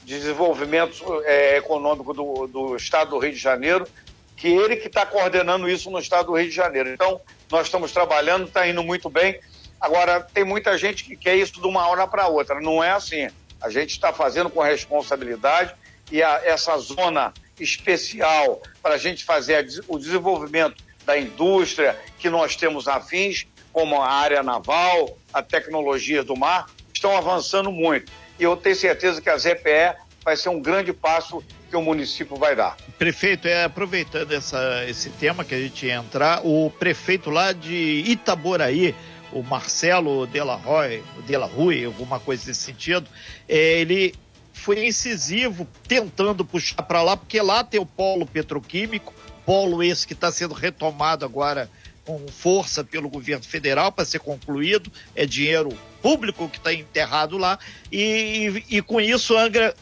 Desenvolvimento 0.07 1.21
é, 1.25 1.57
Econômico 1.57 2.15
do, 2.15 2.47
do 2.47 2.77
Estado 2.77 3.11
do 3.11 3.19
Rio 3.19 3.33
de 3.33 3.39
Janeiro, 3.39 3.89
que 4.37 4.47
ele 4.47 4.77
que 4.77 4.87
está 4.87 5.05
coordenando 5.05 5.69
isso 5.69 5.91
no 5.91 5.99
Estado 5.99 6.27
do 6.27 6.35
Rio 6.35 6.49
de 6.49 6.55
Janeiro. 6.55 6.91
Então, 6.91 7.21
nós 7.51 7.67
estamos 7.67 7.91
trabalhando, 7.91 8.47
está 8.47 8.69
indo 8.69 8.85
muito 8.85 9.11
bem. 9.11 9.41
Agora, 9.81 10.21
tem 10.21 10.45
muita 10.45 10.79
gente 10.79 11.03
que 11.03 11.17
quer 11.17 11.35
isso 11.35 11.55
de 11.55 11.67
uma 11.67 11.89
hora 11.89 12.07
para 12.07 12.29
outra. 12.29 12.61
Não 12.61 12.85
é 12.85 12.93
assim. 12.93 13.29
A 13.61 13.69
gente 13.69 13.91
está 13.91 14.13
fazendo 14.13 14.49
com 14.49 14.61
responsabilidade 14.61 15.75
e 16.13 16.23
a, 16.23 16.41
essa 16.45 16.79
zona 16.79 17.35
especial 17.59 18.63
para 18.81 18.95
a 18.95 18.99
gente 18.99 19.25
fazer 19.25 19.57
a, 19.57 19.65
o 19.89 19.99
desenvolvimento 19.99 20.85
da 21.05 21.19
indústria 21.19 21.99
que 22.17 22.31
nós 22.31 22.55
temos 22.55 22.87
afins, 22.87 23.45
como 23.73 24.01
a 24.01 24.09
área 24.09 24.41
naval, 24.41 25.19
a 25.35 25.43
tecnologia 25.43 26.23
do 26.23 26.37
mar, 26.37 26.67
estão 26.95 27.17
avançando 27.17 27.73
muito 27.73 28.13
e 28.39 28.45
eu 28.45 28.57
tenho 28.57 28.77
certeza 28.77 29.21
que 29.21 29.29
a 29.29 29.37
ZPE 29.37 29.97
vai 30.25 30.37
ser 30.37 30.49
um 30.49 30.61
grande 30.61 30.93
passo 30.93 31.43
que 31.71 31.77
o 31.77 31.83
município 31.83 32.37
vai 32.37 32.57
dar. 32.57 32.77
Prefeito, 32.99 33.47
é, 33.47 33.65
aproveitando 33.65 34.33
essa, 34.33 34.85
esse 34.89 35.11
tema 35.11 35.45
que 35.45 35.55
a 35.55 35.59
gente 35.59 35.87
ia 35.87 35.95
entrar, 35.95 36.41
o 36.45 36.71
prefeito 36.71 37.31
lá 37.31 37.53
de 37.53 38.03
Itaboraí, 38.07 38.95
o 39.33 39.43
Marcelo 39.43 40.27
Della 40.27 40.57
Roy, 40.57 41.03
Della 41.27 41.47
Rui, 41.47 41.85
alguma 41.85 42.19
coisa 42.19 42.47
nesse 42.47 42.61
sentido, 42.61 43.07
é, 43.49 43.81
ele 43.81 44.15
foi 44.53 44.85
incisivo 44.87 45.67
tentando 45.87 46.45
puxar 46.45 46.83
para 46.83 47.03
lá, 47.03 47.17
porque 47.17 47.41
lá 47.41 47.63
tem 47.63 47.79
o 47.79 47.87
polo 47.87 48.27
petroquímico, 48.27 49.13
polo 49.45 49.83
esse 49.83 50.07
que 50.07 50.13
está 50.13 50.33
sendo 50.33 50.55
retomado 50.55 51.25
agora 51.25 51.71
com 52.05 52.27
força 52.29 52.83
pelo 52.83 53.09
governo 53.09 53.45
federal 53.45 53.93
para 53.93 54.05
ser 54.05 54.21
concluído, 54.21 54.91
é 55.15 55.27
dinheiro 55.27 55.77
público 56.07 56.49
que 56.49 56.59
está 56.59 56.73
enterrado 56.73 57.37
lá, 57.37 57.59
e, 57.91 58.63
e, 58.71 58.77
e 58.77 58.83
com 58.83 59.01
isso 59.01 59.37
Angra 59.37 59.75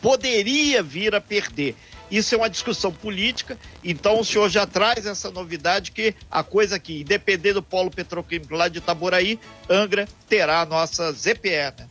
poderia 0.00 0.84
vir 0.84 1.16
a 1.16 1.20
perder. 1.20 1.74
Isso 2.08 2.32
é 2.32 2.38
uma 2.38 2.48
discussão 2.48 2.92
política, 2.92 3.58
então 3.82 4.20
o 4.20 4.24
senhor 4.24 4.48
já 4.48 4.64
traz 4.66 5.04
essa 5.04 5.32
novidade 5.32 5.90
que 5.90 6.14
a 6.30 6.44
coisa 6.44 6.76
aqui, 6.76 7.00
independente 7.00 7.54
do 7.54 7.62
polo 7.62 7.90
petroquímico 7.90 8.54
lá 8.54 8.68
de 8.68 8.78
Itaboraí, 8.78 9.40
Angra 9.68 10.06
terá 10.28 10.60
a 10.60 10.66
nossa 10.66 11.10
ZPE, 11.10 11.74
né? 11.76 11.88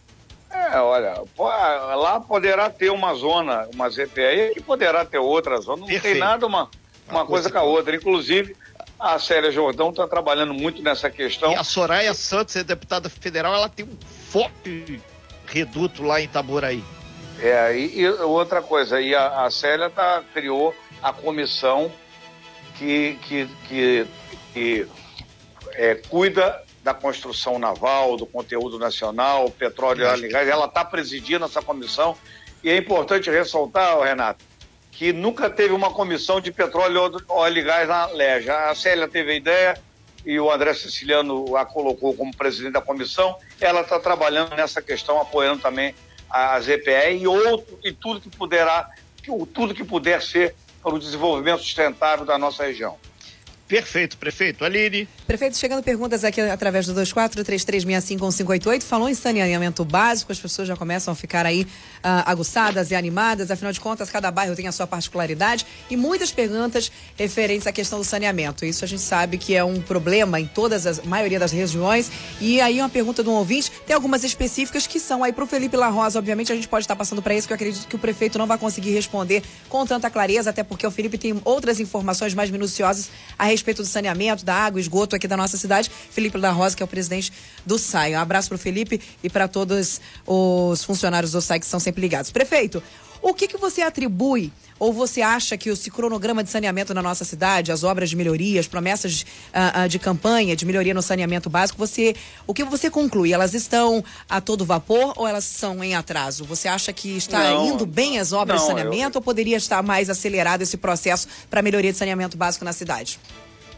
É, 0.49 0.79
olha, 0.79 1.15
lá 1.37 2.21
poderá 2.21 2.69
ter 2.69 2.89
uma 2.89 3.13
zona, 3.15 3.67
uma 3.73 3.89
ZPE, 3.89 4.53
e 4.55 4.61
poderá 4.61 5.03
ter 5.03 5.17
outra 5.17 5.59
zona, 5.59 5.81
não 5.81 5.87
Perfeito. 5.87 6.13
tem 6.13 6.21
nada 6.21 6.45
uma, 6.45 6.69
uma, 7.09 7.25
coisa, 7.25 7.49
coisa 7.49 7.51
com 7.51 7.57
a 7.57 7.63
outra. 7.63 7.95
Inclusive, 7.95 8.55
a 9.01 9.17
Célia 9.17 9.51
Jordão 9.51 9.89
está 9.89 10.07
trabalhando 10.07 10.53
muito 10.53 10.81
nessa 10.83 11.09
questão. 11.09 11.51
E 11.51 11.55
a 11.55 11.63
Soraya 11.63 12.13
Santos, 12.13 12.55
é 12.55 12.63
deputada 12.63 13.09
federal, 13.09 13.55
ela 13.55 13.67
tem 13.67 13.83
um 13.85 13.97
forte 14.29 15.01
reduto 15.47 16.03
lá 16.03 16.21
em 16.21 16.25
Itaboraí. 16.25 16.83
É, 17.41 17.75
e, 17.75 18.01
e 18.01 18.07
outra 18.09 18.61
coisa, 18.61 19.01
e 19.01 19.15
a, 19.15 19.45
a 19.45 19.49
Célia 19.49 19.89
tá, 19.89 20.23
criou 20.33 20.75
a 21.01 21.11
comissão 21.11 21.91
que, 22.77 23.17
que, 23.23 23.49
que, 23.67 24.07
que 24.53 24.87
é, 25.73 25.95
cuida 25.95 26.63
da 26.83 26.93
construção 26.93 27.57
naval, 27.57 28.15
do 28.17 28.27
conteúdo 28.27 28.77
nacional, 28.77 29.49
petróleo 29.49 30.03
e. 30.03 30.33
Ela 30.33 30.65
está 30.65 30.85
presidindo 30.85 31.45
essa 31.45 31.61
comissão. 31.61 32.15
E 32.63 32.69
é 32.69 32.77
importante 32.77 33.29
ressaltar, 33.31 33.99
Renato, 33.99 34.45
que 34.91 35.13
nunca 35.13 35.49
teve 35.49 35.73
uma 35.73 35.91
comissão 35.91 36.41
de 36.41 36.51
petróleo, 36.51 37.23
óleo 37.29 37.57
e 37.57 37.63
gás 37.63 37.87
na 37.87 38.07
LEJA. 38.07 38.69
A 38.69 38.75
Célia 38.75 39.07
teve 39.07 39.31
a 39.31 39.35
ideia 39.35 39.81
e 40.25 40.39
o 40.39 40.51
André 40.51 40.73
Siciliano 40.73 41.55
a 41.55 41.65
colocou 41.65 42.13
como 42.13 42.35
presidente 42.35 42.73
da 42.73 42.81
comissão. 42.81 43.35
Ela 43.59 43.81
está 43.81 43.99
trabalhando 43.99 44.55
nessa 44.55 44.81
questão, 44.81 45.19
apoiando 45.19 45.61
também 45.61 45.95
a 46.29 46.59
ZPE 46.59 47.17
e 47.19 47.27
outro 47.27 47.79
e 47.83 47.91
tudo 47.91 48.21
que 48.21 48.29
puderá, 48.29 48.89
tudo 49.53 49.73
que 49.73 49.83
puder 49.83 50.21
ser 50.21 50.55
para 50.81 50.93
o 50.93 50.99
desenvolvimento 50.99 51.59
sustentável 51.59 52.25
da 52.25 52.37
nossa 52.37 52.65
região. 52.65 52.97
Perfeito, 53.71 54.17
prefeito. 54.17 54.65
Aline. 54.65 55.07
Prefeito, 55.25 55.55
chegando 55.55 55.81
perguntas 55.81 56.25
aqui 56.25 56.41
através 56.41 56.85
do 56.87 56.93
2433651588. 56.93 58.83
Falou 58.83 59.07
em 59.07 59.13
saneamento 59.13 59.85
básico, 59.85 60.29
as 60.29 60.37
pessoas 60.37 60.67
já 60.67 60.75
começam 60.75 61.13
a 61.13 61.15
ficar 61.15 61.45
aí 61.45 61.61
uh, 61.61 61.67
aguçadas 62.25 62.91
e 62.91 62.95
animadas. 62.95 63.49
Afinal 63.49 63.71
de 63.71 63.79
contas, 63.79 64.09
cada 64.09 64.29
bairro 64.29 64.57
tem 64.57 64.67
a 64.67 64.73
sua 64.73 64.85
particularidade. 64.85 65.65
E 65.89 65.95
muitas 65.95 66.33
perguntas 66.33 66.91
referentes 67.15 67.65
à 67.65 67.71
questão 67.71 67.97
do 67.97 68.03
saneamento. 68.03 68.65
Isso 68.65 68.83
a 68.83 68.87
gente 68.89 69.01
sabe 69.01 69.37
que 69.37 69.55
é 69.55 69.63
um 69.63 69.79
problema 69.79 70.37
em 70.37 70.47
todas 70.47 70.85
as 70.85 70.99
maioria 71.03 71.39
das 71.39 71.53
regiões. 71.53 72.11
E 72.41 72.59
aí 72.59 72.81
uma 72.81 72.89
pergunta 72.89 73.23
de 73.23 73.29
um 73.29 73.33
ouvinte, 73.35 73.71
tem 73.87 73.95
algumas 73.95 74.25
específicas 74.25 74.85
que 74.85 74.99
são 74.99 75.23
aí 75.23 75.31
para 75.31 75.45
o 75.45 75.47
Felipe 75.47 75.77
La 75.77 75.87
Rosa. 75.87 76.19
Obviamente 76.19 76.51
a 76.51 76.55
gente 76.55 76.67
pode 76.67 76.83
estar 76.83 76.97
passando 76.97 77.21
para 77.21 77.33
isso, 77.33 77.47
que 77.47 77.53
eu 77.53 77.55
acredito 77.55 77.87
que 77.87 77.95
o 77.95 77.99
prefeito 77.99 78.37
não 78.37 78.47
vai 78.47 78.57
conseguir 78.57 78.91
responder 78.91 79.41
com 79.69 79.85
tanta 79.85 80.09
clareza, 80.09 80.49
até 80.49 80.61
porque 80.61 80.85
o 80.85 80.91
Felipe 80.91 81.17
tem 81.17 81.39
outras 81.45 81.79
informações 81.79 82.33
mais 82.33 82.51
minuciosas 82.51 83.09
a 83.39 83.45
respeito 83.45 83.60
respeito 83.61 83.81
do 83.81 83.87
saneamento, 83.87 84.43
da 84.43 84.55
água, 84.55 84.79
esgoto 84.79 85.15
aqui 85.15 85.27
da 85.27 85.37
nossa 85.37 85.57
cidade. 85.57 85.89
Felipe 86.09 86.37
da 86.39 86.51
Rosa, 86.51 86.75
que 86.75 86.83
é 86.83 86.85
o 86.85 86.87
presidente 86.87 87.31
do 87.65 87.77
SAI. 87.77 88.15
Um 88.15 88.19
abraço 88.19 88.49
para 88.49 88.55
o 88.55 88.59
Felipe 88.59 88.99
e 89.23 89.29
para 89.29 89.47
todos 89.47 90.01
os 90.25 90.83
funcionários 90.83 91.31
do 91.31 91.41
SAI 91.41 91.59
que 91.59 91.65
são 91.65 91.79
sempre 91.79 92.01
ligados. 92.01 92.31
Prefeito, 92.31 92.81
o 93.21 93.33
que, 93.35 93.47
que 93.47 93.57
você 93.57 93.81
atribui 93.83 94.51
ou 94.79 94.91
você 94.91 95.21
acha 95.21 95.55
que 95.55 95.69
o 95.69 95.77
cronograma 95.91 96.43
de 96.43 96.49
saneamento 96.49 96.91
na 96.91 97.03
nossa 97.03 97.23
cidade, 97.23 97.71
as 97.71 97.83
obras 97.83 98.09
de 98.09 98.15
melhorias, 98.15 98.67
promessas 98.67 99.21
uh, 99.21 99.85
uh, 99.85 99.87
de 99.87 99.99
campanha 99.99 100.55
de 100.55 100.65
melhoria 100.65 100.91
no 100.91 101.03
saneamento 101.03 101.51
básico, 101.51 101.77
você, 101.77 102.15
o 102.47 102.53
que 102.53 102.63
você 102.63 102.89
conclui? 102.89 103.31
Elas 103.31 103.53
estão 103.53 104.03
a 104.27 104.41
todo 104.41 104.65
vapor 104.65 105.13
ou 105.17 105.27
elas 105.27 105.43
são 105.43 105.83
em 105.83 105.93
atraso? 105.93 106.43
Você 106.45 106.67
acha 106.67 106.91
que 106.91 107.15
está 107.15 107.51
não, 107.51 107.67
indo 107.67 107.85
bem 107.85 108.17
as 108.17 108.33
obras 108.33 108.59
não, 108.59 108.69
de 108.69 108.73
saneamento 108.73 109.17
eu... 109.17 109.19
ou 109.19 109.21
poderia 109.23 109.57
estar 109.57 109.83
mais 109.83 110.09
acelerado 110.09 110.63
esse 110.63 110.77
processo 110.77 111.27
para 111.47 111.61
melhoria 111.61 111.91
de 111.91 111.97
saneamento 111.99 112.35
básico 112.35 112.65
na 112.65 112.73
cidade? 112.73 113.19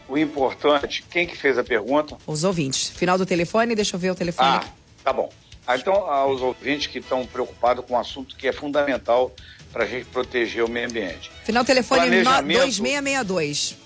O 0.08 0.18
importante, 0.18 1.04
quem 1.10 1.26
que 1.26 1.36
fez 1.36 1.56
a 1.56 1.64
pergunta? 1.64 2.16
Os 2.26 2.44
ouvintes. 2.44 2.90
Final 2.90 3.16
do 3.16 3.24
telefone, 3.24 3.74
deixa 3.74 3.96
eu 3.96 4.00
ver 4.00 4.10
o 4.10 4.14
telefone. 4.14 4.48
Ah, 4.48 4.64
tá 5.02 5.12
bom. 5.12 5.30
Ah, 5.66 5.76
então, 5.76 5.94
aos 5.94 6.42
ouvintes 6.42 6.86
que 6.88 6.98
estão 6.98 7.26
preocupados 7.26 7.84
com 7.86 7.94
um 7.94 7.98
assunto 7.98 8.36
que 8.36 8.46
é 8.46 8.52
fundamental 8.52 9.34
para 9.72 9.84
a 9.84 9.86
gente 9.86 10.04
proteger 10.06 10.62
o 10.62 10.68
meio 10.68 10.88
ambiente. 10.88 11.30
Final 11.44 11.64
do 11.64 11.66
telefone 11.66 12.02
planejamento, 12.02 12.60
2662. 12.60 13.76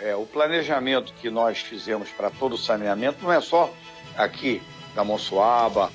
É, 0.00 0.16
o 0.16 0.26
planejamento 0.26 1.12
que 1.20 1.30
nós 1.30 1.58
fizemos 1.58 2.08
para 2.10 2.30
todo 2.30 2.54
o 2.54 2.58
saneamento 2.58 3.22
não 3.22 3.32
é 3.32 3.40
só 3.40 3.72
aqui 4.16 4.60
da 4.94 5.04
Monsuaba, 5.04 5.92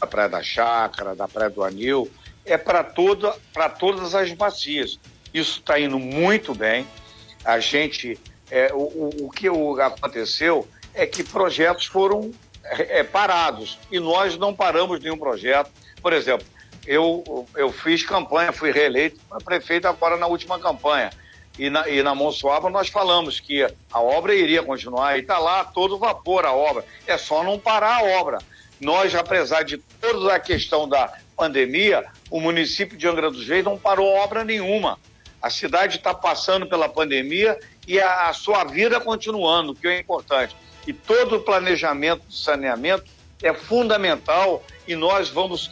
da 0.00 0.06
Praia 0.06 0.28
da 0.28 0.42
Chácara, 0.42 1.14
da 1.14 1.28
Praia 1.28 1.50
do 1.50 1.62
Anil, 1.62 2.10
é 2.44 2.58
para 2.58 2.82
toda, 2.82 3.36
todas 3.78 4.14
as 4.14 4.32
bacias. 4.32 4.98
Isso 5.32 5.60
está 5.60 5.78
indo 5.78 5.98
muito 5.98 6.54
bem. 6.54 6.86
A 7.44 7.60
gente 7.60 8.18
é, 8.52 8.70
o, 8.74 9.10
o, 9.22 9.30
que 9.30 9.48
aconteceu 9.80 10.68
é 10.92 11.06
que 11.06 11.24
projetos 11.24 11.86
foram 11.86 12.30
é, 12.62 13.02
parados 13.02 13.78
e 13.90 13.98
nós 13.98 14.36
não 14.36 14.54
paramos 14.54 15.00
nenhum 15.00 15.16
projeto. 15.16 15.70
Por 16.02 16.12
exemplo, 16.12 16.46
eu, 16.86 17.46
eu 17.56 17.72
fiz 17.72 18.04
campanha, 18.04 18.52
fui 18.52 18.70
reeleito 18.70 19.18
prefeito 19.42 19.88
agora 19.88 20.18
na 20.18 20.26
última 20.26 20.58
campanha. 20.58 21.10
E 21.58 21.70
na, 21.70 21.88
e 21.88 22.02
na 22.02 22.14
Monsuaba 22.14 22.68
nós 22.68 22.88
falamos 22.88 23.40
que 23.40 23.66
a 23.90 24.00
obra 24.00 24.34
iria 24.34 24.62
continuar 24.62 25.16
e 25.16 25.22
está 25.22 25.38
lá 25.38 25.64
todo 25.64 25.98
vapor 25.98 26.44
a 26.44 26.52
obra. 26.52 26.84
É 27.06 27.16
só 27.16 27.42
não 27.42 27.58
parar 27.58 28.00
a 28.00 28.20
obra. 28.20 28.36
Nós, 28.78 29.14
apesar 29.14 29.62
de 29.62 29.78
toda 29.78 30.34
a 30.34 30.40
questão 30.40 30.86
da 30.86 31.10
pandemia, 31.34 32.04
o 32.30 32.38
município 32.38 32.98
de 32.98 33.08
Angra 33.08 33.30
dos 33.30 33.48
Reis 33.48 33.64
não 33.64 33.78
parou 33.78 34.08
obra 34.08 34.44
nenhuma. 34.44 34.98
A 35.40 35.48
cidade 35.48 35.96
está 35.96 36.14
passando 36.14 36.68
pela 36.68 36.88
pandemia 36.88 37.58
e 37.86 38.00
a, 38.00 38.28
a 38.28 38.32
sua 38.32 38.64
vida 38.64 39.00
continuando, 39.00 39.74
que 39.74 39.88
é 39.88 39.98
importante. 39.98 40.56
E 40.86 40.92
todo 40.92 41.36
o 41.36 41.40
planejamento 41.40 42.26
de 42.28 42.36
saneamento 42.36 43.04
é 43.42 43.52
fundamental 43.52 44.62
e 44.86 44.94
nós 44.94 45.28
vamos 45.28 45.70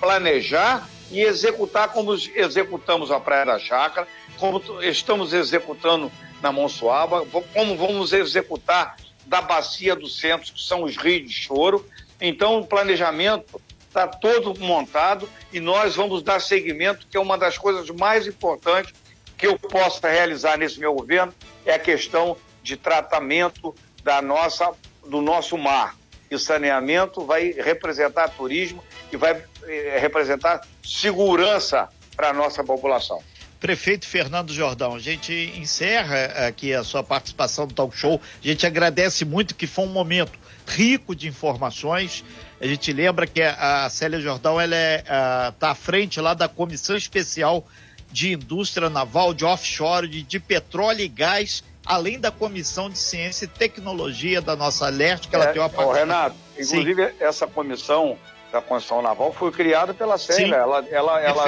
planejar 0.00 0.88
e 1.10 1.20
executar 1.20 1.92
como 1.92 2.14
executamos 2.14 3.10
a 3.10 3.20
Praia 3.20 3.46
da 3.46 3.58
Chácara, 3.58 4.06
como 4.38 4.62
estamos 4.82 5.32
executando 5.32 6.10
na 6.42 6.52
Monsuaba, 6.52 7.24
como 7.54 7.76
vamos 7.76 8.12
executar 8.12 8.96
da 9.24 9.40
bacia 9.40 9.96
do 9.96 10.08
centro, 10.08 10.52
que 10.52 10.62
são 10.62 10.82
os 10.82 10.96
rios 10.96 11.28
de 11.28 11.34
choro. 11.34 11.86
Então, 12.20 12.60
o 12.60 12.66
planejamento 12.66 13.60
está 13.88 14.06
todo 14.06 14.58
montado 14.60 15.28
e 15.52 15.60
nós 15.60 15.96
vamos 15.96 16.22
dar 16.22 16.40
seguimento, 16.40 17.06
que 17.10 17.16
é 17.16 17.20
uma 17.20 17.38
das 17.38 17.56
coisas 17.56 17.88
mais 17.90 18.26
importantes 18.26 18.92
que 19.36 19.46
eu 19.46 19.58
possa 19.58 20.08
realizar 20.08 20.56
nesse 20.56 20.80
meu 20.80 20.94
governo, 20.94 21.32
é 21.64 21.74
a 21.74 21.78
questão 21.78 22.36
de 22.62 22.76
tratamento 22.76 23.74
da 24.02 24.22
nossa, 24.22 24.72
do 25.06 25.20
nosso 25.20 25.56
mar. 25.58 25.96
E 26.30 26.38
saneamento 26.38 27.24
vai 27.24 27.52
representar 27.52 28.28
turismo 28.30 28.82
e 29.12 29.16
vai 29.16 29.40
eh, 29.64 29.98
representar 30.00 30.60
segurança 30.82 31.88
para 32.16 32.30
a 32.30 32.32
nossa 32.32 32.64
população. 32.64 33.22
Prefeito 33.60 34.06
Fernando 34.06 34.52
Jordão, 34.52 34.94
a 34.94 34.98
gente 34.98 35.32
encerra 35.56 36.46
aqui 36.46 36.74
a 36.74 36.84
sua 36.84 37.02
participação 37.02 37.66
no 37.66 37.72
talk 37.72 37.96
show. 37.96 38.20
A 38.42 38.46
gente 38.46 38.66
agradece 38.66 39.24
muito 39.24 39.54
que 39.54 39.66
foi 39.66 39.84
um 39.84 39.92
momento 39.92 40.38
rico 40.66 41.14
de 41.14 41.28
informações. 41.28 42.24
A 42.60 42.66
gente 42.66 42.92
lembra 42.92 43.26
que 43.26 43.40
a 43.40 43.88
Célia 43.88 44.20
Jordão 44.20 44.60
ela 44.60 44.76
é, 44.76 45.04
está 45.48 45.70
à 45.70 45.74
frente 45.74 46.20
lá 46.20 46.34
da 46.34 46.48
Comissão 46.48 46.96
Especial 46.96 47.66
de 48.10 48.32
Indústria 48.32 48.88
Naval, 48.88 49.34
de 49.34 49.44
Offshore, 49.44 50.08
de, 50.08 50.22
de 50.22 50.40
Petróleo 50.40 51.00
e 51.00 51.08
Gás, 51.08 51.62
além 51.84 52.18
da 52.18 52.30
Comissão 52.30 52.90
de 52.90 52.98
Ciência 52.98 53.44
e 53.44 53.48
Tecnologia 53.48 54.40
da 54.40 54.56
nossa 54.56 54.88
Leste, 54.88 55.28
que 55.28 55.36
ela 55.36 55.46
é, 55.46 55.52
tem 55.52 55.62
uma 55.62 55.68
participação. 55.68 56.06
Renato, 56.06 56.36
inclusive 56.58 57.08
Sim. 57.08 57.14
essa 57.20 57.46
comissão 57.46 58.18
da 58.52 58.60
construção 58.60 59.02
naval 59.02 59.32
foi 59.32 59.50
criada 59.52 59.92
pela 59.94 60.18
Célia. 60.18 60.56
Ela, 60.56 60.84
ela, 60.90 61.20
ela 61.20 61.44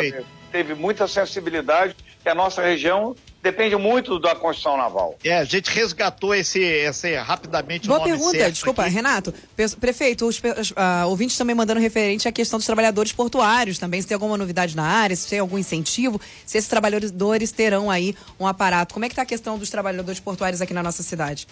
teve 0.53 0.75
muita 0.75 1.09
sensibilidade 1.09 1.97
que 2.23 2.29
a 2.29 2.35
nossa 2.35 2.63
região 2.63 3.15
depende 3.43 3.77
muito 3.77 4.19
da 4.19 4.35
construção 4.35 4.77
naval. 4.77 5.17
É, 5.23 5.39
a 5.39 5.45
gente 5.45 5.71
resgatou 5.71 6.35
esse, 6.35 6.61
esse 6.61 7.15
rapidamente 7.17 7.87
Boa 7.87 8.03
pergunta, 8.03 8.51
desculpa, 8.51 8.83
aqui. 8.83 8.95
Renato. 8.95 9.33
Prefeito, 9.81 10.27
os 10.27 10.39
uh, 10.39 11.07
ouvintes 11.07 11.37
também 11.37 11.55
mandando 11.55 11.81
referente 11.81 12.27
à 12.27 12.33
questão 12.33 12.59
dos 12.59 12.67
trabalhadores 12.67 13.13
portuários 13.13 13.79
também, 13.79 14.01
se 14.03 14.09
tem 14.09 14.15
alguma 14.15 14.37
novidade 14.37 14.77
na 14.77 14.85
área, 14.85 15.15
se 15.15 15.29
tem 15.29 15.39
algum 15.39 15.59
incentivo, 15.59 16.21
se 16.45 16.59
esses 16.59 16.69
trabalhadores 16.69 17.53
terão 17.53 17.91
aí 17.91 18.15
um 18.39 18.47
aparato. 18.47 18.93
Como 18.93 19.05
é 19.05 19.09
que 19.09 19.13
está 19.13 19.23
a 19.23 19.27
questão 19.27 19.59
dos 19.59 19.71
trabalhadores 19.71 20.21
portuários 20.21 20.61
aqui 20.61 20.75
na 20.75 20.83
nossa 20.83 21.03
cidade? 21.03 21.47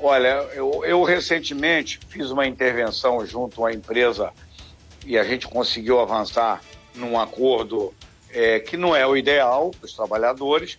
Olha, 0.00 0.48
eu, 0.54 0.84
eu 0.84 1.02
recentemente 1.04 2.00
fiz 2.08 2.30
uma 2.30 2.46
intervenção 2.46 3.24
junto 3.24 3.64
à 3.64 3.72
empresa 3.72 4.32
e 5.06 5.16
a 5.16 5.22
gente 5.22 5.46
conseguiu 5.46 6.00
avançar 6.00 6.60
num 6.94 7.18
acordo 7.18 7.94
é, 8.30 8.58
que 8.60 8.76
não 8.76 8.96
é 8.96 9.06
o 9.06 9.16
ideal 9.16 9.70
para 9.70 9.86
os 9.86 9.94
trabalhadores, 9.94 10.78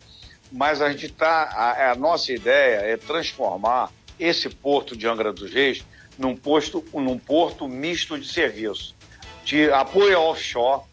mas 0.53 0.83
a 0.83 0.91
gente 0.91 1.07
está. 1.07 1.43
A, 1.45 1.91
a, 1.91 1.95
nossa 1.95 2.31
ideia 2.31 2.75
é 2.81 2.95
transformar 2.95 3.91
esse 4.19 4.47
porto 4.47 4.95
de 4.95 5.07
Angra 5.07 5.33
dos 5.33 5.51
Reis 5.51 5.83
num, 6.15 6.35
posto, 6.35 6.85
num 6.93 7.17
porto 7.17 7.67
misto 7.67 8.19
de 8.19 8.31
serviço, 8.31 8.95
de 9.43 9.71
apoio 9.71 10.21
offshore, 10.21 10.83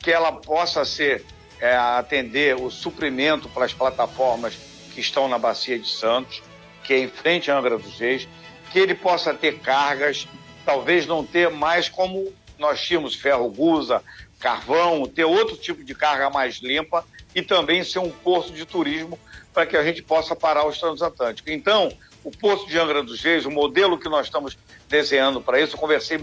que 0.00 0.10
ela 0.10 0.32
possa 0.32 0.84
ser 0.84 1.24
é, 1.60 1.76
atender 1.76 2.56
o 2.56 2.68
suprimento 2.68 3.48
para 3.48 3.64
as 3.64 3.72
plataformas 3.72 4.58
que 4.92 5.00
estão 5.00 5.28
na 5.28 5.38
Bacia 5.38 5.78
de 5.78 5.88
Santos, 5.88 6.42
que 6.82 6.94
é 6.94 6.98
em 6.98 7.08
frente 7.08 7.52
a 7.52 7.56
Angra 7.56 7.78
dos 7.78 8.00
Reis, 8.00 8.26
que 8.72 8.80
ele 8.80 8.94
possa 8.96 9.32
ter 9.32 9.60
cargas, 9.60 10.26
talvez 10.66 11.06
não 11.06 11.24
ter 11.24 11.48
mais 11.48 11.88
como 11.88 12.32
nós 12.58 12.82
tínhamos 12.82 13.14
ferro 13.14 13.48
gusa, 13.50 14.02
carvão, 14.40 15.06
ter 15.06 15.24
outro 15.24 15.56
tipo 15.56 15.84
de 15.84 15.94
carga 15.94 16.28
mais 16.28 16.56
limpa 16.56 17.04
e 17.34 17.42
também 17.42 17.82
ser 17.82 17.98
um 17.98 18.10
porto 18.10 18.52
de 18.52 18.64
turismo 18.64 19.18
para 19.52 19.66
que 19.66 19.76
a 19.76 19.82
gente 19.82 20.02
possa 20.02 20.34
parar 20.34 20.66
os 20.66 20.78
transatlânticos. 20.78 21.52
Então, 21.52 21.92
o 22.24 22.30
Porto 22.30 22.66
de 22.66 22.78
Angra 22.78 23.02
dos 23.02 23.22
Reis, 23.22 23.44
o 23.44 23.50
modelo 23.50 23.98
que 23.98 24.08
nós 24.08 24.26
estamos 24.26 24.56
desenhando 24.88 25.40
para 25.40 25.60
isso, 25.60 25.76
eu 25.76 25.80
conversei 25.80 26.18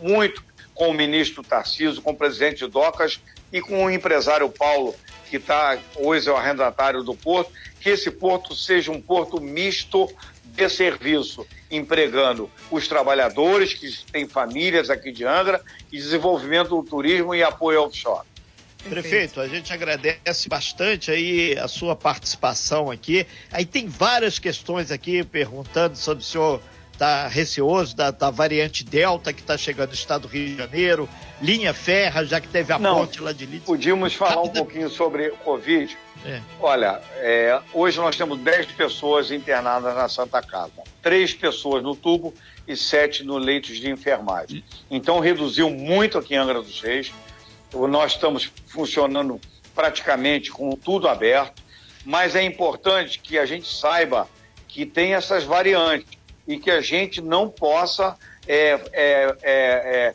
muito 0.00 0.44
com 0.74 0.90
o 0.90 0.94
ministro 0.94 1.42
Tarciso, 1.42 2.02
com 2.02 2.10
o 2.10 2.16
presidente 2.16 2.66
Docas 2.66 3.20
e 3.52 3.60
com 3.60 3.84
o 3.84 3.90
empresário 3.90 4.48
Paulo, 4.50 4.94
que 5.30 5.36
está 5.36 5.78
hoje 5.96 6.28
é 6.28 6.32
o 6.32 6.36
arrendatário 6.36 7.02
do 7.02 7.14
porto, 7.14 7.50
que 7.80 7.88
esse 7.88 8.10
porto 8.10 8.54
seja 8.54 8.92
um 8.92 9.00
porto 9.00 9.40
misto 9.40 10.08
de 10.44 10.68
serviço, 10.68 11.46
empregando 11.70 12.50
os 12.70 12.86
trabalhadores 12.86 13.74
que 13.74 13.90
têm 14.12 14.28
famílias 14.28 14.90
aqui 14.90 15.10
de 15.10 15.24
Angra 15.24 15.60
e 15.90 15.96
desenvolvimento 15.96 16.68
do 16.68 16.82
turismo 16.82 17.34
e 17.34 17.42
apoio 17.42 17.82
offshore. 17.82 18.26
Prefeito, 18.88 19.40
a 19.40 19.48
gente 19.48 19.72
agradece 19.72 20.48
bastante 20.48 21.10
aí 21.10 21.56
a 21.58 21.68
sua 21.68 21.94
participação 21.94 22.90
aqui. 22.90 23.26
Aí 23.52 23.64
tem 23.64 23.88
várias 23.88 24.38
questões 24.38 24.90
aqui 24.90 25.22
perguntando 25.24 25.96
sobre 25.96 26.22
o 26.22 26.26
senhor 26.26 26.62
está 26.96 27.28
receoso 27.28 27.94
da, 27.94 28.10
da, 28.10 28.30
variante 28.30 28.82
Delta 28.82 29.32
que 29.32 29.40
está 29.40 29.56
chegando 29.56 29.88
no 29.88 29.94
estado 29.94 30.22
do 30.22 30.28
Rio 30.28 30.48
de 30.48 30.56
Janeiro, 30.56 31.08
linha 31.40 31.72
ferra, 31.72 32.24
já 32.24 32.40
que 32.40 32.48
teve 32.48 32.72
a 32.72 32.78
Não, 32.78 33.00
ponte 33.00 33.20
lá 33.20 33.32
de 33.32 33.44
Lídia. 33.44 33.62
Podíamos 33.66 34.14
falar 34.14 34.42
um 34.42 34.48
pouquinho 34.48 34.88
sobre 34.88 35.28
o 35.28 35.36
Covid. 35.36 35.96
É. 36.24 36.40
Olha, 36.58 37.00
é, 37.18 37.60
hoje 37.72 37.98
nós 37.98 38.16
temos 38.16 38.38
10 38.40 38.66
pessoas 38.72 39.30
internadas 39.30 39.94
na 39.94 40.08
Santa 40.08 40.42
Casa, 40.42 40.82
três 41.02 41.32
pessoas 41.34 41.82
no 41.82 41.94
tubo 41.94 42.34
e 42.66 42.74
sete 42.74 43.22
no 43.22 43.38
leitos 43.38 43.76
de 43.76 43.88
enfermagem. 43.90 44.64
Então 44.90 45.20
reduziu 45.20 45.70
muito 45.70 46.18
aqui 46.18 46.34
em 46.34 46.38
Angra 46.38 46.60
dos 46.60 46.80
Reis. 46.80 47.12
Nós 47.88 48.12
estamos 48.12 48.50
funcionando 48.66 49.40
praticamente 49.74 50.50
com 50.50 50.70
tudo 50.76 51.08
aberto, 51.08 51.62
mas 52.04 52.34
é 52.34 52.42
importante 52.42 53.18
que 53.18 53.38
a 53.38 53.44
gente 53.44 53.68
saiba 53.68 54.28
que 54.68 54.86
tem 54.86 55.14
essas 55.14 55.44
variantes 55.44 56.16
e 56.46 56.58
que 56.58 56.70
a 56.70 56.80
gente 56.80 57.20
não 57.20 57.48
possa 57.48 58.16
é, 58.46 58.70
é, 58.72 58.80
é, 58.92 59.36
é, 59.42 60.12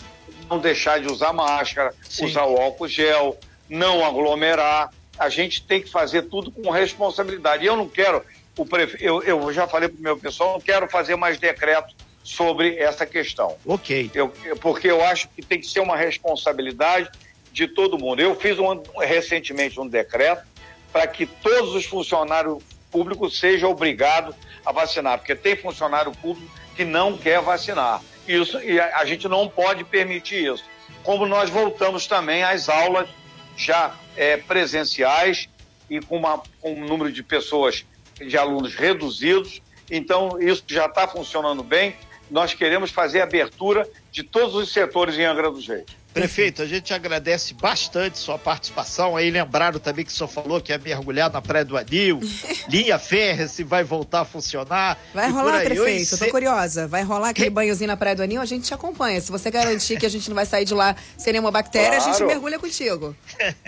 não 0.49 0.59
deixar 0.59 0.99
de 0.99 1.07
usar 1.07 1.34
máscara, 1.34 1.93
Sim. 2.01 2.26
usar 2.26 2.45
o 2.45 2.57
álcool 2.57 2.88
gel, 2.88 3.38
não 3.70 4.05
aglomerar. 4.05 4.89
A 5.18 5.30
gente 5.30 5.64
tem 5.64 5.82
que 5.82 5.89
fazer 5.89 6.24
tudo 6.24 6.51
com 6.51 6.70
responsabilidade. 6.70 7.66
Eu 7.66 7.76
não 7.76 7.88
quero, 7.88 8.24
o 8.57 8.66
prefe... 8.66 8.97
eu, 8.99 9.22
eu 9.24 9.51
já 9.53 9.68
falei 9.68 9.89
para 9.89 9.99
o 9.99 10.01
meu 10.01 10.18
pessoal, 10.18 10.53
não 10.53 10.62
quero 10.62 10.88
fazer 10.89 11.16
mais 11.16 11.38
decreto 11.38 11.93
sobre 12.24 12.78
essa 12.78 13.05
questão. 13.05 13.57
Ok. 13.66 14.09
Eu, 14.14 14.30
porque 14.62 14.89
eu 14.89 15.03
acho 15.03 15.28
que 15.30 15.41
tem 15.41 15.59
que 15.59 15.68
ser 15.68 15.80
uma 15.80 15.97
responsabilidade 15.97 17.09
de 17.52 17.68
todo 17.68 17.97
mundo. 17.97 18.22
Eu 18.22 18.36
fiz 18.36 18.58
um, 18.60 18.82
recentemente 18.99 19.80
um 19.80 19.88
decreto 19.88 20.43
para 20.91 21.08
que 21.08 21.26
todos 21.26 21.74
os 21.76 21.86
funcionários 21.86 22.64
públicos 22.91 23.39
sejam 23.39 23.72
obrigados 23.72 24.36
a 24.66 24.72
vacinar, 24.72 25.18
porque 25.18 25.36
tem 25.36 25.56
funcionário 25.56 26.12
público 26.12 26.52
que 26.76 26.84
não 26.84 27.18
quer 27.18 27.41
vacinar. 27.41 28.02
Isso, 28.28 28.60
e 28.62 28.80
a, 28.80 28.97
a 28.97 29.06
gente 29.06 29.28
não 29.28 29.47
pode 29.47 29.84
permitir 29.84 30.54
isso. 30.54 30.64
Como 31.04 31.26
nós 31.26 31.49
voltamos 31.49 32.06
também 32.06 32.43
às 32.43 32.70
aulas 32.70 33.10
já 33.56 33.95
é, 34.16 34.38
presenciais 34.38 35.49
e 35.89 35.99
com, 35.99 36.18
uma, 36.18 36.41
com 36.60 36.74
um 36.74 36.86
número 36.86 37.12
de 37.12 37.24
pessoas, 37.24 37.86
de 38.16 38.38
alunos 38.38 38.76
reduzidos, 38.76 39.62
então 39.89 40.39
isso 40.39 40.64
já 40.68 40.86
está 40.86 41.08
funcionando 41.08 41.64
bem. 41.64 41.95
Nós 42.30 42.54
queremos 42.54 42.91
fazer 42.91 43.22
abertura 43.22 43.89
de 44.12 44.24
todos 44.24 44.56
os 44.56 44.72
setores 44.72 45.18
em 45.18 45.26
Angra 45.26 45.52
dos 45.52 45.68
Reis. 45.68 45.86
Prefeito, 46.14 46.62
a 46.62 46.66
gente 46.66 46.93
agradece 46.93 47.53
bastante 47.53 48.18
sua 48.18 48.38
participação. 48.38 49.16
Aí 49.16 49.32
lembraram 49.32 49.80
também 49.80 50.03
que 50.03 50.12
o 50.12 50.14
senhor 50.14 50.28
falou 50.28 50.59
que 50.59 50.72
ia 50.72 50.78
mergulhar 50.78 51.32
na 51.32 51.41
Praia 51.41 51.64
do 51.64 51.78
Anil, 51.78 52.20
linha 52.68 52.99
férrea, 52.99 53.47
se 53.47 53.64
vai 53.64 53.84
voltar 53.84 54.22
a 54.22 54.26
funcionar. 54.26 54.97
Vai 55.14 55.30
rolar, 55.30 55.64
prefeito, 55.64 56.16
eu 56.16 56.20
tô 56.20 56.28
curiosa. 56.30 56.88
Vai 56.88 57.03
rolar 57.03 57.30
aquele 57.30 57.49
banhozinho 57.49 57.88
na 57.88 57.95
Praia 57.95 58.16
do 58.16 58.24
Anil, 58.24 58.41
a 58.41 58.45
gente 58.45 58.66
te 58.66 58.74
acompanha. 58.74 59.22
Se 59.22 59.32
você 59.32 59.49
garantir 59.49 59.97
que 59.97 60.05
a 60.05 60.09
gente 60.09 60.28
não 60.30 60.36
vai 60.36 60.45
sair 60.45 60.66
de 60.66 60.74
lá 60.74 60.95
sem 61.18 61.32
nenhuma 61.32 61.51
bactéria, 61.51 61.97
claro. 61.97 62.03
a 62.03 62.14
gente 62.14 62.26
mergulha 62.26 62.59
contigo. 62.59 63.16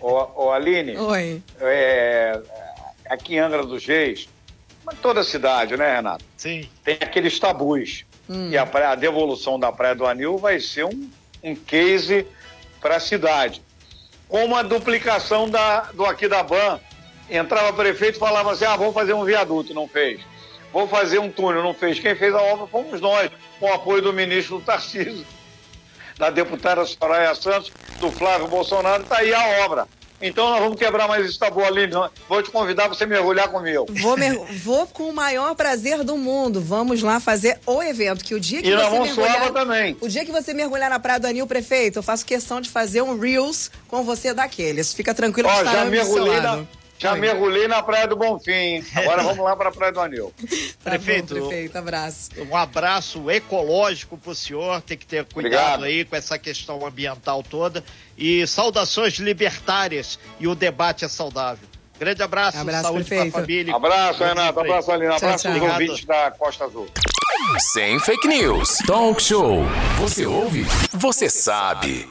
Ô, 0.01 0.45
ô 0.45 0.51
Aline. 0.51 0.97
Oi. 0.97 1.41
É, 1.61 2.41
aqui 3.09 3.35
em 3.35 3.39
Angra 3.39 3.65
dos 3.65 3.85
Reis, 3.85 4.27
toda 5.01 5.21
a 5.21 5.23
cidade, 5.23 5.77
né, 5.77 5.95
Renato? 5.95 6.25
Sim. 6.35 6.67
Tem 6.83 6.97
aqueles 6.99 7.39
tabus. 7.39 8.05
Hum. 8.29 8.49
E 8.49 8.57
a, 8.57 8.65
praia, 8.65 8.89
a 8.89 8.95
devolução 8.95 9.59
da 9.59 9.71
Praia 9.71 9.95
do 9.95 10.05
Anil 10.05 10.37
vai 10.37 10.59
ser 10.59 10.85
um 10.85 11.09
um 11.43 11.55
case 11.55 12.25
para 12.79 12.95
a 12.95 12.99
cidade. 12.99 13.61
Como 14.27 14.55
a 14.55 14.63
duplicação 14.63 15.49
da, 15.49 15.81
do 15.93 16.05
aqui 16.05 16.27
da 16.27 16.41
Ban, 16.41 16.79
entrava 17.29 17.69
o 17.69 17.73
prefeito 17.73 18.15
e 18.15 18.19
falava 18.19 18.51
assim: 18.51 18.65
ah, 18.65 18.75
vamos 18.75 18.93
fazer 18.93 19.13
um 19.13 19.25
viaduto, 19.25 19.73
não 19.73 19.87
fez. 19.87 20.21
Vou 20.71 20.87
fazer 20.87 21.19
um 21.19 21.29
túnel, 21.29 21.61
não 21.61 21.73
fez. 21.73 21.99
Quem 21.99 22.15
fez 22.15 22.33
a 22.33 22.41
obra 22.41 22.65
fomos 22.65 22.99
nós, 22.99 23.29
com 23.59 23.67
o 23.69 23.73
apoio 23.73 24.01
do 24.01 24.11
ministro 24.11 24.59
Tarcísio. 24.61 25.25
da 26.17 26.29
deputada 26.29 26.85
Soraya 26.85 27.35
Santos, 27.35 27.71
do 27.99 28.11
Flávio 28.11 28.47
Bolsonaro, 28.47 29.03
está 29.03 29.17
aí 29.17 29.33
a 29.33 29.65
obra. 29.65 29.87
Então 30.23 30.49
nós 30.49 30.59
vamos 30.59 30.77
quebrar 30.77 31.07
mais 31.07 31.25
esse 31.25 31.37
tabu 31.37 31.63
ali. 31.63 31.89
Vou 32.29 32.41
te 32.41 32.49
convidar 32.49 32.83
para 32.83 32.93
você 32.93 33.05
mergulhar 33.05 33.49
comigo. 33.49 33.85
Vou, 33.89 34.15
vou 34.63 34.87
com 34.87 35.09
o 35.09 35.13
maior 35.13 35.53
prazer 35.53 36.03
do 36.03 36.17
mundo. 36.17 36.61
Vamos 36.61 37.03
lá 37.03 37.19
fazer 37.19 37.59
o 37.65 37.83
evento. 37.83 38.23
Que 38.23 38.33
o 38.33 38.39
dia 38.39 38.61
que 38.61 38.69
e 38.69 38.75
você 38.75 38.99
mergulhar. 38.99 39.51
também. 39.51 39.97
O 39.99 40.07
dia 40.07 40.23
que 40.23 40.31
você 40.31 40.53
mergulhar 40.53 40.89
na 40.89 40.99
Praia 40.99 41.19
do 41.19 41.27
Anil, 41.27 41.45
prefeito, 41.45 41.99
eu 41.99 42.03
faço 42.03 42.25
questão 42.25 42.61
de 42.61 42.69
fazer 42.69 43.01
um 43.01 43.19
Reels 43.19 43.69
com 43.87 44.03
você 44.03 44.33
daqueles. 44.33 44.93
Fica 44.93 45.13
tranquilo 45.13 45.49
Ó, 45.49 45.63
já 45.65 45.85
mergulhei 45.85 46.39
na, 46.39 46.63
já 47.03 47.15
mergulhei 47.15 47.67
na 47.67 47.83
Praia 47.83 48.07
do 48.07 48.15
Bonfim. 48.15 48.83
Agora 48.95 49.23
vamos 49.23 49.43
lá 49.43 49.55
para 49.55 49.69
a 49.69 49.71
Praia 49.71 49.91
do 49.91 49.99
Anil. 49.99 50.33
tá 50.83 50.91
prefeito, 50.91 51.35
bom, 51.35 51.47
prefeito, 51.47 51.77
abraço. 51.77 52.29
Um 52.49 52.55
abraço 52.55 53.29
ecológico 53.29 54.17
para 54.17 54.31
o 54.31 54.35
senhor. 54.35 54.81
Tem 54.81 54.97
que 54.97 55.05
ter 55.05 55.25
cuidado 55.25 55.75
Obrigado. 55.75 55.83
aí 55.83 56.05
com 56.05 56.15
essa 56.15 56.39
questão 56.39 56.85
ambiental 56.85 57.43
toda. 57.43 57.83
E 58.17 58.45
saudações 58.47 59.15
libertárias. 59.15 60.17
E 60.39 60.47
o 60.47 60.55
debate 60.55 61.05
é 61.05 61.07
saudável. 61.07 61.67
Grande 61.99 62.23
abraço, 62.23 62.57
abraço 62.57 62.83
saúde 62.83 63.09
para 63.09 63.23
a 63.23 63.31
família. 63.31 63.75
Abraço, 63.75 64.23
Renato. 64.23 64.59
Abraço, 64.59 64.91
Aline. 64.91 65.13
Abraço 65.13 65.47
aos 65.47 65.61
ouvintes 65.61 66.05
da 66.05 66.31
Costa 66.31 66.65
Azul. 66.65 66.87
Sem 67.59 67.99
fake 67.99 68.27
news. 68.27 68.77
Talk 68.87 69.21
show. 69.21 69.63
Você 69.99 70.25
ouve? 70.25 70.63
Você 70.91 71.29
sabe. 71.29 72.09